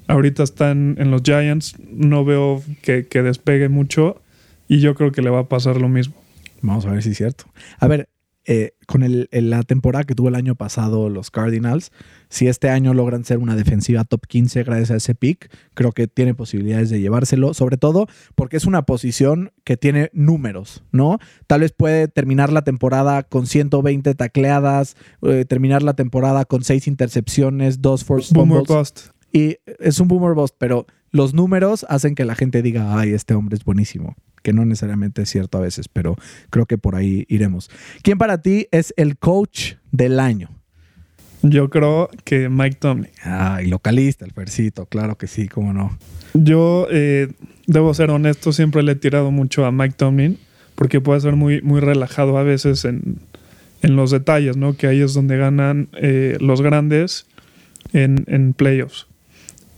Ahorita 0.07 0.43
están 0.43 0.97
en 0.99 1.11
los 1.11 1.23
Giants. 1.23 1.77
No 1.91 2.25
veo 2.25 2.63
que, 2.83 3.07
que 3.07 3.23
despegue 3.23 3.69
mucho. 3.69 4.23
Y 4.69 4.81
yo 4.81 4.95
creo 4.95 5.13
que 5.13 5.23
le 5.23 5.31
va 5.31 5.41
a 5.41 5.49
pasar 5.49 5.81
lo 5.81 5.89
mismo. 5.89 6.15
Vamos 6.63 6.87
a 6.87 6.91
ver 6.91 7.03
si 7.03 7.11
es 7.11 7.17
cierto. 7.17 7.45
A 7.79 7.87
ver, 7.87 8.09
eh, 8.51 8.73
con 8.87 9.03
el, 9.03 9.29
el- 9.31 9.51
la 9.51 9.63
temporada 9.63 10.05
que 10.05 10.15
tuvo 10.15 10.29
el 10.29 10.35
año 10.35 10.55
pasado 10.55 11.11
los 11.11 11.31
Cardinals, 11.31 11.93
si 12.31 12.49
este 12.49 12.71
año 12.71 12.95
logran 12.95 13.25
ser 13.25 13.39
una 13.39 13.55
defensiva 13.55 14.05
top 14.05 14.27
15 14.27 14.63
gracias 14.65 14.91
a 14.91 14.97
ese 14.97 15.15
pick, 15.15 15.51
creo 15.75 15.93
que 15.93 16.09
tiene 16.09 16.35
posibilidades 16.35 16.89
de 16.89 16.99
llevárselo, 17.01 17.53
sobre 17.53 17.77
todo 17.77 18.07
porque 18.35 18.57
es 18.57 18.65
una 18.65 18.83
posición 18.87 19.53
que 19.65 19.77
tiene 19.77 20.09
números, 20.15 20.83
¿no? 20.93 21.19
Tal 21.47 21.61
vez 21.61 21.73
puede 21.73 22.09
terminar 22.09 22.51
la 22.51 22.63
temporada 22.63 23.23
con 23.23 23.47
120 23.47 24.15
tacleadas, 24.15 24.97
eh, 25.23 25.45
terminar 25.47 25.83
la 25.83 25.93
temporada 25.93 26.47
con 26.47 26.65
6 26.65 26.87
intercepciones, 26.89 27.83
2 27.83 28.05
forced 28.05 28.35
Boomer. 28.35 28.63
Bust. 28.67 29.09
Y 29.31 29.59
es 29.79 30.01
un 30.01 30.09
boomer 30.09 30.33
bust, 30.35 30.55
pero 30.57 30.87
los 31.11 31.35
números 31.35 31.85
hacen 31.91 32.15
que 32.15 32.25
la 32.25 32.35
gente 32.35 32.63
diga, 32.63 32.99
ay, 32.99 33.13
este 33.13 33.35
hombre 33.35 33.57
es 33.57 33.65
buenísimo. 33.65 34.17
Que 34.43 34.53
no 34.53 34.65
necesariamente 34.65 35.23
es 35.23 35.31
cierto 35.31 35.59
a 35.59 35.61
veces, 35.61 35.89
pero 35.89 36.17
creo 36.51 36.67
que 36.67 36.79
por 36.79 36.97
ahí 36.97 37.25
iremos. 37.29 37.71
¿Quién 38.03 38.19
para 38.19 38.41
ti 38.43 38.67
es 38.71 38.95
el 38.97 39.17
coach 39.19 39.75
del 39.93 40.21
año? 40.21 40.51
Yo 41.43 41.71
creo 41.71 42.11
que 42.25 42.49
Mike 42.49 42.79
Tomlin. 42.81 43.11
Ay, 43.23 43.69
localista, 43.69 44.25
el 44.25 44.33
claro 44.89 45.17
que 45.17 45.27
sí, 45.27 45.49
cómo 45.49 45.73
no. 45.73 45.97
Yo 46.35 46.89
eh, 46.91 47.29
debo 47.67 47.95
ser 47.95 48.11
honesto, 48.11 48.53
siempre 48.53 48.83
le 48.83 48.93
he 48.93 48.97
tirado 48.97 49.31
mucho 49.31 49.65
a 49.65 49.73
Mike 49.73 49.95
Tomlin 49.97 50.39
porque 50.75 51.01
puede 51.01 51.21
ser 51.21 51.35
muy, 51.35 51.61
muy 51.63 51.81
relajado 51.81 52.39
a 52.39 52.45
veces 52.45 52.85
en, 52.85 53.19
en 53.83 53.97
los 53.97 54.13
detalles, 54.13 54.57
¿no? 54.57 54.77
Que 54.77 54.87
ahí 54.87 55.01
es 55.01 55.13
donde 55.15 55.37
ganan 55.37 55.89
eh, 55.95 56.37
los 56.41 56.63
grandes 56.63 57.27
en, 57.93 58.25
en 58.29 58.53
playoffs. 58.53 59.07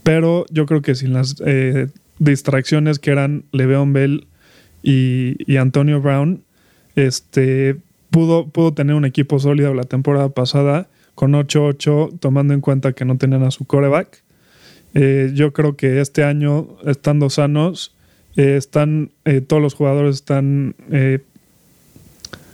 Pero 0.03 0.45
yo 0.51 0.65
creo 0.65 0.81
que 0.81 0.95
sin 0.95 1.13
las 1.13 1.35
eh, 1.45 1.87
distracciones 2.19 2.99
que 2.99 3.11
eran 3.11 3.45
Le'Veon 3.51 3.93
Bell 3.93 4.27
y, 4.83 5.57
Antonio 5.57 6.01
Brown, 6.01 6.43
este, 6.95 7.77
pudo, 8.09 8.47
pudo 8.47 8.73
tener 8.73 8.95
un 8.95 9.05
equipo 9.05 9.39
sólido 9.39 9.73
la 9.73 9.83
temporada 9.83 10.29
pasada 10.29 10.87
con 11.15 11.33
8-8, 11.33 12.19
tomando 12.19 12.53
en 12.53 12.61
cuenta 12.61 12.93
que 12.93 13.05
no 13.05 13.17
tenían 13.17 13.43
a 13.43 13.51
su 13.51 13.65
coreback. 13.65 14.23
Eh, 14.93 15.31
yo 15.33 15.53
creo 15.53 15.75
que 15.75 16.01
este 16.01 16.23
año, 16.23 16.67
estando 16.85 17.29
sanos, 17.29 17.95
eh, 18.37 18.55
están 18.57 19.11
eh, 19.25 19.41
todos 19.41 19.61
los 19.61 19.73
jugadores 19.73 20.15
están 20.15 20.75
eh, 20.89 21.19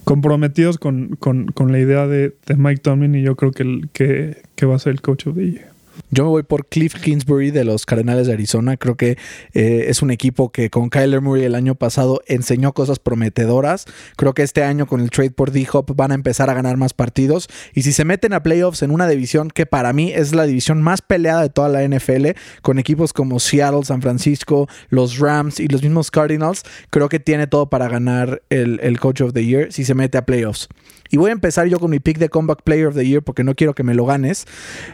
comprometidos 0.04 0.78
con, 0.78 1.16
con- 1.20 1.48
con 1.48 1.72
la 1.72 1.80
idea 1.80 2.08
de, 2.08 2.34
Mike 2.56 2.82
Tomlin 2.82 3.14
y 3.16 3.22
yo 3.22 3.36
creo 3.36 3.52
que, 3.52 4.38
que, 4.56 4.66
va 4.66 4.76
a 4.76 4.80
ser 4.80 4.94
el 4.94 5.02
coach 5.02 5.28
of 5.28 5.36
the. 5.36 5.62
Yo 6.10 6.24
me 6.24 6.30
voy 6.30 6.44
por 6.44 6.68
Cliff 6.68 6.96
Kingsbury 6.96 7.52
de 7.52 7.64
los 7.64 7.86
Cardenales 7.86 8.28
de 8.28 8.34
Arizona. 8.34 8.78
Creo 8.78 8.96
que 8.96 9.18
eh, 9.54 9.86
es 9.88 10.02
un 10.02 10.12
equipo 10.12 10.52
que 10.52 10.70
con 10.70 10.90
Kyler 10.90 11.22
Murray 11.22 11.44
el 11.44 11.56
año 11.56 11.76
pasado 11.76 12.22
enseñó 12.28 12.74
cosas 12.74 13.00
prometedoras. 13.00 13.86
Creo 14.16 14.34
que 14.34 14.44
este 14.44 14.64
año 14.64 14.88
con 14.88 15.02
el 15.02 15.10
trade 15.10 15.32
por 15.32 15.52
D-Hop 15.52 15.96
van 15.96 16.12
a 16.12 16.16
empezar 16.16 16.50
a 16.50 16.54
ganar 16.54 16.78
más 16.78 16.94
partidos. 16.94 17.50
Y 17.74 17.84
si 17.84 17.92
se 17.92 18.06
meten 18.06 18.34
a 18.34 18.44
playoffs 18.44 18.82
en 18.82 18.92
una 18.92 19.08
división 19.08 19.50
que 19.50 19.66
para 19.66 19.94
mí 19.94 20.12
es 20.12 20.34
la 20.34 20.46
división 20.46 20.82
más 20.82 21.02
peleada 21.02 21.42
de 21.42 21.50
toda 21.50 21.70
la 21.70 21.84
NFL, 21.88 22.28
con 22.62 22.80
equipos 22.80 23.14
como 23.14 23.40
Seattle, 23.40 23.84
San 23.84 24.02
Francisco, 24.02 24.68
los 24.90 25.20
Rams 25.20 25.60
y 25.60 25.68
los 25.68 25.82
mismos 25.82 26.12
Cardinals, 26.12 26.64
creo 26.90 27.10
que 27.10 27.20
tiene 27.20 27.48
todo 27.48 27.70
para 27.70 27.88
ganar 27.88 28.42
el, 28.50 28.80
el 28.82 29.00
Coach 29.00 29.22
of 29.22 29.34
the 29.34 29.46
Year 29.46 29.72
si 29.72 29.86
se 29.86 29.94
mete 29.94 30.18
a 30.18 30.26
playoffs. 30.26 30.70
Y 31.10 31.18
voy 31.18 31.30
a 31.30 31.34
empezar 31.34 31.68
yo 31.68 31.80
con 31.80 31.92
mi 31.92 32.00
pick 32.00 32.18
de 32.18 32.30
Comeback 32.30 32.64
Player 32.64 32.88
of 32.88 32.96
the 32.96 33.06
Year 33.06 33.22
porque 33.22 33.44
no 33.44 33.56
quiero 33.56 33.74
que 33.74 33.84
me 33.84 33.94
lo 33.94 34.06
ganes. 34.06 34.46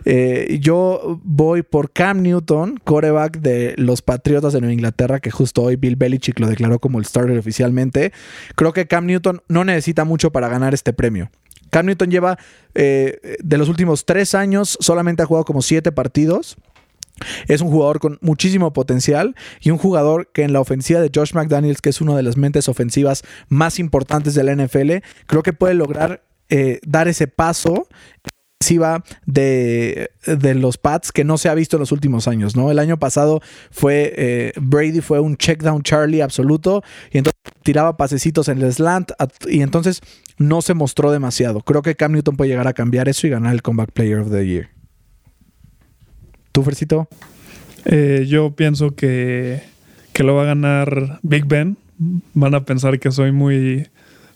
Eh, 0.06 0.58
yo 0.62 1.20
voy 1.24 1.64
por 1.64 1.92
Cam 1.92 2.22
Newton, 2.22 2.80
coreback 2.84 3.40
de 3.40 3.74
los 3.78 4.02
Patriotas 4.02 4.54
de 4.54 4.62
Nueva 4.62 4.74
Inglaterra, 4.74 5.20
que 5.20 5.32
justo 5.32 5.64
hoy 5.64 5.76
Bill 5.76 5.96
Belichick 5.96 6.40
lo 6.40 6.48
declaró 6.48 6.80
como 6.80 7.00
el 7.00 7.06
starter 7.06 7.38
oficialmente. 7.38 8.12
Creo 8.56 8.74
que 8.74 8.88
Cam 8.88 9.06
Newton 9.06 9.42
no 9.48 9.64
necesita 9.64 10.06
mucho 10.06 10.32
para 10.32 10.48
ganar 10.48 10.74
este 10.74 10.94
premio. 10.94 11.30
Cam 11.70 11.88
Newton 11.88 12.12
lleva 12.12 12.38
eh, 12.76 13.38
de 13.44 13.58
los 13.58 13.68
últimos 13.68 14.06
tres 14.06 14.36
años, 14.36 14.78
solamente 14.80 15.24
ha 15.24 15.26
jugado 15.26 15.46
como 15.46 15.62
siete 15.62 15.92
partidos. 15.92 16.58
Es 17.48 17.62
un 17.62 17.70
jugador 17.70 18.00
con 18.00 18.18
muchísimo 18.22 18.74
potencial 18.74 19.36
y 19.62 19.72
un 19.72 19.78
jugador 19.78 20.30
que 20.34 20.44
en 20.44 20.54
la 20.54 20.60
ofensiva 20.60 21.00
de 21.00 21.12
Josh 21.14 21.34
McDaniels, 21.34 21.82
que 21.82 21.90
es 21.90 22.02
una 22.02 22.16
de 22.16 22.24
las 22.24 22.38
mentes 22.38 22.68
ofensivas 22.70 23.24
más 23.50 23.80
importantes 23.80 24.34
de 24.34 24.44
la 24.44 24.56
NFL, 24.56 25.06
creo 25.28 25.44
que 25.44 25.54
puede 25.54 25.74
lograr 25.74 26.24
eh, 26.50 26.80
dar 26.86 27.08
ese 27.08 27.28
paso 27.28 27.88
de, 29.26 30.10
de, 30.26 30.56
los 30.56 30.78
Pats 30.78 31.12
que 31.12 31.24
no 31.24 31.38
se 31.38 31.50
ha 31.50 31.54
visto 31.54 31.76
en 31.76 31.82
los 31.82 31.92
últimos 31.92 32.28
años, 32.28 32.56
¿no? 32.56 32.72
El 32.72 32.80
año 32.80 32.98
pasado 32.98 33.42
fue 33.72 34.14
eh, 34.16 34.54
Brady 34.60 35.02
fue 35.02 35.20
un 35.20 35.38
check 35.38 35.62
down 35.62 35.84
Charlie 35.84 36.22
absoluto 36.22 36.84
y 37.12 37.18
entonces 37.18 37.40
tiraba 37.64 37.98
pasecitos 37.98 38.48
en 38.48 38.62
el 38.62 38.74
slant 38.74 39.12
y 39.48 39.62
entonces 39.62 40.02
no 40.38 40.62
se 40.62 40.74
mostró 40.74 41.12
demasiado. 41.12 41.62
Creo 41.62 41.82
que 41.82 41.96
Cam 41.96 42.14
Newton 42.14 42.38
puede 42.38 42.52
llegar 42.52 42.68
a 42.68 42.74
cambiar 42.74 43.10
eso 43.10 43.28
y 43.28 43.30
ganar 43.30 43.54
el 43.54 43.62
Comeback 43.62 43.92
Player 43.92 44.20
of 44.20 44.32
the 44.32 44.46
Year. 44.46 44.70
¿Tú, 46.54 46.64
Fercito? 46.64 47.10
Eh, 47.84 48.26
yo 48.30 48.52
pienso 48.52 48.96
que, 48.96 49.62
que 50.14 50.24
lo 50.24 50.36
va 50.36 50.44
a 50.44 50.46
ganar 50.46 51.20
Big 51.22 51.46
Ben. 51.46 51.76
Van 52.34 52.56
a 52.56 52.64
pensar 52.64 53.00
que 53.00 53.12
soy 53.12 53.34
muy, 53.34 53.90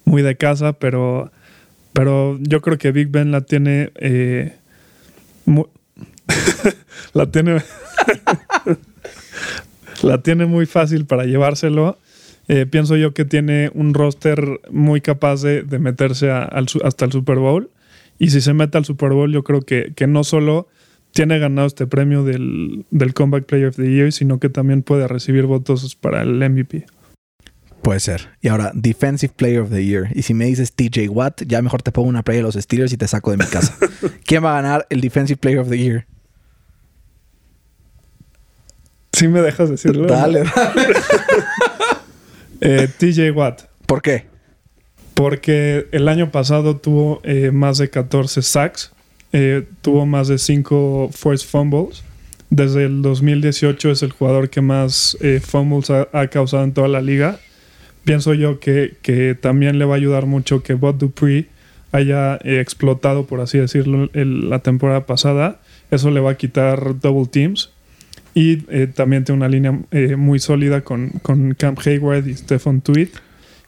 muy 0.03 0.21
de 0.21 0.35
casa, 0.35 0.73
pero 0.73 1.31
pero 1.97 2.37
yo 2.39 2.61
creo 2.61 2.77
que 2.77 2.91
Big 2.91 3.07
Ben 3.07 3.31
la 3.31 3.41
tiene. 3.41 3.91
Eh, 3.95 4.53
la 7.13 7.31
tiene. 7.31 7.63
la 10.03 10.21
tiene 10.21 10.45
muy 10.45 10.67
fácil 10.67 11.07
para 11.07 11.25
llevárselo. 11.25 11.97
Eh, 12.49 12.67
pienso 12.67 12.97
yo 12.97 13.15
que 13.15 13.25
tiene 13.25 13.71
un 13.73 13.95
roster 13.95 14.59
muy 14.69 15.01
capaz 15.01 15.41
de, 15.41 15.63
meterse 15.79 16.29
hasta 16.29 17.05
el 17.05 17.11
Super 17.11 17.39
Bowl. 17.39 17.71
Y 18.19 18.29
si 18.29 18.41
se 18.41 18.53
mete 18.53 18.77
al 18.77 18.85
Super 18.85 19.09
Bowl, 19.09 19.33
yo 19.33 19.43
creo 19.43 19.61
que, 19.61 19.91
que 19.95 20.05
no 20.05 20.23
solo 20.23 20.67
tiene 21.17 21.39
ganado 21.39 21.65
este 21.65 21.87
premio 21.87 22.23
del, 22.23 22.85
del 22.91 23.15
Comeback 23.15 23.47
Player 23.47 23.69
of 23.69 23.75
the 23.75 23.89
Year, 23.89 24.11
sino 24.11 24.39
que 24.39 24.49
también 24.49 24.83
puede 24.83 25.07
recibir 25.07 25.47
votos 25.47 25.95
para 25.95 26.21
el 26.21 26.47
MVP. 26.47 26.85
Puede 27.81 27.99
ser. 28.01 28.29
Y 28.39 28.49
ahora, 28.49 28.71
Defensive 28.75 29.33
Player 29.35 29.61
of 29.61 29.71
the 29.71 29.83
Year. 29.83 30.09
Y 30.13 30.21
si 30.21 30.35
me 30.35 30.45
dices 30.45 30.73
TJ 30.73 31.09
Watt, 31.09 31.41
ya 31.47 31.59
mejor 31.63 31.81
te 31.81 31.91
pongo 31.91 32.07
una 32.07 32.21
playa 32.21 32.41
de 32.41 32.43
los 32.43 32.53
Steelers 32.53 32.93
y 32.93 32.97
te 32.97 33.07
saco 33.07 33.31
de 33.31 33.37
mi 33.37 33.45
casa. 33.45 33.75
¿Quién 34.25 34.45
va 34.45 34.51
a 34.51 34.61
ganar 34.61 34.85
el 34.91 35.01
Defensive 35.01 35.37
Player 35.37 35.57
of 35.57 35.69
the 35.69 35.79
Year? 35.79 36.05
Sí 39.11 39.27
me 39.27 39.41
dejas 39.41 39.71
decirlo. 39.71 40.05
Dale, 40.05 40.43
dale. 40.43 40.87
eh, 42.61 42.87
TJ 42.95 43.31
Watt. 43.31 43.63
¿Por 43.87 44.03
qué? 44.03 44.27
Porque 45.15 45.87
el 45.93 46.09
año 46.09 46.29
pasado 46.29 46.77
tuvo 46.77 47.21
eh, 47.23 47.49
más 47.49 47.79
de 47.79 47.89
14 47.89 48.43
sacks. 48.43 48.91
Eh, 49.33 49.65
tuvo 49.81 50.05
más 50.05 50.27
de 50.27 50.37
5 50.37 51.09
forced 51.13 51.47
fumbles. 51.47 52.03
Desde 52.49 52.85
el 52.85 53.01
2018 53.01 53.91
es 53.91 54.03
el 54.03 54.11
jugador 54.11 54.49
que 54.49 54.61
más 54.61 55.17
eh, 55.21 55.41
fumbles 55.43 55.89
ha, 55.89 56.07
ha, 56.13 56.27
causado 56.27 56.63
en 56.63 56.73
toda 56.73 56.87
la 56.87 57.01
liga 57.01 57.39
pienso 58.07 58.33
yo 58.33 58.61
que, 58.61 59.37
también 59.41 59.77
le 59.77 59.83
va 59.83 59.95
a 59.95 59.97
ayudar 59.97 60.27
mucho 60.27 60.63
que 60.63 60.75
Bot 60.75 60.97
Dupree 60.97 61.47
haya 61.91 62.35
eh, 62.37 62.61
explotado, 62.61 63.25
por 63.25 63.41
así 63.41 63.57
decirlo, 63.57 64.09
la 64.13 64.59
temporada 64.59 65.05
pasada. 65.05 65.59
Eso 65.91 66.09
le 66.09 66.21
va 66.21 66.31
a 66.31 66.37
quitar 66.37 67.01
double 67.01 67.27
teams. 67.29 67.69
Y 68.33 68.57
también 68.93 69.25
tiene 69.25 69.37
una 69.37 69.49
línea 69.49 69.77
muy 70.15 70.39
sólida 70.39 70.81
con, 70.81 71.09
con 71.21 71.53
Camp 71.55 71.79
Hayward 71.85 72.27
y 72.27 72.35
Stephen 72.35 72.81
Tweed. 72.81 73.09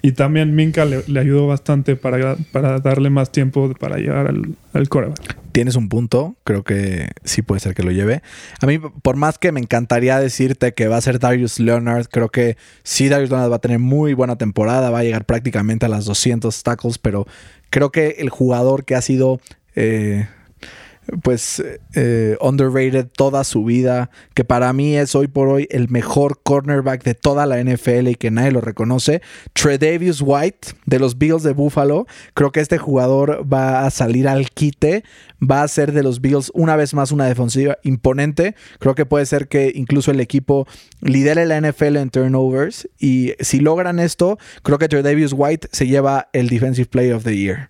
Y 0.01 0.13
también 0.13 0.55
Minka 0.55 0.85
le, 0.85 1.19
ayudó 1.19 1.47
bastante 1.47 1.95
para, 1.97 2.37
para, 2.53 2.79
darle 2.79 3.09
más 3.09 3.31
tiempo 3.31 3.73
para 3.77 3.97
llegar 3.97 4.27
al, 4.27 4.55
al 4.71 4.87
coreback. 4.87 5.37
Tienes 5.51 5.75
un 5.75 5.89
punto, 5.89 6.37
creo 6.45 6.63
que 6.63 7.09
sí 7.25 7.41
puede 7.41 7.59
ser 7.59 7.75
que 7.75 7.83
lo 7.83 7.91
lleve. 7.91 8.21
A 8.61 8.65
mí, 8.65 8.79
por 8.79 9.17
más 9.17 9.37
que 9.37 9.51
me 9.51 9.59
encantaría 9.59 10.17
decirte 10.19 10.73
que 10.73 10.87
va 10.87 10.97
a 10.97 11.01
ser 11.01 11.19
Darius 11.19 11.59
Leonard, 11.59 12.07
creo 12.07 12.29
que 12.29 12.55
sí 12.83 13.09
Darius 13.09 13.29
Leonard 13.29 13.51
va 13.51 13.57
a 13.57 13.59
tener 13.59 13.79
muy 13.79 14.13
buena 14.13 14.37
temporada, 14.37 14.89
va 14.89 14.99
a 14.99 15.03
llegar 15.03 15.25
prácticamente 15.25 15.85
a 15.85 15.89
las 15.89 16.05
200 16.05 16.63
tackles, 16.63 16.97
pero 16.97 17.27
creo 17.69 17.91
que 17.91 18.15
el 18.19 18.29
jugador 18.29 18.85
que 18.85 18.95
ha 18.95 19.01
sido... 19.01 19.41
Eh, 19.75 20.27
pues 21.21 21.63
eh, 21.95 22.37
underrated 22.41 23.07
toda 23.07 23.43
su 23.43 23.63
vida, 23.63 24.09
que 24.33 24.43
para 24.43 24.71
mí 24.73 24.95
es 24.95 25.15
hoy 25.15 25.27
por 25.27 25.47
hoy 25.47 25.67
el 25.71 25.89
mejor 25.89 26.39
cornerback 26.43 27.03
de 27.03 27.15
toda 27.15 27.45
la 27.45 27.63
NFL 27.63 28.07
y 28.07 28.15
que 28.15 28.31
nadie 28.31 28.51
lo 28.51 28.61
reconoce. 28.61 29.21
Tredavious 29.53 30.21
White 30.21 30.69
de 30.85 30.99
los 30.99 31.17
Bills 31.17 31.43
de 31.43 31.53
Buffalo, 31.53 32.05
creo 32.33 32.51
que 32.51 32.59
este 32.59 32.77
jugador 32.77 33.45
va 33.51 33.85
a 33.85 33.91
salir 33.91 34.27
al 34.27 34.49
quite, 34.51 35.03
va 35.39 35.63
a 35.63 35.67
ser 35.67 35.91
de 35.91 36.03
los 36.03 36.21
Bills 36.21 36.51
una 36.53 36.75
vez 36.75 36.93
más 36.93 37.11
una 37.11 37.25
defensiva 37.25 37.77
imponente. 37.83 38.55
Creo 38.79 38.95
que 38.95 39.05
puede 39.05 39.25
ser 39.25 39.47
que 39.47 39.71
incluso 39.73 40.11
el 40.11 40.19
equipo 40.19 40.67
lidere 41.01 41.45
la 41.45 41.59
NFL 41.59 41.97
en 41.97 42.09
turnovers 42.09 42.89
y 42.99 43.33
si 43.39 43.59
logran 43.59 43.99
esto, 43.99 44.37
creo 44.63 44.77
que 44.77 44.87
Tredavious 44.87 45.33
White 45.35 45.69
se 45.71 45.87
lleva 45.87 46.29
el 46.33 46.49
Defensive 46.49 46.87
Player 46.87 47.13
of 47.13 47.23
the 47.23 47.35
Year. 47.35 47.69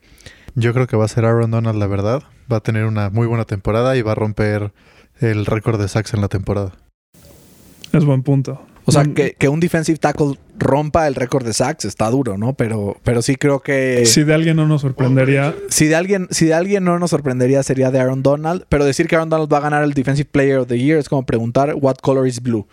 Yo 0.55 0.73
creo 0.73 0.87
que 0.87 0.97
va 0.97 1.05
a 1.05 1.07
ser 1.07 1.25
Aaron 1.25 1.51
Donald, 1.51 1.77
la 1.79 1.87
verdad 1.87 2.23
va 2.52 2.58
a 2.58 2.62
tener 2.62 2.86
una 2.86 3.10
muy 3.10 3.28
buena 3.28 3.45
temporada 3.45 3.95
y 3.95 4.02
va 4.02 4.14
a 4.14 4.16
romper 4.16 4.72
el 5.20 5.45
récord 5.45 5.80
de 5.80 5.88
sacks 5.88 6.14
en 6.14 6.22
la 6.22 6.28
temporada. 6.28 6.74
Es 7.91 8.06
buen 8.06 8.24
punto. 8.24 8.62
O 8.86 8.91
sea, 8.91 9.04
que, 9.04 9.36
que, 9.38 9.50
un 9.50 9.60
defensive 9.60 10.00
tackle 10.00 10.36
rompa 10.58 11.08
el 11.08 11.14
récord 11.14 11.45
de 11.45 11.54
sacks 11.54 11.86
está 11.86 12.10
duro, 12.10 12.38
¿no? 12.38 12.54
Pero, 12.54 12.97
pero 13.04 13.22
sí 13.22 13.36
creo 13.36 13.60
que. 13.60 14.04
Si 14.06 14.24
de 14.24 14.34
alguien 14.34 14.56
no 14.56 14.68
nos 14.68 14.82
sorprendería. 14.82 15.54
Si 15.70 15.86
de 15.86 15.95
alguien, 15.95 16.28
si 16.32 16.45
de 16.45 16.56
alguien 16.56 16.84
no 16.84 16.97
nos 16.97 17.12
sorprendería 17.12 17.62
sería 17.62 17.91
de 17.91 18.00
Aaron 18.00 18.24
Donald. 18.24 18.66
Pero 18.68 18.86
decir 18.86 19.08
que 19.08 19.16
Aaron 19.16 19.30
Donald 19.30 19.52
va 19.52 19.58
a 19.58 19.62
ganar 19.62 19.84
el 19.84 19.93
Defensive 19.93 20.30
Player 20.32 20.58
of 20.58 20.68
the 20.68 20.80
Year 20.80 20.97
es 20.97 21.08
como 21.08 21.24
preguntar, 21.24 21.76
¿What 21.80 21.97
color 22.02 22.28
is 22.28 22.41
blue? 22.41 22.68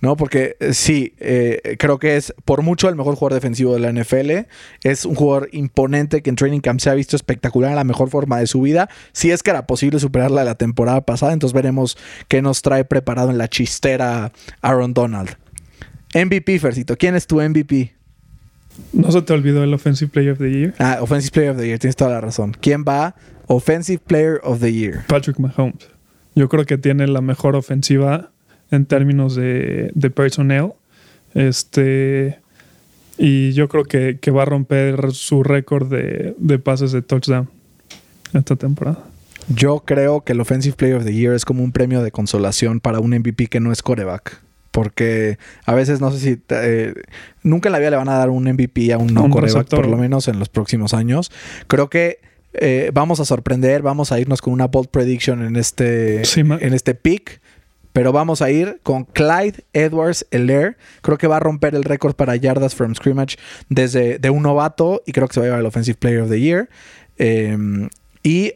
¿No? 0.00 0.16
Porque 0.16 0.56
eh, 0.60 0.74
sí, 0.74 1.14
eh, 1.18 1.76
creo 1.78 1.98
que 1.98 2.16
es 2.16 2.34
por 2.44 2.62
mucho 2.62 2.88
el 2.88 2.96
mejor 2.96 3.16
jugador 3.16 3.34
defensivo 3.34 3.74
de 3.74 3.80
la 3.80 3.92
NFL. 3.92 4.48
Es 4.82 5.04
un 5.04 5.14
jugador 5.14 5.48
imponente 5.52 6.22
que 6.22 6.30
en 6.30 6.36
Training 6.36 6.60
Camp 6.60 6.80
se 6.80 6.90
ha 6.90 6.94
visto 6.94 7.16
espectacular 7.16 7.70
en 7.70 7.76
la 7.76 7.84
mejor 7.84 8.10
forma 8.10 8.38
de 8.38 8.46
su 8.46 8.60
vida. 8.60 8.88
Si 9.12 9.30
es 9.30 9.42
que 9.42 9.50
era 9.50 9.66
posible 9.66 9.98
superarla 9.98 10.42
de 10.42 10.46
la 10.46 10.54
temporada 10.54 11.00
pasada, 11.00 11.32
entonces 11.32 11.54
veremos 11.54 11.96
qué 12.28 12.42
nos 12.42 12.62
trae 12.62 12.84
preparado 12.84 13.30
en 13.30 13.38
la 13.38 13.48
chistera 13.48 14.32
Aaron 14.62 14.94
Donald. 14.94 15.36
MVP, 16.14 16.58
Fercito. 16.58 16.96
¿Quién 16.96 17.14
es 17.14 17.26
tu 17.26 17.40
MVP? 17.40 17.94
No 18.92 19.10
se 19.10 19.22
te 19.22 19.32
olvidó 19.32 19.64
el 19.64 19.74
Offensive 19.74 20.10
Player 20.10 20.32
of 20.32 20.38
the 20.38 20.50
Year. 20.50 20.74
Ah, 20.78 20.98
Offensive 21.00 21.32
Player 21.32 21.50
of 21.50 21.58
the 21.58 21.66
Year, 21.66 21.78
tienes 21.78 21.96
toda 21.96 22.10
la 22.10 22.20
razón. 22.20 22.56
¿Quién 22.60 22.84
va? 22.86 23.16
Offensive 23.46 24.00
Player 24.06 24.40
of 24.44 24.60
the 24.60 24.72
Year. 24.72 25.04
Patrick 25.08 25.38
Mahomes. 25.38 25.88
Yo 26.34 26.48
creo 26.48 26.64
que 26.64 26.78
tiene 26.78 27.06
la 27.08 27.20
mejor 27.20 27.56
ofensiva 27.56 28.30
en 28.70 28.86
términos 28.86 29.34
de, 29.34 29.90
de 29.94 30.10
personnel. 30.10 30.72
Este, 31.34 32.40
y 33.18 33.52
yo 33.52 33.68
creo 33.68 33.84
que, 33.84 34.30
va 34.30 34.42
a 34.42 34.46
romper 34.46 35.12
su 35.12 35.42
récord 35.42 35.90
de, 35.90 36.34
de, 36.38 36.58
pases 36.58 36.92
de 36.92 37.02
touchdown 37.02 37.50
esta 38.32 38.56
temporada. 38.56 39.04
Yo 39.48 39.80
creo 39.80 40.22
que 40.22 40.32
el 40.32 40.40
Offensive 40.40 40.76
Player 40.76 40.96
of 40.96 41.04
the 41.04 41.12
Year 41.12 41.34
es 41.34 41.44
como 41.44 41.64
un 41.64 41.72
premio 41.72 42.02
de 42.02 42.10
consolación 42.10 42.80
para 42.80 43.00
un 43.00 43.10
MVP 43.10 43.46
que 43.46 43.60
no 43.60 43.72
es 43.72 43.82
coreback. 43.82 44.42
Porque 44.70 45.38
a 45.64 45.74
veces 45.74 46.00
no 46.00 46.12
sé 46.12 46.18
si. 46.18 46.42
Eh, 46.50 46.94
nunca 47.42 47.68
en 47.68 47.72
la 47.72 47.78
vida 47.78 47.90
le 47.90 47.96
van 47.96 48.08
a 48.08 48.18
dar 48.18 48.30
un 48.30 48.44
MVP 48.44 48.92
a 48.92 48.98
un 48.98 49.12
no 49.12 49.28
coreback, 49.30 49.66
por 49.68 49.88
lo 49.88 49.96
menos 49.96 50.28
en 50.28 50.38
los 50.38 50.50
próximos 50.50 50.92
años. 50.92 51.32
Creo 51.66 51.88
que 51.88 52.20
eh, 52.52 52.90
vamos 52.92 53.18
a 53.18 53.24
sorprender, 53.24 53.82
vamos 53.82 54.12
a 54.12 54.20
irnos 54.20 54.42
con 54.42 54.52
una 54.52 54.66
bold 54.66 54.88
prediction 54.88 55.42
en 55.42 55.56
este, 55.56 56.22
en 56.38 56.74
este 56.74 56.94
pick. 56.94 57.40
Pero 57.98 58.12
vamos 58.12 58.42
a 58.42 58.50
ir 58.52 58.78
con 58.84 59.02
Clyde 59.02 59.64
Edwards 59.72 60.24
Elair. 60.30 60.76
Creo 61.00 61.18
que 61.18 61.26
va 61.26 61.38
a 61.38 61.40
romper 61.40 61.74
el 61.74 61.82
récord 61.82 62.14
para 62.14 62.36
yardas 62.36 62.76
from 62.76 62.94
scrimmage 62.94 63.36
desde 63.70 64.20
de 64.20 64.30
un 64.30 64.44
novato 64.44 65.02
y 65.04 65.10
creo 65.10 65.26
que 65.26 65.34
se 65.34 65.40
va 65.40 65.46
a 65.46 65.48
llevar 65.48 65.60
el 65.62 65.66
Offensive 65.66 65.96
Player 65.98 66.20
of 66.20 66.30
the 66.30 66.40
Year. 66.40 66.68
Em, 67.16 67.88
y 68.22 68.52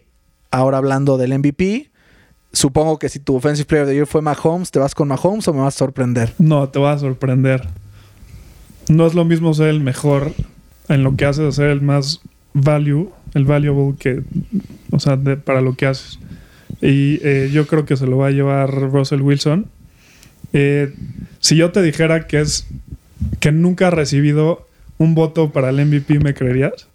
ahora 0.53 0.79
hablando 0.79 1.19
del 1.19 1.37
MVP, 1.37 1.91
supongo 2.53 3.01
que 3.01 3.09
si 3.09 3.19
tu 3.19 3.35
Offensive 3.35 3.67
Player 3.67 3.83
of 3.83 3.89
the 3.89 3.97
Year 3.97 4.07
fue 4.07 4.23
Mahomes, 4.23 4.71
¿te 4.71 4.79
vas 4.79 4.95
con 4.95 5.09
Mahomes 5.09 5.49
o 5.49 5.53
me 5.53 5.63
vas 5.63 5.75
a 5.75 5.79
sorprender? 5.79 6.33
No, 6.39 6.69
te 6.69 6.79
va 6.79 6.93
a 6.93 6.99
sorprender. 7.01 7.67
No 8.89 9.09
es 9.09 9.15
lo 9.15 9.25
mismo 9.25 9.55
ser 9.55 9.71
el 9.71 9.81
mejor 9.81 10.31
en 10.89 11.03
lo 11.03 11.17
que 11.17 11.25
haces, 11.25 11.57
ser 11.57 11.71
el 11.71 11.83
más 11.83 12.21
value, 12.55 13.11
el 13.35 13.45
valuable 13.45 13.97
que, 13.99 14.23
o 14.93 15.01
sea, 15.01 15.19
para 15.45 15.61
lo 15.61 15.75
que 15.75 15.87
haces. 15.87 16.21
Y 16.81 17.21
eh, 17.23 17.51
yo 17.53 17.67
creo 17.67 17.85
que 17.85 17.97
se 17.97 18.07
lo 18.07 18.19
va 18.19 18.29
a 18.29 18.31
llevar 18.31 18.71
Russell 18.71 19.21
Wilson. 19.21 19.67
Eh, 20.53 20.93
si 21.41 21.57
yo 21.57 21.71
te 21.73 21.83
dijera 21.83 22.27
que 22.27 22.41
es 22.41 22.67
que 23.41 23.53
nunca 23.53 23.89
ha 23.89 23.91
recibido 23.91 24.67
un 24.99 25.15
voto 25.15 25.51
para 25.51 25.71
el 25.71 25.85
MVP, 25.85 26.19
¿me 26.21 26.35
creerías? 26.35 26.89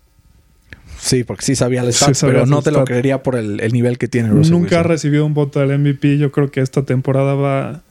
Sí, 0.99 1.23
porque 1.23 1.45
sí 1.45 1.55
sabía 1.55 1.81
el 1.81 1.93
stat, 1.93 2.17
pero 2.21 2.45
no 2.45 2.61
te 2.61 2.71
lo 2.71 2.83
creería 2.83 3.21
por 3.23 3.35
el, 3.35 3.57
nivel 3.71 3.97
que 3.97 4.07
tiene 4.07 4.29
Russell 4.29 4.51
Nunca 4.51 4.79
ha 4.79 4.83
recibido 4.83 5.25
un 5.25 5.33
voto 5.33 5.59
del 5.59 5.77
MVP. 5.77 6.17
Yo 6.17 6.31
creo 6.31 6.49
que 6.49 6.59
esta 6.59 6.83
temporada 6.83 7.35
va, 7.35 7.81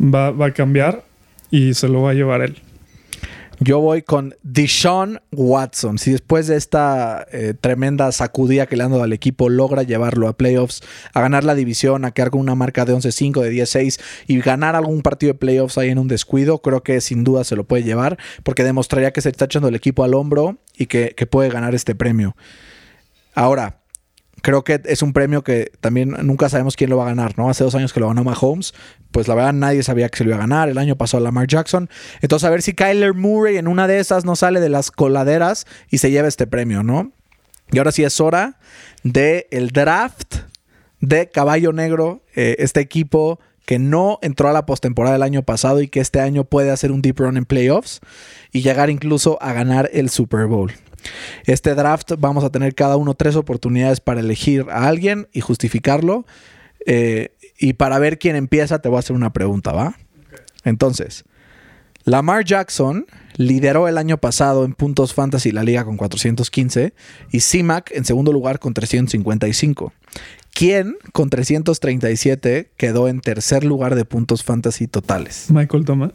va, 0.00 0.30
va 0.30 0.46
a 0.46 0.52
cambiar 0.52 1.04
y 1.50 1.74
se 1.74 1.88
lo 1.88 2.02
va 2.02 2.10
a 2.10 2.14
llevar 2.14 2.42
él. 2.42 2.56
Yo 3.62 3.78
voy 3.78 4.00
con 4.00 4.34
Deshaun 4.42 5.20
Watson. 5.32 5.98
Si 5.98 6.12
después 6.12 6.46
de 6.46 6.56
esta 6.56 7.26
eh, 7.30 7.52
tremenda 7.52 8.10
sacudida 8.10 8.64
que 8.64 8.74
le 8.74 8.84
han 8.84 8.90
dado 8.90 9.02
al 9.02 9.12
equipo 9.12 9.50
logra 9.50 9.82
llevarlo 9.82 10.28
a 10.28 10.32
playoffs, 10.32 10.80
a 11.12 11.20
ganar 11.20 11.44
la 11.44 11.54
división, 11.54 12.06
a 12.06 12.12
quedar 12.12 12.30
con 12.30 12.40
una 12.40 12.54
marca 12.54 12.86
de 12.86 12.94
11-5, 12.94 13.42
de 13.42 13.52
10-6 13.52 14.00
y 14.26 14.40
ganar 14.40 14.76
algún 14.76 15.02
partido 15.02 15.34
de 15.34 15.38
playoffs 15.38 15.76
ahí 15.76 15.90
en 15.90 15.98
un 15.98 16.08
descuido, 16.08 16.62
creo 16.62 16.82
que 16.82 17.02
sin 17.02 17.22
duda 17.22 17.44
se 17.44 17.54
lo 17.54 17.64
puede 17.64 17.82
llevar 17.82 18.16
porque 18.44 18.64
demostraría 18.64 19.12
que 19.12 19.20
se 19.20 19.28
está 19.28 19.44
echando 19.44 19.68
el 19.68 19.74
equipo 19.74 20.04
al 20.04 20.14
hombro 20.14 20.56
y 20.74 20.86
que, 20.86 21.14
que 21.14 21.26
puede 21.26 21.50
ganar 21.50 21.74
este 21.74 21.94
premio. 21.94 22.34
Ahora, 23.34 23.80
creo 24.42 24.64
que 24.64 24.80
es 24.84 25.02
un 25.02 25.12
premio 25.12 25.42
que 25.42 25.72
también 25.80 26.16
nunca 26.22 26.48
sabemos 26.48 26.76
quién 26.76 26.90
lo 26.90 26.96
va 26.96 27.04
a 27.04 27.08
ganar, 27.08 27.36
¿no? 27.38 27.50
Hace 27.50 27.64
dos 27.64 27.74
años 27.74 27.92
que 27.92 28.00
lo 28.00 28.08
ganó 28.08 28.24
Mahomes, 28.24 28.74
pues 29.10 29.28
la 29.28 29.34
verdad 29.34 29.52
nadie 29.52 29.82
sabía 29.82 30.08
que 30.08 30.18
se 30.18 30.24
lo 30.24 30.30
iba 30.30 30.38
a 30.38 30.40
ganar. 30.40 30.68
El 30.68 30.78
año 30.78 30.96
pasado 30.96 31.22
Lamar 31.22 31.46
Jackson. 31.46 31.88
Entonces, 32.20 32.46
a 32.46 32.50
ver 32.50 32.62
si 32.62 32.74
Kyler 32.74 33.14
Murray 33.14 33.56
en 33.56 33.68
una 33.68 33.86
de 33.86 33.98
esas 33.98 34.24
no 34.24 34.36
sale 34.36 34.60
de 34.60 34.68
las 34.68 34.90
coladeras 34.90 35.66
y 35.90 35.98
se 35.98 36.10
lleva 36.10 36.28
este 36.28 36.46
premio, 36.46 36.82
¿no? 36.82 37.12
Y 37.72 37.78
ahora 37.78 37.92
sí 37.92 38.02
es 38.02 38.20
hora 38.20 38.58
de 39.02 39.46
el 39.50 39.70
draft 39.70 40.36
de 41.00 41.30
Caballo 41.30 41.72
Negro, 41.72 42.22
eh, 42.34 42.56
este 42.58 42.80
equipo 42.80 43.40
que 43.64 43.78
no 43.78 44.18
entró 44.22 44.48
a 44.48 44.52
la 44.52 44.66
postemporada 44.66 45.14
del 45.14 45.22
año 45.22 45.42
pasado 45.42 45.80
y 45.80 45.88
que 45.88 46.00
este 46.00 46.20
año 46.20 46.44
puede 46.44 46.70
hacer 46.70 46.90
un 46.90 47.02
deep 47.02 47.20
run 47.20 47.36
en 47.36 47.44
playoffs 47.44 48.00
y 48.52 48.62
llegar 48.62 48.90
incluso 48.90 49.38
a 49.40 49.52
ganar 49.52 49.88
el 49.92 50.10
Super 50.10 50.46
Bowl. 50.46 50.72
Este 51.44 51.74
draft 51.74 52.12
vamos 52.18 52.44
a 52.44 52.50
tener 52.50 52.74
cada 52.74 52.96
uno 52.96 53.14
tres 53.14 53.36
oportunidades 53.36 54.00
para 54.00 54.20
elegir 54.20 54.66
a 54.70 54.88
alguien 54.88 55.28
y 55.32 55.40
justificarlo. 55.40 56.26
Eh, 56.86 57.32
y 57.58 57.74
para 57.74 57.98
ver 57.98 58.18
quién 58.18 58.36
empieza, 58.36 58.80
te 58.80 58.88
voy 58.88 58.96
a 58.96 59.00
hacer 59.00 59.14
una 59.14 59.32
pregunta, 59.32 59.72
¿va? 59.72 59.96
Entonces, 60.64 61.24
Lamar 62.04 62.44
Jackson 62.44 63.06
lideró 63.36 63.88
el 63.88 63.98
año 63.98 64.18
pasado 64.18 64.64
en 64.64 64.72
puntos 64.72 65.14
fantasy 65.14 65.52
la 65.52 65.62
liga 65.62 65.84
con 65.84 65.96
415 65.96 66.94
y 67.30 67.40
CMAC 67.40 67.92
en 67.92 68.04
segundo 68.04 68.32
lugar 68.32 68.58
con 68.58 68.74
355. 68.74 69.92
¿Quién 70.52 70.96
con 71.12 71.30
337 71.30 72.70
quedó 72.76 73.08
en 73.08 73.20
tercer 73.20 73.64
lugar 73.64 73.94
de 73.94 74.04
puntos 74.04 74.42
fantasy 74.42 74.86
totales? 74.86 75.46
Michael 75.50 75.84
Thomas. 75.84 76.12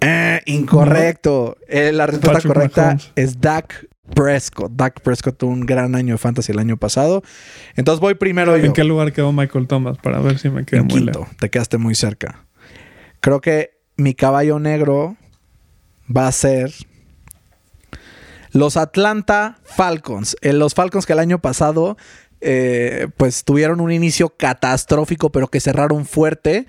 Eh, 0.00 0.40
incorrecto. 0.46 1.56
Eh, 1.68 1.92
la 1.92 2.06
respuesta 2.06 2.32
Patrick 2.48 2.52
correcta 2.52 2.96
es 3.14 3.40
Dak 3.40 3.86
Prescott. 4.14 4.72
Dak 4.72 5.00
Prescott 5.00 5.36
tuvo 5.36 5.50
un 5.52 5.66
gran 5.66 5.94
año 5.94 6.14
de 6.14 6.18
fantasy 6.18 6.52
el 6.52 6.58
año 6.58 6.76
pasado. 6.76 7.22
Entonces 7.74 8.00
voy 8.00 8.14
primero 8.14 8.56
yo. 8.56 8.64
¿En 8.64 8.72
qué 8.72 8.84
lugar 8.84 9.12
quedó 9.12 9.32
Michael 9.32 9.66
Thomas? 9.66 9.98
Para 9.98 10.20
ver 10.20 10.38
si 10.38 10.48
me 10.50 10.64
quedo 10.64 10.80
En 10.82 10.86
muy 10.86 11.00
quinto. 11.02 11.20
lejos. 11.20 11.36
Te 11.38 11.50
quedaste 11.50 11.78
muy 11.78 11.94
cerca. 11.94 12.44
Creo 13.20 13.40
que 13.40 13.78
mi 13.96 14.14
caballo 14.14 14.58
negro 14.58 15.16
va 16.14 16.28
a 16.28 16.32
ser 16.32 16.70
los 18.52 18.76
Atlanta 18.76 19.58
Falcons. 19.64 20.36
Eh, 20.40 20.52
los 20.52 20.74
Falcons 20.74 21.06
que 21.06 21.12
el 21.12 21.18
año 21.18 21.40
pasado 21.40 21.96
eh, 22.40 23.08
pues 23.16 23.44
tuvieron 23.44 23.80
un 23.80 23.90
inicio 23.90 24.30
catastrófico, 24.36 25.32
pero 25.32 25.48
que 25.48 25.58
cerraron 25.60 26.04
fuerte, 26.06 26.66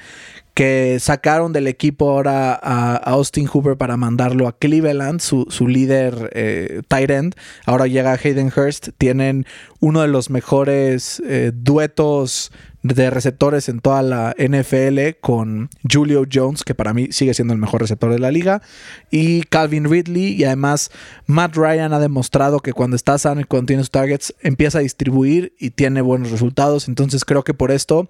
que 0.58 0.97
sacaron 0.99 1.53
del 1.53 1.68
equipo 1.68 2.10
ahora 2.10 2.60
a, 2.60 2.95
Austin 2.95 3.45
Hooper 3.45 3.78
para 3.78 3.95
mandarlo 3.95 4.47
a 4.47 4.58
Cleveland, 4.58 5.20
su, 5.20 5.45
su 5.49 5.68
líder 5.68 6.32
eh, 6.34 6.82
tight 6.88 7.12
end. 7.12 7.36
Ahora 7.68 7.86
llega 7.86 8.14
Hayden 8.14 8.51
Hurst. 8.55 8.88
Tienen 8.97 9.45
uno 9.82 10.01
de 10.01 10.08
los 10.08 10.32
mejores 10.32 11.22
eh, 11.28 11.51
duetos 11.53 12.51
de 12.82 13.12
receptores 13.12 13.70
en 13.70 13.82
toda 13.82 14.01
la 14.01 14.36
NFL 14.36 15.20
con 15.22 15.70
Julio 15.88 16.26
Jones, 16.32 16.64
que 16.64 16.74
para 16.74 16.91
mí 16.91 17.10
sigue 17.12 17.36
siendo 17.36 17.53
el 17.53 17.60
mejor 17.60 17.82
receptor 17.82 18.12
de 18.12 18.18
la 18.18 18.32
liga, 18.32 18.64
y 19.12 19.43
Calvin 19.43 19.88
Ridley. 19.88 20.34
Y 20.34 20.43
además, 20.45 20.89
Matt 21.28 21.55
Ryan 21.55 21.93
ha 21.93 21.99
demostrado 21.99 22.62
que 22.62 22.74
cuando 22.74 22.95
está 22.95 23.20
sano 23.20 23.41
y 23.41 23.43
cuando 23.43 23.68
tiene 23.68 23.84
sus 23.84 23.91
targets, 23.91 24.34
empieza 24.41 24.80
a 24.80 24.82
distribuir 24.82 25.53
y 25.60 25.70
tiene 25.70 26.01
buenos 26.01 26.32
resultados. 26.32 26.88
Entonces, 26.88 27.26
creo 27.26 27.43
que 27.43 27.53
por 27.53 27.70
esto 27.70 28.10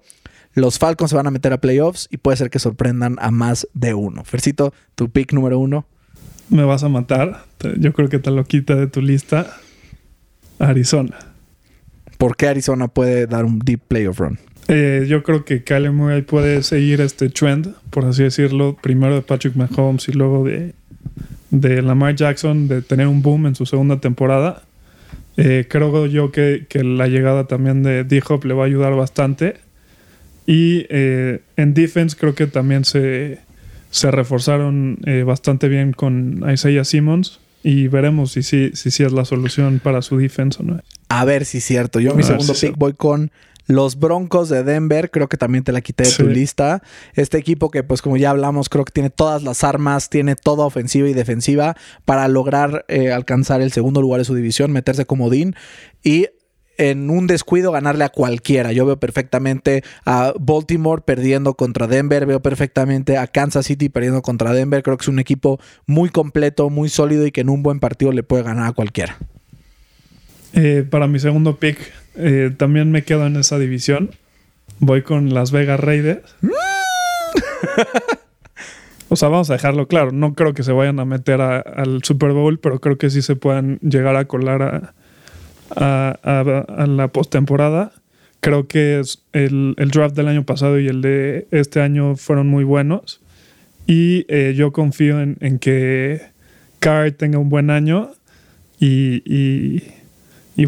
los 0.58 0.78
Falcons 0.78 1.10
se 1.10 1.16
van 1.16 1.26
a 1.26 1.30
meter 1.30 1.52
a 1.52 1.60
playoffs 1.60 2.08
y 2.10 2.18
puede 2.18 2.36
ser 2.36 2.50
que 2.50 2.58
sorprendan 2.58 3.16
a 3.20 3.30
más 3.30 3.68
de 3.74 3.94
uno. 3.94 4.24
Fercito, 4.24 4.72
tu 4.94 5.10
pick 5.10 5.32
número 5.32 5.58
uno. 5.58 5.86
Me 6.50 6.64
vas 6.64 6.82
a 6.82 6.88
matar. 6.88 7.44
Yo 7.78 7.92
creo 7.92 8.08
que 8.08 8.18
te 8.18 8.30
lo 8.30 8.44
quita 8.44 8.74
de 8.74 8.86
tu 8.86 9.02
lista. 9.02 9.58
Arizona. 10.58 11.16
¿Por 12.16 12.36
qué 12.36 12.48
Arizona 12.48 12.88
puede 12.88 13.26
dar 13.26 13.44
un 13.44 13.58
deep 13.60 13.80
playoff 13.86 14.18
run? 14.18 14.38
Eh, 14.66 15.06
yo 15.08 15.22
creo 15.22 15.44
que 15.44 15.62
Kyler 15.62 15.92
Murray 15.92 16.22
puede 16.22 16.62
seguir 16.62 17.00
este 17.00 17.30
trend, 17.30 17.74
por 17.90 18.04
así 18.04 18.24
decirlo, 18.24 18.76
primero 18.82 19.14
de 19.14 19.22
Patrick 19.22 19.56
Mahomes 19.56 20.08
y 20.08 20.12
luego 20.12 20.44
de, 20.44 20.74
de 21.50 21.80
Lamar 21.80 22.16
Jackson, 22.16 22.68
de 22.68 22.82
tener 22.82 23.06
un 23.06 23.22
boom 23.22 23.46
en 23.46 23.54
su 23.54 23.64
segunda 23.64 24.00
temporada. 24.00 24.62
Eh, 25.36 25.66
creo 25.70 26.06
yo 26.06 26.32
que, 26.32 26.66
que 26.68 26.82
la 26.82 27.06
llegada 27.06 27.46
también 27.46 27.82
de 27.82 28.04
D-Hop 28.04 28.44
le 28.44 28.54
va 28.54 28.64
a 28.64 28.66
ayudar 28.66 28.94
bastante. 28.94 29.56
Y 30.50 30.86
eh, 30.88 31.42
en 31.58 31.74
defense 31.74 32.16
creo 32.18 32.34
que 32.34 32.46
también 32.46 32.86
se, 32.86 33.38
se 33.90 34.10
reforzaron 34.10 34.98
eh, 35.04 35.22
bastante 35.22 35.68
bien 35.68 35.92
con 35.92 36.42
Isaiah 36.50 36.84
Simmons. 36.84 37.38
Y 37.62 37.88
veremos 37.88 38.32
si 38.32 38.42
sí 38.42 38.70
si, 38.72 38.90
sí 38.90 39.02
es 39.02 39.12
la 39.12 39.26
solución 39.26 39.78
para 39.78 40.00
su 40.00 40.16
defense 40.16 40.62
o 40.62 40.64
no. 40.64 40.80
A 41.10 41.24
ver 41.26 41.44
si 41.44 41.58
es 41.58 41.64
cierto. 41.64 42.00
Yo 42.00 42.12
A 42.12 42.14
mi 42.14 42.22
segundo 42.22 42.54
si 42.54 42.68
pick 42.68 42.78
voy 42.78 42.94
con 42.94 43.30
los 43.66 43.98
Broncos 43.98 44.48
de 44.48 44.64
Denver. 44.64 45.10
Creo 45.10 45.28
que 45.28 45.36
también 45.36 45.64
te 45.64 45.72
la 45.72 45.82
quité 45.82 46.04
de 46.04 46.10
tu 46.12 46.28
Sí. 46.28 46.32
lista. 46.32 46.82
Este 47.14 47.36
equipo 47.36 47.70
que, 47.70 47.82
pues 47.82 48.00
como 48.00 48.16
ya 48.16 48.30
hablamos, 48.30 48.70
creo 48.70 48.86
que 48.86 48.92
tiene 48.92 49.10
todas 49.10 49.42
las 49.42 49.64
armas, 49.64 50.08
tiene 50.08 50.34
toda 50.34 50.64
ofensiva 50.64 51.10
y 51.10 51.12
defensiva 51.12 51.76
para 52.06 52.26
lograr 52.28 52.86
eh, 52.88 53.12
alcanzar 53.12 53.60
el 53.60 53.70
segundo 53.72 54.00
lugar 54.00 54.20
de 54.20 54.24
su 54.24 54.34
división, 54.34 54.72
meterse 54.72 55.04
como 55.04 55.28
Dean 55.28 55.54
y 56.02 56.28
en 56.78 57.10
un 57.10 57.26
descuido 57.26 57.72
ganarle 57.72 58.04
a 58.04 58.08
cualquiera. 58.08 58.72
Yo 58.72 58.86
veo 58.86 58.98
perfectamente 58.98 59.82
a 60.06 60.32
Baltimore 60.40 61.02
perdiendo 61.04 61.54
contra 61.54 61.86
Denver, 61.86 62.24
veo 62.24 62.40
perfectamente 62.40 63.18
a 63.18 63.26
Kansas 63.26 63.66
City 63.66 63.88
perdiendo 63.88 64.22
contra 64.22 64.52
Denver. 64.52 64.82
Creo 64.82 64.96
que 64.96 65.02
es 65.02 65.08
un 65.08 65.18
equipo 65.18 65.60
muy 65.86 66.08
completo, 66.08 66.70
muy 66.70 66.88
sólido 66.88 67.26
y 67.26 67.32
que 67.32 67.42
en 67.42 67.50
un 67.50 67.62
buen 67.62 67.80
partido 67.80 68.12
le 68.12 68.22
puede 68.22 68.44
ganar 68.44 68.68
a 68.68 68.72
cualquiera. 68.72 69.18
Eh, 70.54 70.84
para 70.88 71.06
mi 71.08 71.18
segundo 71.18 71.56
pick, 71.58 71.78
eh, 72.16 72.50
también 72.56 72.90
me 72.90 73.02
quedo 73.04 73.26
en 73.26 73.36
esa 73.36 73.58
división. 73.58 74.10
Voy 74.80 75.02
con 75.02 75.34
Las 75.34 75.50
Vegas 75.50 75.80
Raiders. 75.80 76.22
o 79.08 79.16
sea, 79.16 79.28
vamos 79.28 79.50
a 79.50 79.54
dejarlo 79.54 79.88
claro. 79.88 80.12
No 80.12 80.34
creo 80.34 80.54
que 80.54 80.62
se 80.62 80.72
vayan 80.72 81.00
a 81.00 81.04
meter 81.04 81.40
a- 81.40 81.60
al 81.60 82.02
Super 82.04 82.32
Bowl, 82.32 82.58
pero 82.60 82.80
creo 82.80 82.98
que 82.98 83.10
sí 83.10 83.22
se 83.22 83.36
puedan 83.36 83.78
llegar 83.80 84.16
a 84.16 84.26
colar 84.26 84.62
a, 84.62 84.94
a- 85.76 86.86
la 86.86 87.08
postemporada. 87.08 87.92
Creo 88.40 88.68
que 88.68 89.02
el, 89.32 89.74
el 89.76 89.90
draft 89.90 90.14
del 90.14 90.28
año 90.28 90.44
pasado 90.44 90.78
y 90.78 90.86
el 90.86 91.02
de 91.02 91.48
este 91.50 91.80
año 91.80 92.16
fueron 92.16 92.46
muy 92.48 92.64
buenos. 92.64 93.20
Y 93.86 94.26
eh, 94.28 94.54
yo 94.56 94.72
confío 94.72 95.20
en, 95.20 95.36
en 95.40 95.58
que 95.58 96.20
Carr 96.78 97.10
tenga 97.12 97.38
un 97.38 97.48
buen 97.48 97.70
año 97.70 98.10
y, 98.78 99.22
y- 99.24 99.82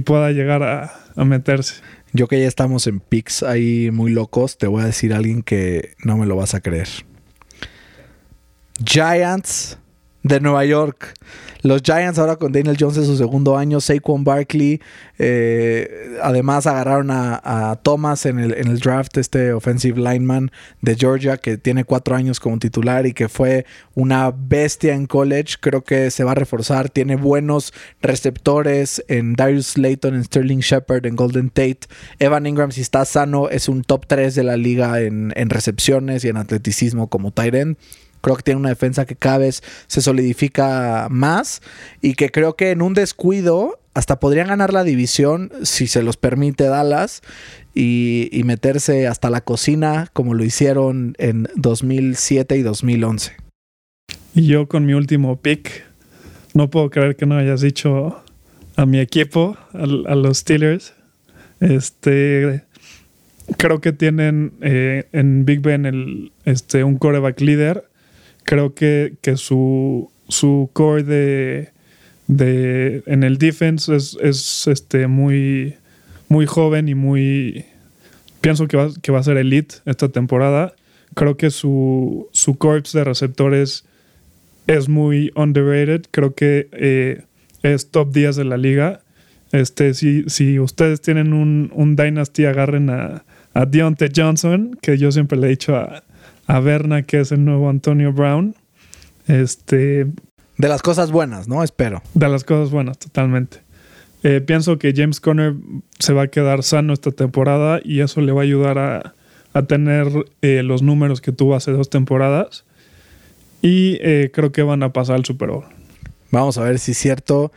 pueda 0.00 0.30
llegar 0.32 0.62
a, 0.62 0.92
a 1.16 1.24
meterse. 1.24 1.74
Yo 2.12 2.26
que 2.28 2.40
ya 2.40 2.48
estamos 2.48 2.86
en 2.88 2.98
picks 3.00 3.42
ahí 3.42 3.90
muy 3.92 4.10
locos, 4.10 4.56
te 4.58 4.66
voy 4.66 4.82
a 4.82 4.86
decir 4.86 5.12
alguien 5.12 5.42
que 5.42 5.90
no 6.04 6.16
me 6.16 6.26
lo 6.26 6.34
vas 6.36 6.54
a 6.54 6.60
creer. 6.60 6.88
Giants 8.84 9.78
de 10.22 10.40
Nueva 10.40 10.64
York. 10.64 11.14
Los 11.62 11.82
Giants 11.82 12.18
ahora 12.18 12.36
con 12.36 12.52
Daniel 12.52 12.76
Jones 12.78 12.96
en 12.96 13.04
su 13.04 13.16
segundo 13.16 13.58
año, 13.58 13.80
Saquon 13.80 14.24
Barkley. 14.24 14.80
eh, 15.18 16.16
además 16.22 16.66
agarraron 16.66 17.10
a, 17.10 17.78
Thomas 17.82 18.24
en 18.24 18.38
el, 18.38 18.54
en 18.54 18.68
el 18.68 18.78
draft, 18.78 19.18
este 19.18 19.52
offensive 19.52 20.00
lineman 20.00 20.50
de 20.80 20.96
Georgia 20.96 21.36
que 21.36 21.58
tiene 21.58 21.84
cuatro 21.84 22.16
años 22.16 22.40
como 22.40 22.58
titular 22.58 23.06
y 23.06 23.12
que 23.12 23.28
fue 23.28 23.66
una 23.94 24.30
bestia 24.30 24.94
en 24.94 25.06
college. 25.06 25.56
Creo 25.60 25.84
que 25.84 26.10
se 26.10 26.24
va 26.24 26.32
a 26.32 26.34
reforzar. 26.34 26.88
Tiene 26.88 27.16
buenos 27.16 27.74
receptores 28.00 29.04
en 29.08 29.34
Darius 29.34 29.68
Slayton, 29.68 30.14
en 30.14 30.24
Sterling 30.24 30.60
Shepard, 30.60 31.04
en 31.04 31.16
Golden 31.16 31.50
Tate. 31.50 31.80
Evan 32.18 32.46
Ingram, 32.46 32.72
si 32.72 32.80
está 32.80 33.04
sano, 33.04 33.50
es 33.50 33.68
un 33.68 33.84
top 33.84 34.06
3 34.06 34.34
de 34.34 34.44
la 34.44 34.56
liga 34.56 35.00
en, 35.00 35.32
en 35.36 35.50
recepciones 35.50 36.24
y 36.24 36.28
en 36.28 36.38
atleticismo 36.38 37.08
como 37.08 37.32
tight 37.32 37.54
end. 37.54 37.76
Creo 38.20 38.36
que 38.36 38.42
tiene 38.42 38.60
una 38.60 38.68
defensa 38.68 39.06
que 39.06 39.16
cada 39.16 39.38
vez 39.38 39.62
se 39.86 40.00
solidifica 40.00 41.08
más 41.10 41.62
y 42.00 42.14
que 42.14 42.30
creo 42.30 42.54
que 42.56 42.70
en 42.70 42.82
un 42.82 42.94
descuido 42.94 43.80
hasta 43.94 44.20
podrían 44.20 44.48
ganar 44.48 44.72
la 44.72 44.84
división 44.84 45.50
si 45.62 45.86
se 45.86 46.02
los 46.02 46.16
permite 46.16 46.64
Dallas 46.64 47.22
y, 47.74 48.42
meterse 48.44 49.06
hasta 49.06 49.30
la 49.30 49.42
cocina 49.42 50.08
como 50.12 50.34
lo 50.34 50.44
hicieron 50.44 51.14
en 51.18 51.48
2007 51.56 52.56
y 52.56 52.62
2011. 52.62 53.36
Y 54.34 54.46
yo 54.46 54.68
con 54.68 54.86
mi 54.86 54.94
último 54.94 55.40
pick, 55.40 55.84
no 56.54 56.70
puedo 56.70 56.90
creer 56.90 57.16
que 57.16 57.26
no 57.26 57.36
hayas 57.36 57.60
dicho 57.60 58.22
a 58.76 58.86
mi 58.86 58.98
equipo, 58.98 59.56
a, 59.72 59.86
los 59.86 60.38
Steelers. 60.38 60.94
Este, 61.60 62.62
creo 63.56 63.80
que 63.80 63.92
tienen 63.92 64.52
eh, 64.62 65.08
en 65.12 65.44
Big 65.44 65.60
Ben 65.60 65.86
el, 65.86 66.32
este, 66.44 66.84
un 66.84 66.96
coreback 66.96 67.40
líder. 67.40 67.89
Creo 68.44 68.74
que, 68.74 69.14
que 69.20 69.36
su, 69.36 70.10
su 70.28 70.70
core 70.72 71.02
de, 71.02 71.70
de 72.26 73.02
en 73.06 73.22
el 73.22 73.38
defense 73.38 73.94
es, 73.94 74.16
es, 74.20 74.66
este, 74.66 75.06
muy, 75.06 75.74
muy 76.28 76.46
joven 76.46 76.88
y 76.88 76.94
muy... 76.94 77.64
Pienso 78.40 78.66
que 78.68 78.76
va, 78.76 78.88
que 79.02 79.12
va 79.12 79.18
a 79.18 79.22
ser 79.22 79.36
elite 79.36 79.76
esta 79.84 80.08
temporada. 80.08 80.74
Creo 81.14 81.36
que 81.36 81.50
su, 81.50 82.28
su 82.32 82.56
corps 82.56 82.92
de 82.92 83.04
receptores 83.04 83.84
es 84.66 84.88
muy 84.88 85.30
underrated. 85.34 86.02
Creo 86.10 86.34
que 86.34 86.68
eh, 86.72 87.24
es 87.62 87.90
top 87.90 88.12
10 88.12 88.36
de 88.36 88.44
la 88.44 88.56
liga. 88.56 89.00
Este, 89.52 89.94
si, 89.94 90.24
si 90.28 90.58
ustedes 90.58 91.00
tienen 91.00 91.32
un, 91.32 91.70
un 91.74 91.96
Dynasty, 91.96 92.46
agarren 92.46 92.88
a, 92.88 93.24
a 93.52 93.66
Deontay 93.66 94.10
Johnson, 94.14 94.78
que 94.80 94.96
yo 94.96 95.10
siempre 95.12 95.36
le 95.36 95.48
he 95.48 95.50
dicho 95.50 95.76
a, 95.76 96.04
a 96.50 96.58
Berna 96.58 97.02
que 97.02 97.20
es 97.20 97.30
el 97.30 97.44
nuevo 97.44 97.68
Antonio 97.70 98.12
Brown. 98.12 98.56
Este, 99.28 100.06
De 100.58 100.68
las 100.68 100.82
cosas 100.82 101.12
buenas, 101.12 101.46
¿no? 101.46 101.62
Espero. 101.62 102.02
de 102.14 102.28
las 102.28 102.42
cosas 102.42 102.70
buenas, 102.70 102.98
totalmente. 102.98 103.58
Eh, 104.24 104.40
pienso 104.40 104.76
que 104.78 104.92
James 104.94 105.20
Conner 105.20 105.54
se 105.98 106.12
va 106.12 106.22
a 106.22 106.28
quedar 106.28 106.62
sano 106.62 106.92
esta 106.92 107.12
temporada 107.12 107.80
y 107.84 108.00
eso 108.00 108.20
le 108.20 108.32
va 108.32 108.40
a 108.40 108.44
ayudar 108.44 108.78
a, 108.78 109.14
a 109.52 109.62
tener 109.62 110.08
eh, 110.42 110.62
los 110.64 110.82
números 110.82 111.20
que 111.20 111.30
tuvo 111.30 111.54
hace 111.54 111.70
dos 111.70 111.88
temporadas. 111.88 112.64
Y 113.62 113.98
eh, 114.00 114.30
creo 114.34 114.50
que 114.50 114.62
van 114.62 114.82
a 114.82 114.92
pasar 114.92 115.16
al 115.16 115.24
Super 115.24 115.50
Bowl. 115.50 115.64
Vamos 116.32 116.58
a 116.58 116.64
ver 116.64 116.80
si 116.80 116.92
es 116.92 116.98
cierto. 116.98 117.52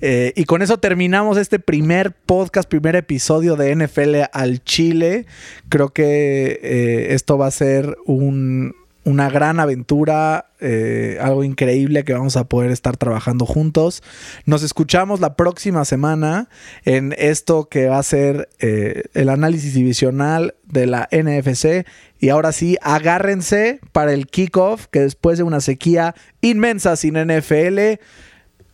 Eh, 0.00 0.32
y 0.36 0.44
con 0.44 0.62
eso 0.62 0.78
terminamos 0.78 1.36
este 1.38 1.58
primer 1.58 2.12
podcast, 2.12 2.68
primer 2.68 2.96
episodio 2.96 3.56
de 3.56 3.72
NFL 3.74 4.28
al 4.32 4.62
Chile. 4.62 5.26
Creo 5.68 5.88
que 5.90 6.60
eh, 6.62 7.14
esto 7.14 7.36
va 7.38 7.46
a 7.46 7.50
ser 7.50 7.96
un- 8.06 8.74
una 9.04 9.30
gran 9.30 9.58
aventura, 9.58 10.50
eh, 10.60 11.16
algo 11.22 11.42
increíble 11.42 12.04
que 12.04 12.12
vamos 12.12 12.36
a 12.36 12.44
poder 12.44 12.70
estar 12.70 12.96
trabajando 12.98 13.46
juntos. 13.46 14.02
Nos 14.44 14.62
escuchamos 14.62 15.20
la 15.20 15.34
próxima 15.34 15.86
semana 15.86 16.50
en 16.84 17.14
esto 17.16 17.70
que 17.70 17.86
va 17.86 17.98
a 17.98 18.02
ser 18.02 18.50
el 18.58 19.28
análisis 19.30 19.72
divisional 19.72 20.56
de 20.64 20.86
la 20.86 21.08
NFC. 21.10 21.86
Y 22.20 22.28
ahora 22.28 22.52
sí, 22.52 22.76
agárrense 22.82 23.80
para 23.92 24.12
el 24.12 24.26
kickoff, 24.26 24.86
que 24.90 25.00
después 25.00 25.38
de 25.38 25.44
una 25.44 25.60
sequía 25.62 26.14
inmensa 26.42 26.94
sin 26.96 27.14
NFL, 27.16 27.98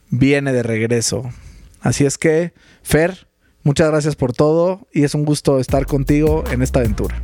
viene 0.09 0.53
de 0.53 0.63
regreso. 0.63 1.23
Así 1.81 2.05
es 2.05 2.17
que, 2.17 2.53
Fer, 2.83 3.27
muchas 3.63 3.89
gracias 3.89 4.15
por 4.15 4.33
todo 4.33 4.87
y 4.91 5.03
es 5.03 5.13
un 5.13 5.25
gusto 5.25 5.59
estar 5.59 5.85
contigo 5.85 6.43
en 6.51 6.61
esta 6.61 6.79
aventura. 6.79 7.21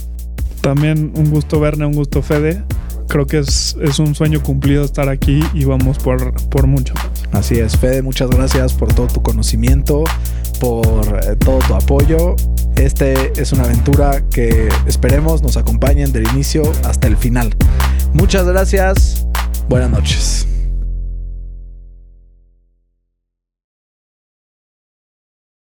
También 0.62 1.12
un 1.16 1.32
gusto 1.32 1.60
Verne, 1.60 1.86
un 1.86 1.94
gusto 1.94 2.22
Fede. 2.22 2.64
Creo 3.08 3.26
que 3.26 3.40
es, 3.40 3.76
es 3.82 4.00
un 4.00 4.16
sueño 4.16 4.42
cumplido 4.42 4.86
estar 4.86 5.10
aquí 5.10 5.42
y 5.54 5.66
vamos 5.66 5.98
por, 5.98 6.34
por 6.50 6.68
mucho. 6.68 6.94
Así 7.32 7.56
es, 7.60 7.78
Fede, 7.78 8.02
muchas 8.02 8.30
gracias 8.30 8.74
por 8.74 8.94
todo 8.94 9.08
tu 9.08 9.22
conocimiento, 9.22 10.04
por 10.60 11.20
eh, 11.24 11.36
todo 11.36 11.60
tu 11.60 11.74
apoyo. 11.74 12.36
Este 12.76 13.34
es 13.42 13.52
una 13.52 13.64
aventura 13.64 14.24
que 14.30 14.70
esperemos 14.86 15.42
nos 15.42 15.58
acompañen 15.58 16.12
del 16.14 16.28
inicio 16.30 16.64
hasta 16.86 17.08
el 17.08 17.18
final. 17.18 17.56
Muchas 18.14 18.46
gracias, 18.46 19.26
buenas 19.68 19.90
noches. 19.90 20.48